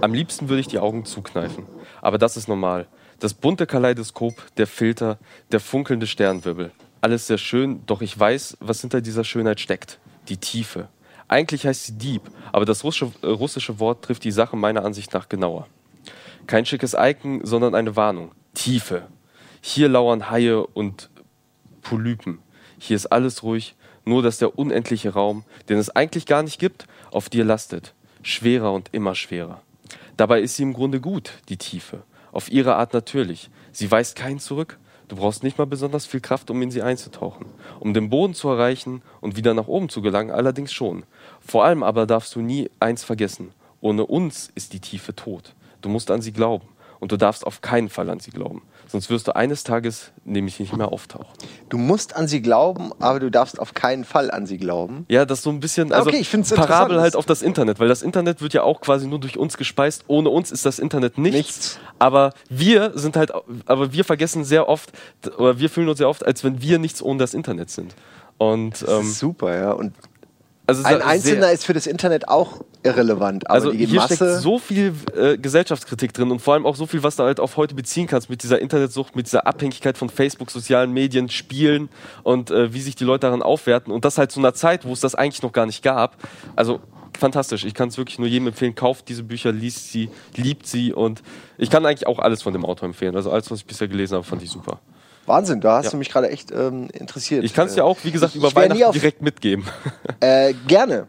Am 0.00 0.12
liebsten 0.12 0.48
würde 0.48 0.60
ich 0.60 0.66
die 0.66 0.78
Augen 0.78 1.04
zukneifen. 1.04 1.66
Aber 2.02 2.18
das 2.18 2.36
ist 2.36 2.48
normal. 2.48 2.86
Das 3.20 3.32
bunte 3.32 3.66
Kaleidoskop, 3.66 4.34
der 4.56 4.66
Filter, 4.66 5.18
der 5.50 5.60
funkelnde 5.60 6.06
Sternwirbel. 6.06 6.72
Alles 7.00 7.26
sehr 7.26 7.38
schön, 7.38 7.82
doch 7.86 8.02
ich 8.02 8.18
weiß, 8.18 8.58
was 8.60 8.80
hinter 8.80 9.00
dieser 9.00 9.24
Schönheit 9.24 9.60
steckt. 9.60 9.98
Die 10.28 10.36
Tiefe. 10.36 10.88
Eigentlich 11.28 11.66
heißt 11.66 11.86
sie 11.86 11.98
Dieb, 11.98 12.22
aber 12.52 12.64
das 12.64 12.84
russische, 12.84 13.12
äh, 13.22 13.26
russische 13.26 13.78
Wort 13.78 14.04
trifft 14.04 14.24
die 14.24 14.30
Sache 14.30 14.56
meiner 14.56 14.84
Ansicht 14.84 15.12
nach 15.14 15.28
genauer. 15.28 15.66
Kein 16.46 16.66
schickes 16.66 16.94
Icon, 16.98 17.40
sondern 17.44 17.74
eine 17.74 17.96
Warnung. 17.96 18.32
Tiefe. 18.52 19.08
Hier 19.60 19.88
lauern 19.88 20.30
Haie 20.30 20.66
und 20.66 21.08
Polypen. 21.80 22.38
Hier 22.78 22.96
ist 22.96 23.06
alles 23.06 23.42
ruhig, 23.42 23.74
nur 24.04 24.22
dass 24.22 24.38
der 24.38 24.58
unendliche 24.58 25.14
Raum, 25.14 25.44
den 25.68 25.78
es 25.78 25.90
eigentlich 25.90 26.26
gar 26.26 26.42
nicht 26.42 26.58
gibt, 26.58 26.86
auf 27.10 27.30
dir 27.30 27.44
lastet. 27.44 27.94
Schwerer 28.22 28.72
und 28.72 28.90
immer 28.92 29.14
schwerer. 29.14 29.62
Dabei 30.16 30.40
ist 30.40 30.56
sie 30.56 30.62
im 30.62 30.74
Grunde 30.74 31.00
gut, 31.00 31.32
die 31.48 31.56
Tiefe. 31.56 32.02
Auf 32.30 32.50
ihre 32.50 32.76
Art 32.76 32.92
natürlich. 32.92 33.50
Sie 33.72 33.90
weist 33.90 34.16
keinen 34.16 34.38
zurück, 34.38 34.78
Du 35.14 35.20
brauchst 35.20 35.44
nicht 35.44 35.58
mal 35.58 35.64
besonders 35.64 36.06
viel 36.06 36.18
Kraft, 36.18 36.50
um 36.50 36.60
in 36.60 36.72
sie 36.72 36.82
einzutauchen. 36.82 37.46
Um 37.78 37.94
den 37.94 38.10
Boden 38.10 38.34
zu 38.34 38.48
erreichen 38.48 39.00
und 39.20 39.36
wieder 39.36 39.54
nach 39.54 39.68
oben 39.68 39.88
zu 39.88 40.02
gelangen, 40.02 40.32
allerdings 40.32 40.72
schon. 40.72 41.04
Vor 41.38 41.64
allem 41.64 41.84
aber 41.84 42.04
darfst 42.04 42.34
du 42.34 42.40
nie 42.40 42.68
eins 42.80 43.04
vergessen. 43.04 43.52
Ohne 43.80 44.06
uns 44.06 44.50
ist 44.56 44.72
die 44.72 44.80
Tiefe 44.80 45.14
tot. 45.14 45.54
Du 45.82 45.88
musst 45.88 46.10
an 46.10 46.20
sie 46.20 46.32
glauben. 46.32 46.66
Und 47.04 47.12
du 47.12 47.18
darfst 47.18 47.46
auf 47.46 47.60
keinen 47.60 47.90
Fall 47.90 48.08
an 48.08 48.18
sie 48.18 48.30
glauben. 48.30 48.62
Sonst 48.86 49.10
wirst 49.10 49.28
du 49.28 49.36
eines 49.36 49.62
Tages 49.62 50.12
nämlich 50.24 50.58
nicht 50.58 50.74
mehr 50.74 50.90
auftauchen. 50.90 51.26
Du 51.68 51.76
musst 51.76 52.16
an 52.16 52.28
sie 52.28 52.40
glauben, 52.40 52.92
aber 52.98 53.20
du 53.20 53.30
darfst 53.30 53.60
auf 53.60 53.74
keinen 53.74 54.04
Fall 54.06 54.30
an 54.30 54.46
sie 54.46 54.56
glauben. 54.56 55.04
Ja, 55.10 55.26
das 55.26 55.40
ist 55.40 55.44
so 55.44 55.50
ein 55.50 55.60
bisschen 55.60 55.92
also 55.92 56.08
okay, 56.08 56.16
ich 56.16 56.30
Parabel 56.54 57.02
halt 57.02 57.14
auf 57.14 57.26
das 57.26 57.42
Internet, 57.42 57.78
weil 57.78 57.88
das 57.88 58.00
Internet 58.00 58.40
wird 58.40 58.54
ja 58.54 58.62
auch 58.62 58.80
quasi 58.80 59.06
nur 59.06 59.20
durch 59.20 59.36
uns 59.36 59.58
gespeist. 59.58 60.04
Ohne 60.06 60.30
uns 60.30 60.50
ist 60.50 60.64
das 60.64 60.78
Internet 60.78 61.18
nichts. 61.18 61.36
nichts. 61.36 61.78
Aber 61.98 62.32
wir 62.48 62.92
sind 62.94 63.18
halt, 63.18 63.32
aber 63.66 63.92
wir 63.92 64.04
vergessen 64.06 64.42
sehr 64.42 64.66
oft, 64.66 64.90
oder 65.36 65.58
wir 65.58 65.68
fühlen 65.68 65.90
uns 65.90 65.98
sehr 65.98 66.08
oft, 66.08 66.24
als 66.24 66.42
wenn 66.42 66.62
wir 66.62 66.78
nichts 66.78 67.02
ohne 67.02 67.18
das 67.18 67.34
Internet 67.34 67.68
sind. 67.68 67.94
Und, 68.38 68.80
das 68.80 68.88
ähm, 68.88 69.02
ist 69.02 69.18
super, 69.18 69.54
ja. 69.54 69.72
Und 69.72 69.92
also 70.66 70.82
ein 70.84 71.02
Einzelner 71.02 71.52
ist 71.52 71.66
für 71.66 71.74
das 71.74 71.86
Internet 71.86 72.28
auch 72.28 72.64
irrelevant. 72.84 73.50
also 73.50 73.72
hier 73.72 73.88
Masse 73.88 74.16
steckt 74.16 74.40
so 74.40 74.58
viel 74.58 74.94
äh, 75.16 75.38
Gesellschaftskritik 75.38 76.12
drin 76.12 76.30
und 76.30 76.40
vor 76.40 76.54
allem 76.54 76.66
auch 76.66 76.76
so 76.76 76.86
viel, 76.86 77.02
was 77.02 77.16
du 77.16 77.22
halt 77.22 77.40
auf 77.40 77.56
heute 77.56 77.74
beziehen 77.74 78.06
kannst 78.06 78.30
mit 78.30 78.42
dieser 78.42 78.60
Internetsucht, 78.60 79.16
mit 79.16 79.26
dieser 79.26 79.46
Abhängigkeit 79.46 79.98
von 79.98 80.10
Facebook, 80.10 80.50
sozialen 80.50 80.92
Medien, 80.92 81.28
Spielen 81.28 81.88
und 82.22 82.50
äh, 82.50 82.72
wie 82.72 82.80
sich 82.80 82.94
die 82.94 83.04
Leute 83.04 83.26
daran 83.26 83.42
aufwerten 83.42 83.92
und 83.92 84.04
das 84.04 84.18
halt 84.18 84.30
zu 84.30 84.40
einer 84.40 84.54
Zeit, 84.54 84.84
wo 84.84 84.92
es 84.92 85.00
das 85.00 85.14
eigentlich 85.14 85.42
noch 85.42 85.52
gar 85.52 85.66
nicht 85.66 85.82
gab. 85.82 86.16
Also 86.56 86.80
fantastisch. 87.18 87.64
Ich 87.64 87.74
kann 87.74 87.88
es 87.88 87.98
wirklich 87.98 88.18
nur 88.18 88.28
jedem 88.28 88.48
empfehlen. 88.48 88.74
Kauft 88.74 89.08
diese 89.08 89.22
Bücher, 89.22 89.52
liest 89.52 89.90
sie, 89.90 90.10
liebt 90.36 90.66
sie 90.66 90.92
und 90.92 91.22
ich 91.58 91.70
kann 91.70 91.86
eigentlich 91.86 92.06
auch 92.06 92.18
alles 92.18 92.42
von 92.42 92.52
dem 92.52 92.64
Autor 92.64 92.86
empfehlen. 92.86 93.16
Also 93.16 93.30
alles, 93.30 93.50
was 93.50 93.60
ich 93.60 93.66
bisher 93.66 93.88
gelesen 93.88 94.14
habe, 94.14 94.24
fand 94.24 94.42
ich 94.42 94.50
super. 94.50 94.80
Wahnsinn, 95.26 95.60
da 95.60 95.78
hast 95.78 95.86
ja. 95.86 95.90
du 95.92 95.96
mich 95.96 96.10
gerade 96.10 96.28
echt 96.28 96.50
ähm, 96.50 96.88
interessiert. 96.92 97.44
Ich 97.44 97.54
kann 97.54 97.66
es 97.66 97.74
dir 97.74 97.84
auch, 97.84 97.96
wie 98.02 98.10
gesagt, 98.10 98.34
über 98.34 98.54
Weihnachten 98.54 98.92
direkt 98.92 99.22
mitgeben. 99.22 99.64
Äh, 100.20 100.54
gerne. 100.66 101.06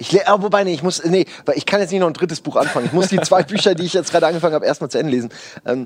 Ich 0.00 0.14
äh, 0.14 0.24
wobei, 0.38 0.64
nee, 0.64 0.72
ich 0.72 0.82
muss, 0.82 1.04
nee, 1.04 1.26
weil 1.44 1.58
ich 1.58 1.66
kann 1.66 1.80
jetzt 1.80 1.90
nicht 1.90 2.00
noch 2.00 2.06
ein 2.06 2.14
drittes 2.14 2.40
Buch 2.40 2.56
anfangen. 2.56 2.86
Ich 2.86 2.92
muss 2.92 3.08
die 3.08 3.20
zwei 3.20 3.42
Bücher, 3.44 3.74
die 3.74 3.84
ich 3.84 3.92
jetzt 3.92 4.10
gerade 4.10 4.26
angefangen 4.26 4.54
habe, 4.54 4.64
erstmal 4.64 4.90
zu 4.90 4.98
Ende 4.98 5.12
lesen. 5.12 5.30
Ähm, 5.66 5.84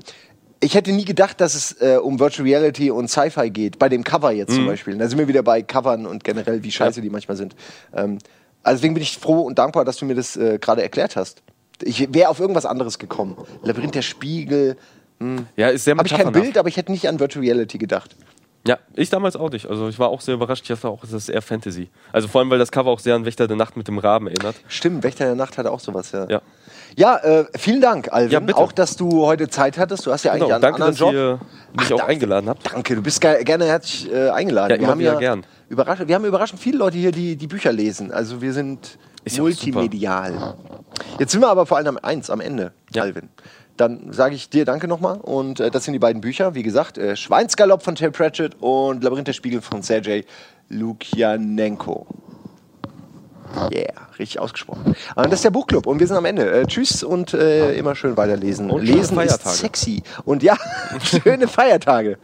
ich 0.61 0.73
hätte 0.73 0.93
nie 0.93 1.03
gedacht, 1.03 1.41
dass 1.41 1.53
es 1.53 1.73
äh, 1.81 1.97
um 2.01 2.17
Virtual 2.17 2.47
Reality 2.47 2.89
und 2.91 3.09
Sci-Fi 3.09 3.49
geht, 3.49 3.77
bei 3.77 3.89
dem 3.89 4.05
Cover 4.05 4.31
jetzt 4.31 4.51
mhm. 4.51 4.55
zum 4.55 4.65
Beispiel. 4.67 4.97
Da 4.97 5.09
sind 5.09 5.17
wir 5.17 5.27
wieder 5.27 5.43
bei 5.43 5.61
Covern 5.61 6.05
und 6.05 6.23
generell, 6.23 6.63
wie 6.63 6.71
scheiße 6.71 6.99
ja. 6.99 7.03
die 7.03 7.09
manchmal 7.09 7.35
sind. 7.35 7.55
Ähm, 7.93 8.19
also 8.63 8.77
deswegen 8.77 8.93
bin 8.93 9.03
ich 9.03 9.17
froh 9.17 9.41
und 9.41 9.59
dankbar, 9.59 9.83
dass 9.83 9.97
du 9.97 10.05
mir 10.05 10.15
das 10.15 10.37
äh, 10.37 10.59
gerade 10.59 10.81
erklärt 10.81 11.17
hast. 11.17 11.43
Ich 11.83 12.13
wäre 12.13 12.29
auf 12.29 12.39
irgendwas 12.39 12.65
anderes 12.65 12.99
gekommen. 12.99 13.35
Labyrinth 13.63 13.95
der 13.95 14.01
Spiegel, 14.01 14.77
hm. 15.19 15.47
Ja, 15.55 15.69
ist 15.69 15.85
sehr 15.85 15.95
Habe 15.95 16.07
ich 16.07 16.13
kein 16.13 16.31
Bild, 16.31 16.57
aber 16.57 16.67
ich 16.67 16.77
hätte 16.77 16.91
nicht 16.91 17.07
an 17.07 17.19
Virtual 17.19 17.43
Reality 17.43 17.77
gedacht. 17.77 18.15
Ja, 18.67 18.79
ich 18.95 19.11
damals 19.11 19.35
auch 19.35 19.51
nicht. 19.51 19.69
Also 19.69 19.89
ich 19.89 19.99
war 19.99 20.09
auch 20.09 20.21
sehr 20.21 20.33
überrascht. 20.33 20.63
Ich 20.63 20.69
dachte 20.69 20.87
auch, 20.87 21.03
es 21.03 21.13
ist 21.13 21.29
eher 21.29 21.43
Fantasy. 21.43 21.89
Also 22.11 22.27
vor 22.27 22.41
allem, 22.41 22.49
weil 22.49 22.57
das 22.57 22.71
Cover 22.71 22.89
auch 22.89 22.99
sehr 22.99 23.15
an 23.15 23.23
Wächter 23.23 23.47
der 23.47 23.57
Nacht 23.57 23.77
mit 23.77 23.87
dem 23.87 23.99
Raben 23.99 24.27
erinnert. 24.27 24.55
Stimmt, 24.67 25.03
Wächter 25.03 25.25
der 25.25 25.35
Nacht 25.35 25.59
hat 25.59 25.67
auch 25.67 25.79
sowas, 25.79 26.11
ja. 26.11 26.27
Ja, 26.27 26.41
ja 26.95 27.17
äh, 27.17 27.45
vielen 27.55 27.79
Dank, 27.79 28.11
Alvin. 28.11 28.31
Ja, 28.31 28.39
bitte. 28.39 28.57
Auch, 28.57 28.71
dass 28.71 28.97
du 28.97 29.25
heute 29.25 29.49
Zeit 29.49 29.77
hattest. 29.77 30.07
Du 30.07 30.11
hast 30.11 30.23
ja 30.23 30.31
eigentlich 30.31 30.45
genau, 30.45 30.55
einen 30.55 30.61
danke, 30.63 30.83
anderen 30.83 30.93
dass 30.93 30.99
Job. 30.99 31.13
ihr 31.13 31.39
mich 31.77 31.87
Ach, 31.87 31.91
auch 31.91 31.97
danke, 31.97 32.05
eingeladen 32.11 32.49
habt. 32.49 32.73
Danke, 32.73 32.95
du 32.95 33.03
bist 33.03 33.21
ge 33.21 33.43
gerne 33.43 33.65
herzlich 33.65 34.11
äh, 34.11 34.29
eingeladen. 34.29 34.73
Ja, 34.73 34.79
wir 34.79 34.87
haben 34.87 35.01
ja 35.01 35.13
gern. 35.13 35.45
Überrasch 35.69 35.99
wir 36.05 36.15
haben 36.15 36.25
überraschend 36.25 36.59
viele 36.59 36.79
Leute 36.79 36.97
hier, 36.97 37.11
die 37.11 37.35
die 37.35 37.47
Bücher 37.47 37.71
lesen. 37.71 38.11
Also 38.11 38.41
wir 38.41 38.53
sind 38.53 38.97
ist 39.25 39.37
multimedial. 39.37 40.55
Jetzt 41.19 41.31
sind 41.31 41.41
wir 41.41 41.49
aber 41.49 41.65
vor 41.65 41.77
allem 41.77 41.87
am 41.87 41.99
eins, 42.01 42.29
am 42.29 42.41
Ende, 42.41 42.71
ja. 42.93 43.03
Alvin. 43.03 43.29
Dann 43.77 44.13
sage 44.13 44.35
ich 44.35 44.49
dir 44.49 44.65
danke 44.65 44.87
nochmal. 44.87 45.17
Und 45.21 45.59
äh, 45.59 45.69
das 45.69 45.83
sind 45.83 45.93
die 45.93 45.99
beiden 45.99 46.21
Bücher. 46.21 46.55
Wie 46.55 46.63
gesagt, 46.63 46.97
äh, 46.97 47.15
Schweinsgalopp 47.15 47.83
von 47.83 47.95
Terry 47.95 48.11
Pratchett 48.11 48.55
und 48.59 49.03
Labyrinth 49.03 49.27
der 49.27 49.33
Spiegel 49.33 49.61
von 49.61 49.81
Sergei 49.81 50.25
Lukianenko. 50.69 52.07
Yeah, 53.71 54.09
richtig 54.19 54.39
ausgesprochen. 54.39 54.95
Und 55.15 55.25
das 55.25 55.35
ist 55.35 55.45
der 55.45 55.51
Buchclub 55.51 55.87
und 55.87 55.99
wir 55.99 56.07
sind 56.07 56.17
am 56.17 56.25
Ende. 56.25 56.51
Äh, 56.51 56.65
tschüss 56.65 57.03
und 57.03 57.33
äh, 57.33 57.73
immer 57.75 57.95
schön 57.95 58.17
weiterlesen. 58.17 58.69
Und 58.69 58.83
Lesen 58.83 59.19
ist 59.19 59.43
sexy. 59.47 60.03
Und 60.25 60.43
ja, 60.43 60.57
schöne 61.03 61.47
Feiertage. 61.47 62.17